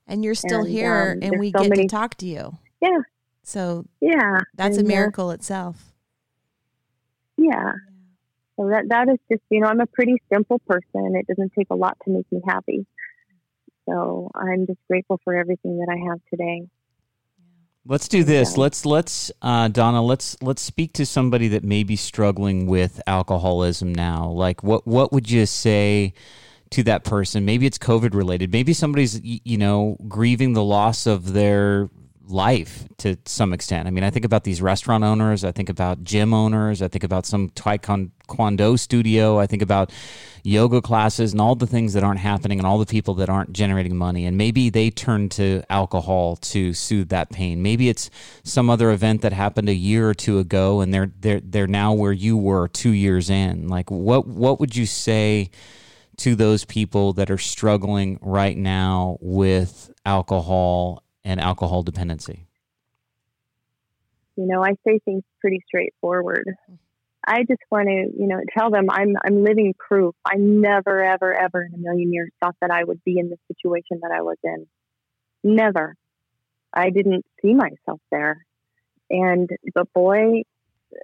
And 0.07 0.23
you're 0.23 0.35
still 0.35 0.61
and, 0.61 0.69
here, 0.69 1.11
um, 1.11 1.19
and 1.21 1.39
we 1.39 1.51
so 1.51 1.59
get 1.59 1.69
many, 1.69 1.83
to 1.83 1.87
talk 1.87 2.15
to 2.15 2.25
you. 2.25 2.57
Yeah. 2.81 2.97
So 3.43 3.85
Yeah. 4.01 4.39
that's 4.55 4.77
a 4.77 4.79
And, 4.79 4.87
uh, 4.87 4.91
miracle 4.91 5.29
itself. 5.31 5.93
Yeah. 7.37 7.73
So 8.59 8.67
that 8.67 8.89
that 8.89 9.07
is 9.07 9.17
just 9.31 9.41
you 9.49 9.61
know 9.61 9.67
I'm 9.67 9.79
a 9.79 9.85
pretty 9.85 10.21
simple 10.31 10.59
person. 10.67 11.15
It 11.15 11.27
doesn't 11.27 11.53
take 11.57 11.67
a 11.69 11.75
lot 11.75 11.97
to 12.03 12.11
make 12.11 12.25
me 12.29 12.41
happy. 12.45 12.85
So 13.87 14.29
I'm 14.35 14.67
just 14.67 14.79
grateful 14.89 15.19
for 15.23 15.33
everything 15.33 15.79
that 15.79 15.87
I 15.89 16.09
have 16.09 16.19
today. 16.29 16.67
Let's 17.85 18.09
do 18.09 18.25
this. 18.25 18.55
Yeah. 18.55 18.61
Let's 18.61 18.85
let's 18.85 19.31
uh, 19.41 19.69
Donna. 19.69 20.03
Let's 20.03 20.35
let's 20.41 20.61
speak 20.61 20.91
to 20.93 21.05
somebody 21.05 21.47
that 21.49 21.63
may 21.63 21.83
be 21.83 21.95
struggling 21.95 22.67
with 22.67 23.01
alcoholism 23.07 23.95
now. 23.95 24.27
Like, 24.27 24.61
what 24.61 24.85
what 24.85 25.13
would 25.13 25.31
you 25.31 25.45
say 25.45 26.13
to 26.71 26.83
that 26.83 27.05
person? 27.05 27.45
Maybe 27.45 27.65
it's 27.65 27.77
COVID 27.77 28.13
related. 28.13 28.51
Maybe 28.51 28.73
somebody's 28.73 29.21
you 29.23 29.57
know 29.57 29.95
grieving 30.09 30.51
the 30.51 30.63
loss 30.63 31.07
of 31.07 31.31
their 31.31 31.89
life 32.29 32.87
to 32.97 33.17
some 33.25 33.53
extent. 33.53 33.87
I 33.87 33.91
mean, 33.91 34.03
I 34.03 34.09
think 34.09 34.25
about 34.25 34.43
these 34.43 34.61
restaurant 34.61 35.03
owners. 35.03 35.43
I 35.43 35.51
think 35.51 35.69
about 35.69 36.03
gym 36.03 36.33
owners. 36.33 36.81
I 36.81 36.87
think 36.87 37.03
about 37.03 37.25
some 37.25 37.49
taekwondo 37.49 38.77
studio. 38.77 39.39
I 39.39 39.47
think 39.47 39.61
about 39.61 39.91
yoga 40.43 40.81
classes 40.81 41.31
and 41.31 41.41
all 41.41 41.55
the 41.55 41.67
things 41.67 41.93
that 41.93 42.03
aren't 42.03 42.19
happening 42.19 42.59
and 42.59 42.67
all 42.67 42.77
the 42.77 42.85
people 42.85 43.13
that 43.15 43.29
aren't 43.29 43.53
generating 43.53 43.95
money. 43.95 44.25
And 44.25 44.37
maybe 44.37 44.69
they 44.69 44.89
turn 44.89 45.29
to 45.29 45.63
alcohol 45.69 46.35
to 46.37 46.73
soothe 46.73 47.09
that 47.09 47.29
pain. 47.29 47.61
Maybe 47.61 47.89
it's 47.89 48.09
some 48.43 48.69
other 48.69 48.91
event 48.91 49.21
that 49.21 49.33
happened 49.33 49.69
a 49.69 49.73
year 49.73 50.09
or 50.09 50.13
two 50.13 50.39
ago 50.39 50.81
and 50.81 50.93
they're 50.93 51.11
they're 51.19 51.41
they're 51.41 51.67
now 51.67 51.93
where 51.93 52.13
you 52.13 52.37
were 52.37 52.67
2 52.67 52.91
years 52.91 53.29
in. 53.29 53.67
Like 53.67 53.89
what 53.91 54.27
what 54.27 54.59
would 54.59 54.75
you 54.75 54.85
say 54.85 55.49
to 56.17 56.35
those 56.35 56.65
people 56.65 57.13
that 57.13 57.31
are 57.31 57.37
struggling 57.37 58.19
right 58.21 58.57
now 58.57 59.17
with 59.21 59.91
alcohol 60.05 61.03
and 61.29 61.39
alcohol 61.39 61.83
dependency? 61.83 62.47
You 64.35 64.47
know, 64.47 64.63
I 64.63 64.71
say 64.85 64.99
things 65.05 65.23
pretty 65.39 65.61
straightforward. 65.67 66.55
I 67.25 67.41
just 67.41 67.61
want 67.69 67.87
to, 67.87 68.11
you 68.17 68.27
know, 68.27 68.39
tell 68.57 68.71
them 68.71 68.87
I'm 68.89 69.15
I'm 69.23 69.43
living 69.43 69.75
proof. 69.77 70.15
I 70.25 70.37
never, 70.37 71.03
ever, 71.03 71.33
ever 71.33 71.61
in 71.63 71.75
a 71.75 71.77
million 71.77 72.11
years 72.11 72.31
thought 72.41 72.55
that 72.61 72.71
I 72.71 72.83
would 72.83 73.03
be 73.03 73.19
in 73.19 73.29
the 73.29 73.37
situation 73.47 73.99
that 74.01 74.11
I 74.11 74.21
was 74.21 74.37
in. 74.43 74.65
Never. 75.43 75.95
I 76.73 76.89
didn't 76.89 77.25
see 77.41 77.53
myself 77.53 78.01
there. 78.11 78.45
And 79.11 79.49
but 79.75 79.91
boy, 79.93 80.43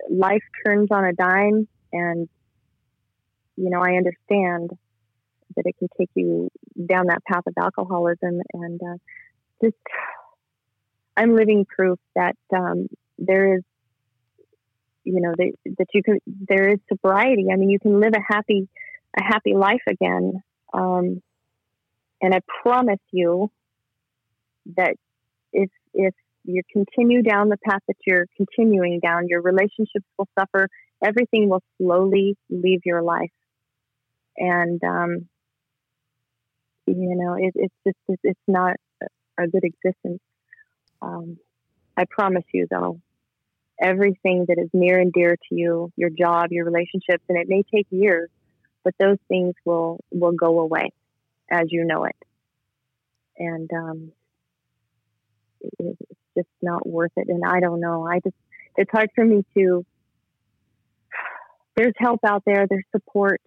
life 0.09 0.43
turns 0.65 0.87
on 0.91 1.05
a 1.05 1.13
dime 1.13 1.67
and 1.93 2.27
you 3.57 3.69
know, 3.69 3.79
I 3.79 3.95
understand 3.95 4.71
that 5.55 5.63
it 5.65 5.75
can 5.77 5.87
take 5.97 6.09
you 6.15 6.49
down 6.89 7.07
that 7.07 7.23
path 7.25 7.43
of 7.47 7.53
alcoholism 7.57 8.41
and 8.53 8.81
uh, 8.81 8.97
just 9.63 9.75
I'm 11.17 11.35
living 11.35 11.65
proof 11.65 11.99
that 12.15 12.35
um, 12.55 12.87
there 13.17 13.55
is 13.55 13.63
you 15.03 15.21
know 15.21 15.33
that, 15.37 15.53
that 15.77 15.87
you 15.93 16.03
can 16.03 16.19
there 16.27 16.69
is 16.69 16.79
sobriety. 16.89 17.47
I 17.51 17.55
mean 17.55 17.69
you 17.69 17.79
can 17.79 17.99
live 17.99 18.13
a 18.15 18.33
happy 18.33 18.67
a 19.17 19.23
happy 19.23 19.53
life 19.55 19.83
again 19.87 20.43
um, 20.73 21.21
and 22.21 22.33
i 22.33 22.39
promise 22.61 22.99
you 23.11 23.49
that 24.75 24.95
if 25.53 25.69
if 25.93 26.13
you 26.43 26.61
continue 26.71 27.21
down 27.21 27.49
the 27.49 27.57
path 27.57 27.81
that 27.87 27.97
you're 28.05 28.25
continuing 28.37 28.99
down 28.99 29.27
your 29.27 29.41
relationships 29.41 30.05
will 30.17 30.27
suffer. 30.37 30.67
Everything 31.03 31.49
will 31.49 31.63
slowly 31.77 32.37
leave 32.49 32.81
your 32.85 33.01
life. 33.01 33.31
And 34.37 34.81
um, 34.83 35.27
you 36.87 37.15
know 37.15 37.35
it, 37.35 37.53
it's 37.55 37.73
just 37.85 37.97
it's, 38.07 38.21
it's 38.23 38.39
not 38.47 38.75
a 39.37 39.47
good 39.47 39.63
existence 39.63 40.21
um, 41.01 41.37
i 41.97 42.05
promise 42.09 42.45
you 42.53 42.67
though 42.69 42.99
everything 43.81 44.45
that 44.47 44.57
is 44.57 44.69
near 44.73 44.99
and 44.99 45.11
dear 45.11 45.35
to 45.35 45.55
you, 45.55 45.91
your 45.95 46.09
job, 46.09 46.51
your 46.51 46.65
relationships, 46.65 47.23
and 47.27 47.37
it 47.37 47.47
may 47.47 47.63
take 47.63 47.87
years, 47.89 48.29
but 48.83 48.93
those 48.99 49.17
things 49.27 49.53
will 49.65 49.99
will 50.11 50.31
go 50.31 50.59
away 50.59 50.91
as 51.49 51.65
you 51.69 51.85
know 51.85 52.05
it. 52.05 52.15
And 53.37 53.69
um, 53.73 54.11
it, 55.61 55.97
it's 56.09 56.19
just 56.37 56.47
not 56.61 56.87
worth 56.87 57.11
it. 57.17 57.27
And 57.27 57.43
I 57.45 57.59
don't 57.59 57.79
know. 57.79 58.07
I 58.07 58.19
just 58.19 58.35
it's 58.77 58.91
hard 58.91 59.09
for 59.15 59.25
me 59.25 59.43
to. 59.57 59.85
There's 61.75 61.93
help 61.97 62.21
out 62.25 62.43
there. 62.45 62.67
There's 62.69 62.85
support. 62.95 63.41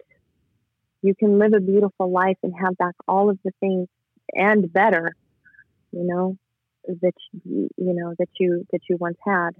You 1.01 1.15
can 1.15 1.39
live 1.39 1.53
a 1.53 1.59
beautiful 1.59 2.11
life 2.11 2.37
and 2.43 2.53
have 2.61 2.77
back 2.77 2.93
all 3.07 3.31
of 3.31 3.39
the 3.43 3.51
things 3.59 3.87
and 4.33 4.71
better, 4.71 5.15
you 5.91 6.03
know, 6.03 6.37
that 7.01 7.13
you, 7.43 7.69
you 7.77 7.93
know 7.93 8.13
that 8.17 8.29
you 8.39 8.65
that 8.71 8.81
you 8.89 8.97
once 8.97 9.17
had. 9.25 9.51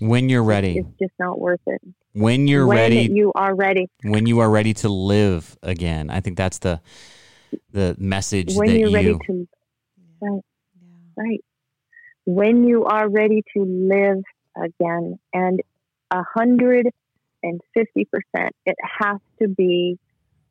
When 0.00 0.28
you're 0.28 0.42
ready, 0.42 0.78
it's 0.78 0.98
just 0.98 1.12
not 1.18 1.40
worth 1.40 1.60
it. 1.66 1.80
when 2.12 2.46
you're 2.46 2.66
when 2.66 2.78
ready, 2.78 3.08
you 3.12 3.32
are 3.34 3.54
ready, 3.54 3.88
when 4.02 4.26
you 4.26 4.40
are 4.40 4.50
ready 4.50 4.74
to 4.74 4.88
live 4.88 5.56
again. 5.62 6.10
I 6.10 6.20
think 6.20 6.36
that's 6.36 6.58
the 6.58 6.80
the 7.72 7.94
message 7.98 8.54
when 8.54 8.68
that 8.68 8.78
you're 8.78 8.88
you 8.88 8.94
ready 8.94 9.18
to, 9.26 9.48
right, 10.20 10.40
right, 11.16 11.44
when 12.24 12.64
you 12.64 12.84
are 12.84 13.08
ready 13.08 13.42
to 13.56 13.64
live 13.64 14.22
again, 14.56 15.18
and 15.32 15.60
a 16.10 16.22
hundred 16.22 16.90
and 17.42 17.60
fifty 17.72 18.04
percent, 18.06 18.54
it 18.66 18.76
has 18.82 19.18
to 19.40 19.48
be 19.48 19.98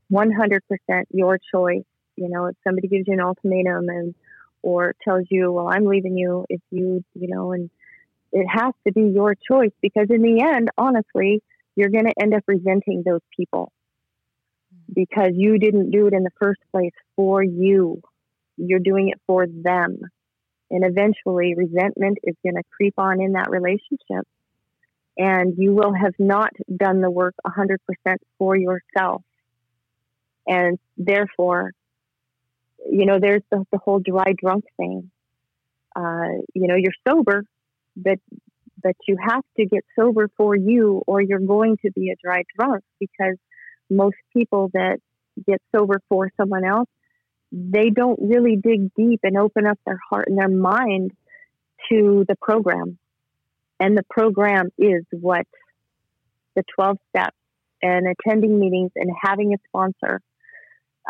one 0.10 0.32
hundred 0.32 0.64
percent 0.68 1.08
your 1.12 1.40
choice. 1.54 1.84
You 2.16 2.30
know, 2.30 2.46
if 2.48 2.56
somebody 2.64 2.88
gives 2.88 3.08
you 3.08 3.14
an 3.14 3.22
ultimatum 3.22 3.90
and 3.90 4.16
or 4.62 4.96
tells 5.04 5.26
you, 5.30 5.52
"Well, 5.52 5.68
I'm 5.68 5.86
leaving 5.86 6.18
you," 6.18 6.46
if 6.50 6.62
you, 6.72 7.04
you 7.14 7.28
know, 7.28 7.52
and 7.52 7.70
it 8.34 8.48
has 8.48 8.74
to 8.86 8.92
be 8.92 9.04
your 9.04 9.36
choice 9.36 9.72
because 9.82 10.08
in 10.10 10.22
the 10.22 10.42
end, 10.42 10.70
honestly, 10.78 11.42
you're 11.76 11.90
going 11.90 12.06
to 12.06 12.14
end 12.20 12.34
up 12.34 12.44
resenting 12.48 13.04
those 13.06 13.22
people 13.36 13.72
mm-hmm. 14.74 14.94
because 14.94 15.32
you 15.34 15.60
didn't 15.60 15.92
do 15.92 16.08
it 16.08 16.14
in 16.14 16.24
the 16.24 16.32
first 16.40 16.60
place 16.72 16.94
for 17.16 17.44
you. 17.44 18.02
You're 18.58 18.80
doing 18.80 19.10
it 19.10 19.22
for 19.28 19.46
them. 19.48 20.00
And 20.72 20.84
eventually, 20.84 21.54
resentment 21.56 22.18
is 22.24 22.36
going 22.44 22.56
to 22.56 22.64
creep 22.76 22.96
on 22.98 23.22
in 23.22 23.34
that 23.34 23.52
relationship. 23.52 24.28
And 25.16 25.54
you 25.58 25.74
will 25.74 25.94
have 25.94 26.14
not 26.18 26.52
done 26.76 27.02
the 27.02 27.12
work 27.12 27.36
100% 27.46 27.78
for 28.40 28.58
yourself. 28.58 29.22
And 30.48 30.80
therefore, 30.98 31.74
you 32.90 33.06
know, 33.06 33.20
there's 33.20 33.44
the, 33.52 33.66
the 33.72 33.78
whole 33.78 34.00
dry 34.00 34.34
drunk 34.38 34.66
thing. 34.78 35.12
Uh, 35.96 36.42
you 36.54 36.68
know, 36.68 36.76
you're 36.76 36.94
sober, 37.08 37.44
but 37.96 38.20
but 38.82 38.96
you 39.08 39.18
have 39.22 39.44
to 39.58 39.66
get 39.66 39.84
sober 39.98 40.30
for 40.36 40.56
you 40.56 41.02
or 41.08 41.22
you're 41.22 41.40
going 41.40 41.78
to 41.86 41.92
be 41.92 42.10
a 42.10 42.16
dry 42.22 42.44
drunk 42.58 42.84
because 43.00 43.38
most 43.90 44.18
people 44.36 44.70
that 44.74 45.00
get 45.48 45.62
sober 45.74 46.02
for 46.10 46.30
someone 46.38 46.66
else 46.66 46.90
they 47.54 47.92
don't 47.92 48.20
really 48.20 48.56
dig 48.56 48.94
deep 48.96 49.20
and 49.22 49.38
open 49.38 49.68
up 49.68 49.80
their 49.86 50.00
heart 50.10 50.28
and 50.28 50.40
their 50.40 50.50
mind 50.50 51.12
to 51.90 52.26
the 52.28 52.36
program. 52.42 52.98
And 53.80 53.96
the 53.96 54.04
program 54.10 54.70
is 54.80 55.06
what? 55.12 55.46
The 56.56 56.64
12 56.76 56.98
steps 57.10 57.38
and 57.82 58.08
attending 58.08 58.60
meetings 58.60 58.92
and 58.96 59.12
having 59.22 59.54
a 59.54 59.58
sponsor 59.68 60.20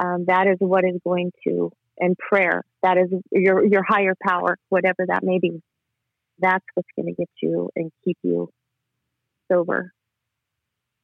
um, 0.01 0.25
that 0.25 0.47
is 0.47 0.57
what 0.59 0.83
is 0.83 0.99
going 1.03 1.31
to 1.47 1.71
and 1.99 2.17
prayer 2.17 2.63
that 2.81 2.97
is 2.97 3.09
your 3.31 3.63
your 3.65 3.83
higher 3.87 4.13
power 4.25 4.57
whatever 4.69 5.05
that 5.07 5.23
may 5.23 5.39
be 5.39 5.61
that's 6.39 6.65
what's 6.73 6.89
going 6.95 7.07
to 7.07 7.13
get 7.13 7.29
you 7.41 7.69
and 7.75 7.91
keep 8.03 8.17
you 8.23 8.49
sober. 9.51 9.93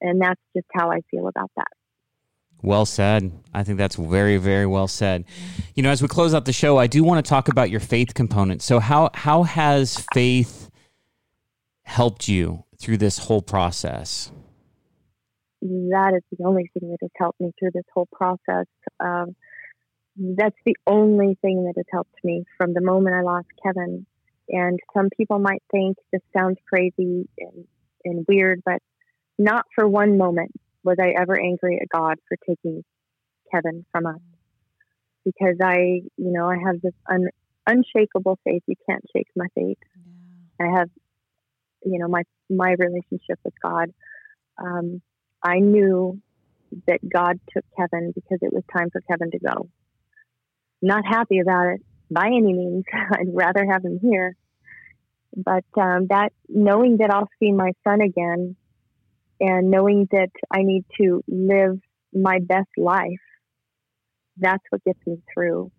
And 0.01 0.21
that's 0.21 0.41
just 0.55 0.67
how 0.73 0.91
I 0.91 0.99
feel 1.11 1.27
about 1.27 1.51
that. 1.55 1.67
Well 2.61 2.85
said. 2.85 3.31
I 3.53 3.63
think 3.63 3.77
that's 3.77 3.95
very, 3.95 4.37
very 4.37 4.65
well 4.65 4.87
said. 4.87 5.23
You 5.75 5.83
know, 5.83 5.91
as 5.91 6.01
we 6.01 6.07
close 6.07 6.33
out 6.33 6.45
the 6.45 6.53
show, 6.53 6.77
I 6.77 6.87
do 6.87 7.03
want 7.03 7.23
to 7.23 7.29
talk 7.29 7.47
about 7.47 7.69
your 7.69 7.79
faith 7.79 8.13
component. 8.13 8.61
So, 8.61 8.79
how 8.79 9.11
how 9.13 9.43
has 9.43 10.05
faith 10.13 10.69
helped 11.83 12.27
you 12.27 12.65
through 12.77 12.97
this 12.97 13.17
whole 13.17 13.41
process? 13.41 14.31
That 15.61 16.13
is 16.15 16.23
the 16.37 16.45
only 16.45 16.69
thing 16.73 16.89
that 16.91 16.99
has 17.01 17.11
helped 17.17 17.39
me 17.41 17.51
through 17.59 17.71
this 17.73 17.85
whole 17.93 18.07
process. 18.11 18.65
Um, 18.99 19.35
that's 20.15 20.55
the 20.65 20.75
only 20.87 21.37
thing 21.41 21.65
that 21.65 21.73
has 21.77 21.85
helped 21.91 22.15
me 22.23 22.43
from 22.57 22.73
the 22.73 22.81
moment 22.81 23.15
I 23.15 23.21
lost 23.21 23.47
Kevin. 23.63 24.05
And 24.49 24.79
some 24.95 25.09
people 25.15 25.39
might 25.39 25.63
think 25.71 25.97
this 26.11 26.21
sounds 26.35 26.57
crazy 26.67 27.29
and, 27.37 27.65
and 28.03 28.25
weird, 28.27 28.61
but 28.65 28.79
not 29.37 29.65
for 29.75 29.87
one 29.87 30.17
moment 30.17 30.51
was 30.83 30.97
I 30.99 31.13
ever 31.19 31.39
angry 31.39 31.79
at 31.81 31.89
God 31.89 32.17
for 32.27 32.37
taking 32.47 32.83
Kevin 33.53 33.85
from 33.91 34.05
us. 34.07 34.19
Because 35.25 35.57
I, 35.61 36.01
you 36.17 36.31
know, 36.31 36.49
I 36.49 36.57
have 36.65 36.81
this 36.81 36.93
un, 37.09 37.27
unshakable 37.67 38.39
faith. 38.43 38.63
You 38.65 38.75
can't 38.89 39.03
shake 39.15 39.27
my 39.35 39.47
faith. 39.53 39.77
I 40.59 40.79
have, 40.79 40.89
you 41.83 41.99
know, 41.99 42.07
my 42.07 42.23
my 42.49 42.75
relationship 42.77 43.39
with 43.45 43.53
God. 43.61 43.91
Um, 44.57 45.01
I 45.43 45.59
knew 45.59 46.21
that 46.87 46.99
God 47.07 47.39
took 47.53 47.65
Kevin 47.77 48.11
because 48.13 48.39
it 48.41 48.53
was 48.53 48.63
time 48.71 48.89
for 48.91 49.01
Kevin 49.01 49.31
to 49.31 49.39
go. 49.39 49.69
Not 50.81 51.05
happy 51.05 51.39
about 51.39 51.67
it 51.67 51.81
by 52.11 52.27
any 52.27 52.53
means. 52.53 52.85
I'd 52.93 53.33
rather 53.33 53.65
have 53.65 53.83
him 53.83 53.99
here, 54.01 54.35
but 55.35 55.65
um, 55.77 56.07
that 56.09 56.29
knowing 56.47 56.97
that 56.97 57.11
I'll 57.11 57.29
see 57.39 57.51
my 57.51 57.71
son 57.87 58.01
again, 58.01 58.55
and 59.39 59.71
knowing 59.71 60.07
that 60.11 60.31
I 60.51 60.63
need 60.63 60.85
to 60.99 61.23
live 61.27 61.79
my 62.13 62.39
best 62.41 62.69
life, 62.77 63.21
that's 64.37 64.63
what 64.69 64.83
gets 64.83 64.99
me 65.07 65.17
through. 65.33 65.71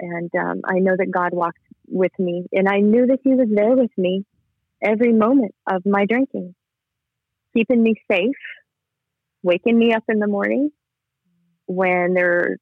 And 0.00 0.30
um, 0.36 0.62
I 0.64 0.78
know 0.78 0.94
that 0.96 1.10
God 1.10 1.30
walks 1.32 1.60
with 1.86 2.12
me, 2.18 2.46
and 2.52 2.68
I 2.68 2.78
knew 2.78 3.06
that 3.06 3.20
He 3.22 3.34
was 3.34 3.48
there 3.50 3.76
with 3.76 3.90
me 3.96 4.24
every 4.82 5.12
moment 5.12 5.54
of 5.70 5.84
my 5.84 6.06
drinking, 6.06 6.54
keeping 7.56 7.82
me 7.82 7.94
safe, 8.10 8.36
waking 9.42 9.78
me 9.78 9.92
up 9.92 10.04
in 10.08 10.18
the 10.18 10.26
morning 10.26 10.70
when 11.66 12.14
there 12.14 12.56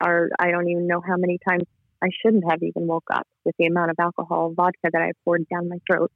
are, 0.00 0.28
I 0.38 0.50
don't 0.50 0.68
even 0.68 0.86
know 0.86 1.00
how 1.06 1.16
many 1.16 1.38
times 1.46 1.64
I 2.02 2.08
shouldn't 2.22 2.44
have 2.48 2.62
even 2.62 2.86
woke 2.86 3.08
up 3.12 3.26
with 3.44 3.54
the 3.58 3.66
amount 3.66 3.90
of 3.90 3.96
alcohol 3.98 4.52
vodka 4.54 4.90
that 4.92 5.02
I 5.02 5.12
poured 5.24 5.46
down 5.48 5.68
my 5.68 5.78
throat. 5.90 6.12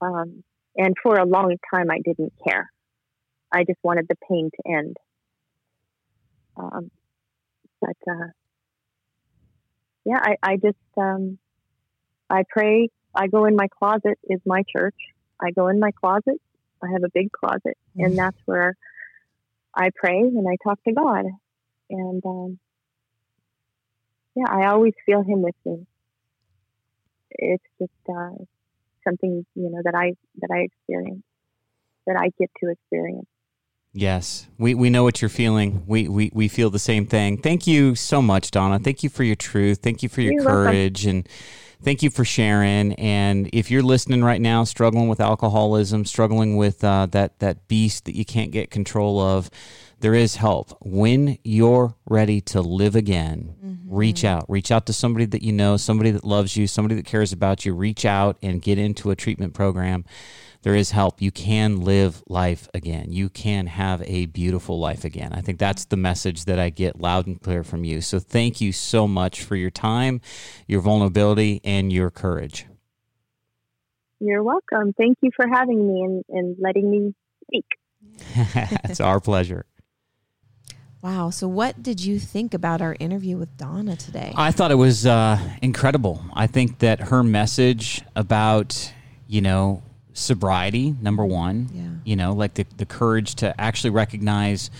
Um, 0.00 0.42
and 0.76 0.94
for 1.02 1.16
a 1.16 1.24
long 1.24 1.56
time, 1.72 1.90
I 1.90 1.98
didn't 2.04 2.32
care. 2.46 2.70
I 3.52 3.64
just 3.64 3.78
wanted 3.82 4.06
the 4.08 4.16
pain 4.28 4.50
to 4.54 4.72
end. 4.72 4.96
Um, 6.56 6.90
but 7.80 7.96
uh, 8.10 8.28
yeah, 10.04 10.18
I, 10.20 10.36
I 10.42 10.56
just 10.56 10.76
um, 10.96 11.38
I 12.28 12.44
pray. 12.48 12.88
I 13.14 13.26
go 13.26 13.44
in 13.44 13.56
my 13.56 13.68
closet 13.78 14.18
is 14.24 14.40
my 14.46 14.62
church. 14.74 14.96
I 15.40 15.50
go 15.50 15.68
in 15.68 15.78
my 15.78 15.90
closet. 15.92 16.40
I 16.82 16.92
have 16.92 17.04
a 17.04 17.10
big 17.12 17.30
closet, 17.32 17.76
mm-hmm. 17.96 18.04
and 18.04 18.18
that's 18.18 18.38
where 18.44 18.76
I 19.74 19.90
pray 19.94 20.18
and 20.18 20.46
I 20.48 20.56
talk 20.62 20.82
to 20.84 20.92
God. 20.92 21.26
And 21.90 22.22
um, 22.24 22.58
yeah, 24.34 24.46
I 24.48 24.66
always 24.66 24.94
feel 25.06 25.22
Him 25.22 25.42
with 25.42 25.54
me. 25.64 25.86
It's 27.30 27.64
just 27.78 27.92
uh, 28.08 28.44
something 29.04 29.46
you 29.54 29.70
know 29.70 29.80
that 29.84 29.94
I 29.94 30.12
that 30.40 30.50
I 30.52 30.60
experience, 30.60 31.24
that 32.06 32.16
I 32.16 32.30
get 32.38 32.50
to 32.62 32.70
experience. 32.70 33.28
Yes, 33.94 34.46
we, 34.56 34.74
we 34.74 34.88
know 34.88 35.04
what 35.04 35.20
you're 35.20 35.28
feeling. 35.28 35.84
We, 35.86 36.08
we 36.08 36.30
we 36.32 36.48
feel 36.48 36.70
the 36.70 36.78
same 36.78 37.06
thing. 37.06 37.36
Thank 37.36 37.66
you 37.66 37.94
so 37.94 38.22
much, 38.22 38.50
Donna. 38.50 38.78
Thank 38.78 39.02
you 39.02 39.10
for 39.10 39.22
your 39.22 39.36
truth. 39.36 39.80
Thank 39.82 40.02
you 40.02 40.08
for 40.08 40.22
your 40.22 40.32
you're 40.32 40.44
courage 40.44 41.04
welcome. 41.04 41.18
and 41.18 41.28
thank 41.82 42.02
you 42.02 42.08
for 42.08 42.24
sharing. 42.24 42.94
And 42.94 43.50
if 43.52 43.70
you're 43.70 43.82
listening 43.82 44.24
right 44.24 44.40
now, 44.40 44.64
struggling 44.64 45.08
with 45.08 45.20
alcoholism, 45.20 46.06
struggling 46.06 46.56
with 46.56 46.82
uh, 46.82 47.06
that 47.10 47.38
that 47.40 47.68
beast 47.68 48.06
that 48.06 48.16
you 48.16 48.24
can't 48.24 48.50
get 48.50 48.70
control 48.70 49.20
of, 49.20 49.50
there 50.00 50.14
is 50.14 50.36
help. 50.36 50.74
When 50.80 51.36
you're 51.44 51.94
ready 52.06 52.40
to 52.40 52.62
live 52.62 52.96
again, 52.96 53.54
mm-hmm. 53.62 53.94
reach 53.94 54.24
out. 54.24 54.46
Reach 54.48 54.70
out 54.70 54.86
to 54.86 54.94
somebody 54.94 55.26
that 55.26 55.42
you 55.42 55.52
know, 55.52 55.76
somebody 55.76 56.12
that 56.12 56.24
loves 56.24 56.56
you, 56.56 56.66
somebody 56.66 56.94
that 56.94 57.04
cares 57.04 57.30
about 57.30 57.66
you. 57.66 57.74
Reach 57.74 58.06
out 58.06 58.38
and 58.42 58.62
get 58.62 58.78
into 58.78 59.10
a 59.10 59.16
treatment 59.16 59.52
program 59.52 60.06
there 60.62 60.74
is 60.74 60.92
help. 60.92 61.20
You 61.20 61.30
can 61.30 61.80
live 61.80 62.22
life 62.28 62.68
again. 62.72 63.12
You 63.12 63.28
can 63.28 63.66
have 63.66 64.02
a 64.02 64.26
beautiful 64.26 64.78
life 64.78 65.04
again. 65.04 65.32
I 65.32 65.40
think 65.40 65.58
that's 65.58 65.84
the 65.86 65.96
message 65.96 66.44
that 66.44 66.58
I 66.58 66.70
get 66.70 67.00
loud 67.00 67.26
and 67.26 67.40
clear 67.40 67.64
from 67.64 67.84
you. 67.84 68.00
So 68.00 68.18
thank 68.18 68.60
you 68.60 68.72
so 68.72 69.08
much 69.08 69.42
for 69.42 69.56
your 69.56 69.70
time, 69.70 70.20
your 70.66 70.80
vulnerability, 70.80 71.60
and 71.64 71.92
your 71.92 72.10
courage. 72.10 72.66
You're 74.20 74.44
welcome. 74.44 74.92
Thank 74.92 75.18
you 75.20 75.30
for 75.34 75.46
having 75.48 75.86
me 75.86 76.02
and, 76.02 76.24
and 76.28 76.56
letting 76.60 76.90
me 76.90 77.14
speak. 77.44 77.66
it's 78.84 79.00
our 79.00 79.20
pleasure. 79.20 79.66
Wow. 81.02 81.30
So, 81.30 81.48
what 81.48 81.82
did 81.82 82.04
you 82.04 82.20
think 82.20 82.54
about 82.54 82.80
our 82.80 82.94
interview 83.00 83.36
with 83.36 83.56
Donna 83.56 83.96
today? 83.96 84.32
I 84.36 84.52
thought 84.52 84.70
it 84.70 84.76
was 84.76 85.04
uh, 85.04 85.36
incredible. 85.60 86.24
I 86.32 86.46
think 86.46 86.78
that 86.78 87.00
her 87.00 87.24
message 87.24 88.02
about, 88.14 88.92
you 89.26 89.40
know, 89.40 89.82
sobriety 90.14 90.94
number 91.00 91.24
one. 91.24 91.68
Yeah. 91.72 91.82
you 92.04 92.16
know 92.16 92.32
like 92.32 92.54
the, 92.54 92.66
the 92.76 92.86
courage 92.86 93.36
to 93.36 93.58
actually 93.60 93.90
recognize 93.90 94.70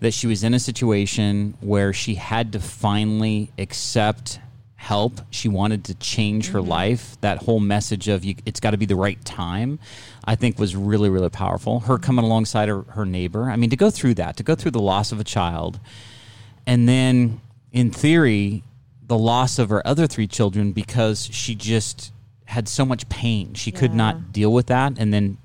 that 0.00 0.12
she 0.12 0.26
was 0.26 0.44
in 0.44 0.52
a 0.54 0.58
situation 0.60 1.56
where 1.60 1.92
she 1.92 2.16
had 2.16 2.52
to 2.52 2.60
finally 2.60 3.50
accept 3.58 4.38
help. 4.74 5.20
She 5.30 5.48
wanted 5.48 5.84
to 5.84 5.94
change 5.94 6.50
her 6.50 6.60
mm-hmm. 6.60 6.68
life. 6.68 7.20
That 7.22 7.38
whole 7.38 7.60
message 7.60 8.08
of 8.08 8.24
you, 8.24 8.36
it's 8.44 8.60
got 8.60 8.72
to 8.72 8.76
be 8.76 8.86
the 8.86 8.96
right 8.96 9.22
time 9.24 9.78
i 10.26 10.34
think 10.34 10.58
was 10.58 10.74
really 10.74 11.08
really 11.08 11.30
powerful. 11.30 11.80
Her 11.80 11.98
coming 11.98 12.24
alongside 12.24 12.68
her, 12.68 12.82
her 12.82 13.06
neighbor. 13.06 13.50
I 13.50 13.56
mean 13.56 13.70
to 13.70 13.76
go 13.76 13.90
through 13.90 14.14
that 14.14 14.36
to 14.36 14.42
go 14.42 14.54
through 14.54 14.72
the 14.72 14.80
loss 14.80 15.12
of 15.12 15.20
a 15.20 15.24
child 15.24 15.78
and 16.66 16.88
then 16.88 17.40
in 17.72 17.90
theory 17.90 18.62
the 19.06 19.16
loss 19.16 19.58
of 19.58 19.68
her 19.68 19.86
other 19.86 20.06
three 20.06 20.26
children 20.26 20.72
because 20.72 21.28
she 21.32 21.54
just 21.54 22.12
had 22.46 22.68
so 22.68 22.84
much 22.84 23.08
pain. 23.08 23.54
She 23.54 23.70
yeah. 23.70 23.78
could 23.78 23.94
not 23.94 24.32
deal 24.32 24.52
with 24.52 24.66
that. 24.66 24.94
And 24.98 25.12
then, 25.12 25.36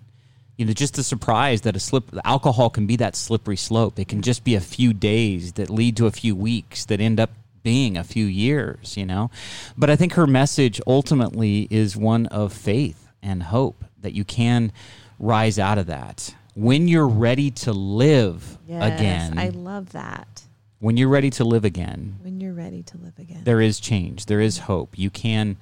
you 0.57 0.65
know, 0.65 0.73
just 0.73 0.95
the 0.95 1.03
surprise 1.03 1.61
that 1.61 1.75
a 1.75 1.79
slip, 1.79 2.05
alcohol 2.23 2.69
can 2.69 2.87
be 2.87 2.95
that 2.97 3.15
slippery 3.15 3.57
slope. 3.57 3.99
It 3.99 4.07
can 4.07 4.19
mm. 4.19 4.23
just 4.23 4.43
be 4.43 4.55
a 4.55 4.61
few 4.61 4.93
days 4.93 5.53
that 5.53 5.69
lead 5.69 5.97
to 5.97 6.07
a 6.07 6.11
few 6.11 6.35
weeks 6.35 6.85
that 6.85 7.01
end 7.01 7.19
up 7.19 7.31
being 7.63 7.97
a 7.97 8.03
few 8.03 8.25
years, 8.25 8.97
you 8.97 9.05
know. 9.05 9.29
But 9.77 9.89
I 9.89 9.95
think 9.95 10.13
her 10.13 10.25
message 10.25 10.81
ultimately 10.87 11.67
is 11.69 11.97
one 11.97 12.27
of 12.27 12.53
faith 12.53 13.07
and 13.21 13.43
hope 13.43 13.83
that 13.99 14.13
you 14.13 14.23
can 14.23 14.71
rise 15.19 15.59
out 15.59 15.77
of 15.77 15.87
that 15.87 16.33
when 16.55 16.87
you're 16.87 17.07
ready 17.07 17.51
to 17.51 17.71
live 17.71 18.57
yes, 18.67 18.93
again. 18.93 19.39
I 19.39 19.49
love 19.49 19.91
that. 19.91 20.43
When 20.79 20.97
you're 20.97 21.09
ready 21.09 21.29
to 21.31 21.43
live 21.43 21.63
again. 21.63 22.17
When 22.21 22.41
you're 22.41 22.53
ready 22.53 22.81
to 22.83 22.97
live 22.97 23.17
again. 23.19 23.41
There 23.43 23.61
is 23.61 23.79
change. 23.79 24.25
There 24.25 24.41
is 24.41 24.59
mm. 24.59 24.63
hope. 24.63 24.97
You 24.97 25.09
can 25.09 25.57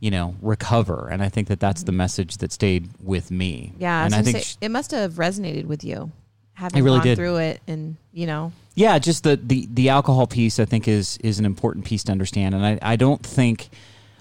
you 0.00 0.10
know, 0.10 0.36
recover. 0.42 1.08
And 1.10 1.22
I 1.22 1.28
think 1.28 1.48
that 1.48 1.60
that's 1.60 1.82
the 1.84 1.92
message 1.92 2.38
that 2.38 2.52
stayed 2.52 2.88
with 3.02 3.30
me. 3.30 3.72
Yeah, 3.78 4.04
and 4.04 4.14
I, 4.14 4.22
think 4.22 4.38
say, 4.38 4.56
it 4.60 4.70
must 4.70 4.90
have 4.90 5.14
resonated 5.14 5.66
with 5.66 5.84
you 5.84 6.12
having 6.54 6.82
really 6.84 6.98
gone 6.98 7.06
did. 7.06 7.16
through 7.16 7.36
it, 7.36 7.60
and 7.66 7.96
you 8.12 8.26
know. 8.26 8.52
Yeah, 8.74 8.98
just 8.98 9.24
the, 9.24 9.36
the 9.36 9.68
the 9.70 9.88
alcohol 9.90 10.26
piece 10.26 10.58
I 10.58 10.64
think 10.64 10.88
is 10.88 11.18
is 11.18 11.38
an 11.38 11.44
important 11.44 11.84
piece 11.84 12.04
to 12.04 12.12
understand, 12.12 12.54
and 12.54 12.64
I, 12.64 12.78
I 12.82 12.96
don't 12.96 13.24
think 13.24 13.68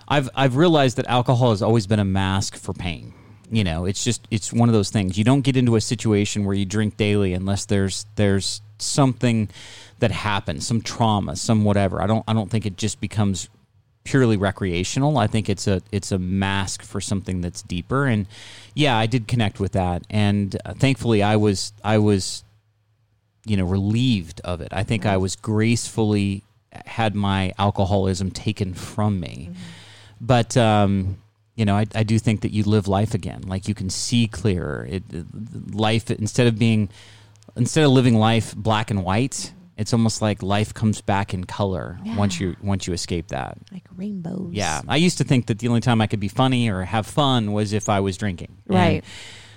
I've 0.08 0.30
I've 0.36 0.56
realized 0.56 0.98
that 0.98 1.08
alcohol 1.08 1.52
has 1.52 1.62
always 1.62 1.88
been 1.88 2.00
a 2.00 2.06
mask 2.06 2.56
for 2.56 2.74
pain. 2.74 3.14
You 3.52 3.64
know, 3.64 3.86
it's 3.86 4.04
just 4.04 4.28
it's 4.32 4.52
one 4.52 4.70
of 4.70 4.74
those 4.74 4.90
things. 4.90 5.18
You 5.18 5.24
don't 5.24 5.42
get 5.42 5.56
into 5.58 5.76
a 5.76 5.82
situation 5.82 6.46
where 6.46 6.56
you 6.56 6.66
drink 6.66 6.98
daily 6.98 7.34
unless 7.34 7.66
there's 7.66 8.06
there's 8.16 8.62
something 8.78 9.50
that 10.00 10.12
happens, 10.12 10.68
some 10.68 10.82
trauma, 10.82 11.36
some 11.36 11.64
whatever. 11.64 12.02
I 12.02 12.08
don't 12.08 12.24
I 12.28 12.34
don't 12.34 12.50
think 12.50 12.66
it 12.66 12.78
just 12.78 13.00
becomes 13.00 13.50
purely 14.04 14.38
recreational. 14.38 15.18
I 15.18 15.28
think 15.28 15.50
it's 15.50 15.68
a 15.68 15.82
it's 15.92 16.12
a 16.12 16.20
mask 16.20 16.84
for 16.84 17.02
something 17.02 17.42
that's 17.42 17.62
deeper. 17.62 18.06
And 18.06 18.28
yeah, 18.74 18.98
I 18.98 19.06
did 19.06 19.28
connect 19.28 19.60
with 19.60 19.74
that, 19.74 20.04
and 20.10 20.56
uh, 20.66 20.74
thankfully, 20.74 21.24
I 21.24 21.36
was 21.36 21.74
I 21.84 21.98
was 21.98 22.44
you 23.46 23.58
know 23.58 23.66
relieved 23.66 24.42
of 24.44 24.62
it. 24.62 24.70
I 24.72 24.84
think 24.84 25.06
I 25.06 25.18
was 25.18 25.36
gracefully 25.36 26.44
had 26.86 27.16
my 27.16 27.54
alcoholism 27.60 28.32
taken 28.32 28.74
from 28.74 29.20
me, 29.20 29.50
mm-hmm. 29.50 29.60
but. 30.22 30.58
Um, 30.58 31.18
you 31.56 31.66
know, 31.66 31.76
I, 31.76 31.86
I 31.94 32.02
do 32.02 32.18
think 32.18 32.42
that 32.42 32.52
you 32.52 32.64
live 32.64 32.88
life 32.88 33.14
again. 33.14 33.44
Like 33.46 33.68
you 33.68 33.76
can 33.76 33.92
see 33.92 34.26
clearer. 34.26 34.88
It, 34.90 35.04
life 35.72 36.10
instead 36.10 36.48
of 36.48 36.58
being, 36.58 36.90
instead 37.56 37.84
of 37.84 37.92
living 37.92 38.16
life 38.16 38.56
black 38.56 38.90
and 38.90 39.04
white, 39.04 39.54
it's 39.78 39.94
almost 39.94 40.22
like 40.22 40.44
life 40.44 40.74
comes 40.74 41.02
back 41.02 41.34
in 41.34 41.44
color 41.46 42.00
yeah. 42.04 42.16
once 42.16 42.40
you 42.40 42.56
once 42.62 42.88
you 42.88 42.94
escape 42.94 43.30
that. 43.30 43.58
Like 43.72 43.86
rainbows. 43.96 44.54
Yeah, 44.54 44.82
I 44.88 44.98
used 44.98 45.18
to 45.18 45.24
think 45.24 45.48
that 45.48 45.60
the 45.60 45.68
only 45.68 45.82
time 45.82 46.02
I 46.02 46.08
could 46.08 46.20
be 46.20 46.28
funny 46.28 46.70
or 46.70 46.84
have 46.84 47.08
fun 47.08 47.54
was 47.54 47.74
if 47.74 47.90
I 47.90 48.00
was 48.00 48.18
drinking. 48.18 48.56
Right. 48.68 49.04
And, 49.04 49.04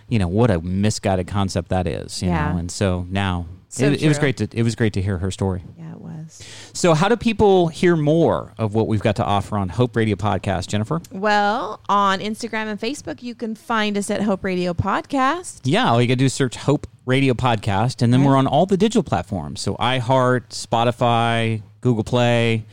you 0.09 0.19
know 0.19 0.29
what 0.29 0.51
a 0.51 0.61
misguided 0.61 1.27
concept 1.27 1.71
that 1.71 1.87
is. 1.87 2.23
You 2.23 2.29
yeah. 2.29 2.53
know, 2.53 2.59
and 2.59 2.71
so 2.71 3.07
now 3.11 3.47
so 3.77 3.87
it, 3.87 4.03
it, 4.03 4.09
was 4.09 4.19
great 4.19 4.39
to 4.39 4.49
it 4.53 4.63
was 4.63 4.75
great 4.75 4.95
to 4.95 5.03
hear 5.03 5.19
her 5.19 5.31
story. 5.31 5.63
Yeah, 5.77 5.93
it 5.93 6.01
was. 6.01 6.43
So, 6.73 6.95
how 6.95 7.11
do 7.11 7.17
people 7.17 7.69
hear 7.69 7.95
more 7.95 8.55
of 8.57 8.75
what 8.75 8.89
we've 8.89 9.03
got 9.03 9.17
to 9.17 9.25
offer 9.25 9.59
on 9.59 9.69
Hope 9.69 9.95
Radio 9.97 10.17
Podcast, 10.17 10.69
Jennifer? 10.69 11.03
Well, 11.11 11.81
on 11.87 12.21
Instagram 12.21 12.69
and 12.69 12.81
Facebook, 12.81 13.23
you 13.23 13.35
can 13.35 13.55
find 13.55 13.99
us 13.99 14.11
at 14.11 14.23
Hope 14.23 14.45
Radio 14.45 14.73
Podcast. 14.73 15.61
Yeah, 15.65 15.91
all 15.91 16.01
you 16.01 16.09
got 16.09 16.13
to 16.13 16.17
do 16.17 16.25
is 16.25 16.33
search 16.33 16.57
Hope 16.57 16.87
Radio 17.05 17.35
Podcast, 17.35 18.01
and 18.01 18.15
then 18.15 18.21
right. 18.23 18.29
we're 18.29 18.37
on 18.37 18.47
all 18.47 18.65
the 18.65 18.79
digital 18.79 19.03
platforms. 19.03 19.61
So, 19.61 19.75
iHeart, 19.75 20.49
Spotify, 20.49 21.61
Google 21.83 22.05
Play, 22.05 22.65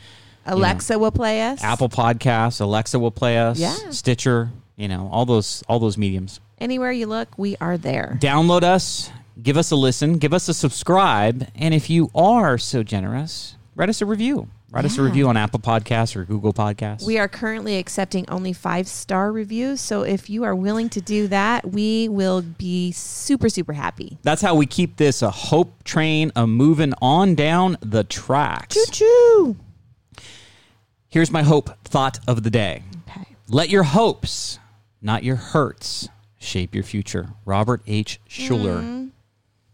Alexa 0.46 0.94
you 0.94 0.96
know, 0.96 1.02
will 1.02 1.12
play 1.12 1.42
us. 1.42 1.62
Apple 1.62 1.90
Podcasts, 1.90 2.62
Alexa 2.62 2.98
will 2.98 3.10
play 3.10 3.38
us. 3.38 3.58
Yeah. 3.58 3.74
Stitcher, 3.90 4.50
you 4.76 4.88
know, 4.88 5.10
all 5.12 5.26
those 5.26 5.62
all 5.68 5.78
those 5.78 5.98
mediums. 5.98 6.40
Anywhere 6.58 6.92
you 6.92 7.06
look, 7.06 7.36
we 7.36 7.58
are 7.60 7.76
there. 7.76 8.16
Download 8.22 8.62
us 8.62 9.10
give 9.42 9.56
us 9.56 9.70
a 9.70 9.76
listen, 9.76 10.18
give 10.18 10.32
us 10.32 10.48
a 10.48 10.54
subscribe, 10.54 11.48
and 11.54 11.74
if 11.74 11.90
you 11.90 12.10
are 12.14 12.58
so 12.58 12.82
generous, 12.82 13.56
write 13.74 13.88
us 13.88 14.00
a 14.00 14.06
review. 14.06 14.48
Write 14.74 14.82
yeah. 14.82 14.86
us 14.86 14.98
a 14.98 15.02
review 15.02 15.28
on 15.28 15.36
Apple 15.36 15.60
Podcasts 15.60 16.16
or 16.16 16.24
Google 16.24 16.52
Podcasts. 16.52 17.06
We 17.06 17.16
are 17.16 17.28
currently 17.28 17.76
accepting 17.76 18.28
only 18.28 18.52
five 18.52 18.88
star 18.88 19.30
reviews. 19.30 19.80
So 19.80 20.02
if 20.02 20.28
you 20.28 20.42
are 20.42 20.54
willing 20.54 20.88
to 20.88 21.00
do 21.00 21.28
that, 21.28 21.70
we 21.70 22.08
will 22.08 22.42
be 22.42 22.90
super, 22.90 23.48
super 23.48 23.72
happy. 23.72 24.18
That's 24.22 24.42
how 24.42 24.56
we 24.56 24.66
keep 24.66 24.96
this 24.96 25.22
a 25.22 25.30
hope 25.30 25.84
train 25.84 26.32
a 26.34 26.48
moving 26.48 26.92
on 27.00 27.36
down 27.36 27.76
the 27.82 28.02
tracks. 28.02 28.74
Choo 28.74 28.90
choo. 28.90 29.56
Here's 31.08 31.30
my 31.30 31.44
hope 31.44 31.70
thought 31.84 32.18
of 32.26 32.42
the 32.42 32.50
day. 32.50 32.82
Okay. 33.08 33.36
Let 33.46 33.68
your 33.68 33.84
hopes, 33.84 34.58
not 35.00 35.22
your 35.22 35.36
hurts, 35.36 36.08
shape 36.40 36.74
your 36.74 36.82
future. 36.82 37.28
Robert 37.44 37.80
H. 37.86 38.20
Schuller. 38.28 38.80
Mm-hmm. 38.80 39.08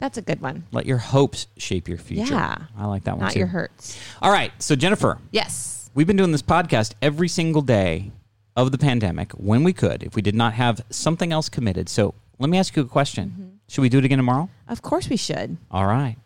That's 0.00 0.18
a 0.18 0.22
good 0.22 0.40
one. 0.40 0.64
Let 0.72 0.86
your 0.86 0.98
hopes 0.98 1.46
shape 1.56 1.86
your 1.86 1.98
future. 1.98 2.34
Yeah. 2.34 2.56
I 2.76 2.86
like 2.86 3.04
that 3.04 3.12
one 3.16 3.24
Not 3.26 3.32
too. 3.32 3.38
your 3.40 3.48
hurts. 3.48 3.98
All 4.20 4.32
right. 4.32 4.50
So, 4.58 4.74
Jennifer, 4.74 5.18
Yes. 5.30 5.90
we've 5.94 6.06
been 6.06 6.16
doing 6.16 6.32
this 6.32 6.42
podcast 6.42 6.94
every 7.00 7.28
single 7.28 7.62
day 7.62 8.10
of 8.56 8.72
the 8.72 8.78
pandemic 8.78 9.30
when 9.32 9.62
we 9.62 9.72
could, 9.72 10.02
if 10.02 10.16
we 10.16 10.22
did 10.22 10.34
not 10.34 10.54
have 10.54 10.80
something 10.90 11.32
else 11.32 11.48
committed. 11.48 11.88
So, 11.88 12.14
let 12.38 12.50
me 12.50 12.58
ask 12.58 12.74
you 12.74 12.82
a 12.82 12.86
question. 12.86 13.28
Mm-hmm. 13.30 13.48
Should 13.68 13.82
we 13.82 13.88
do 13.90 13.98
it 13.98 14.04
again 14.04 14.18
tomorrow? 14.18 14.48
Of 14.66 14.82
course 14.82 15.08
we 15.08 15.16
should. 15.16 15.56
All 15.70 15.86
right. 15.86 16.16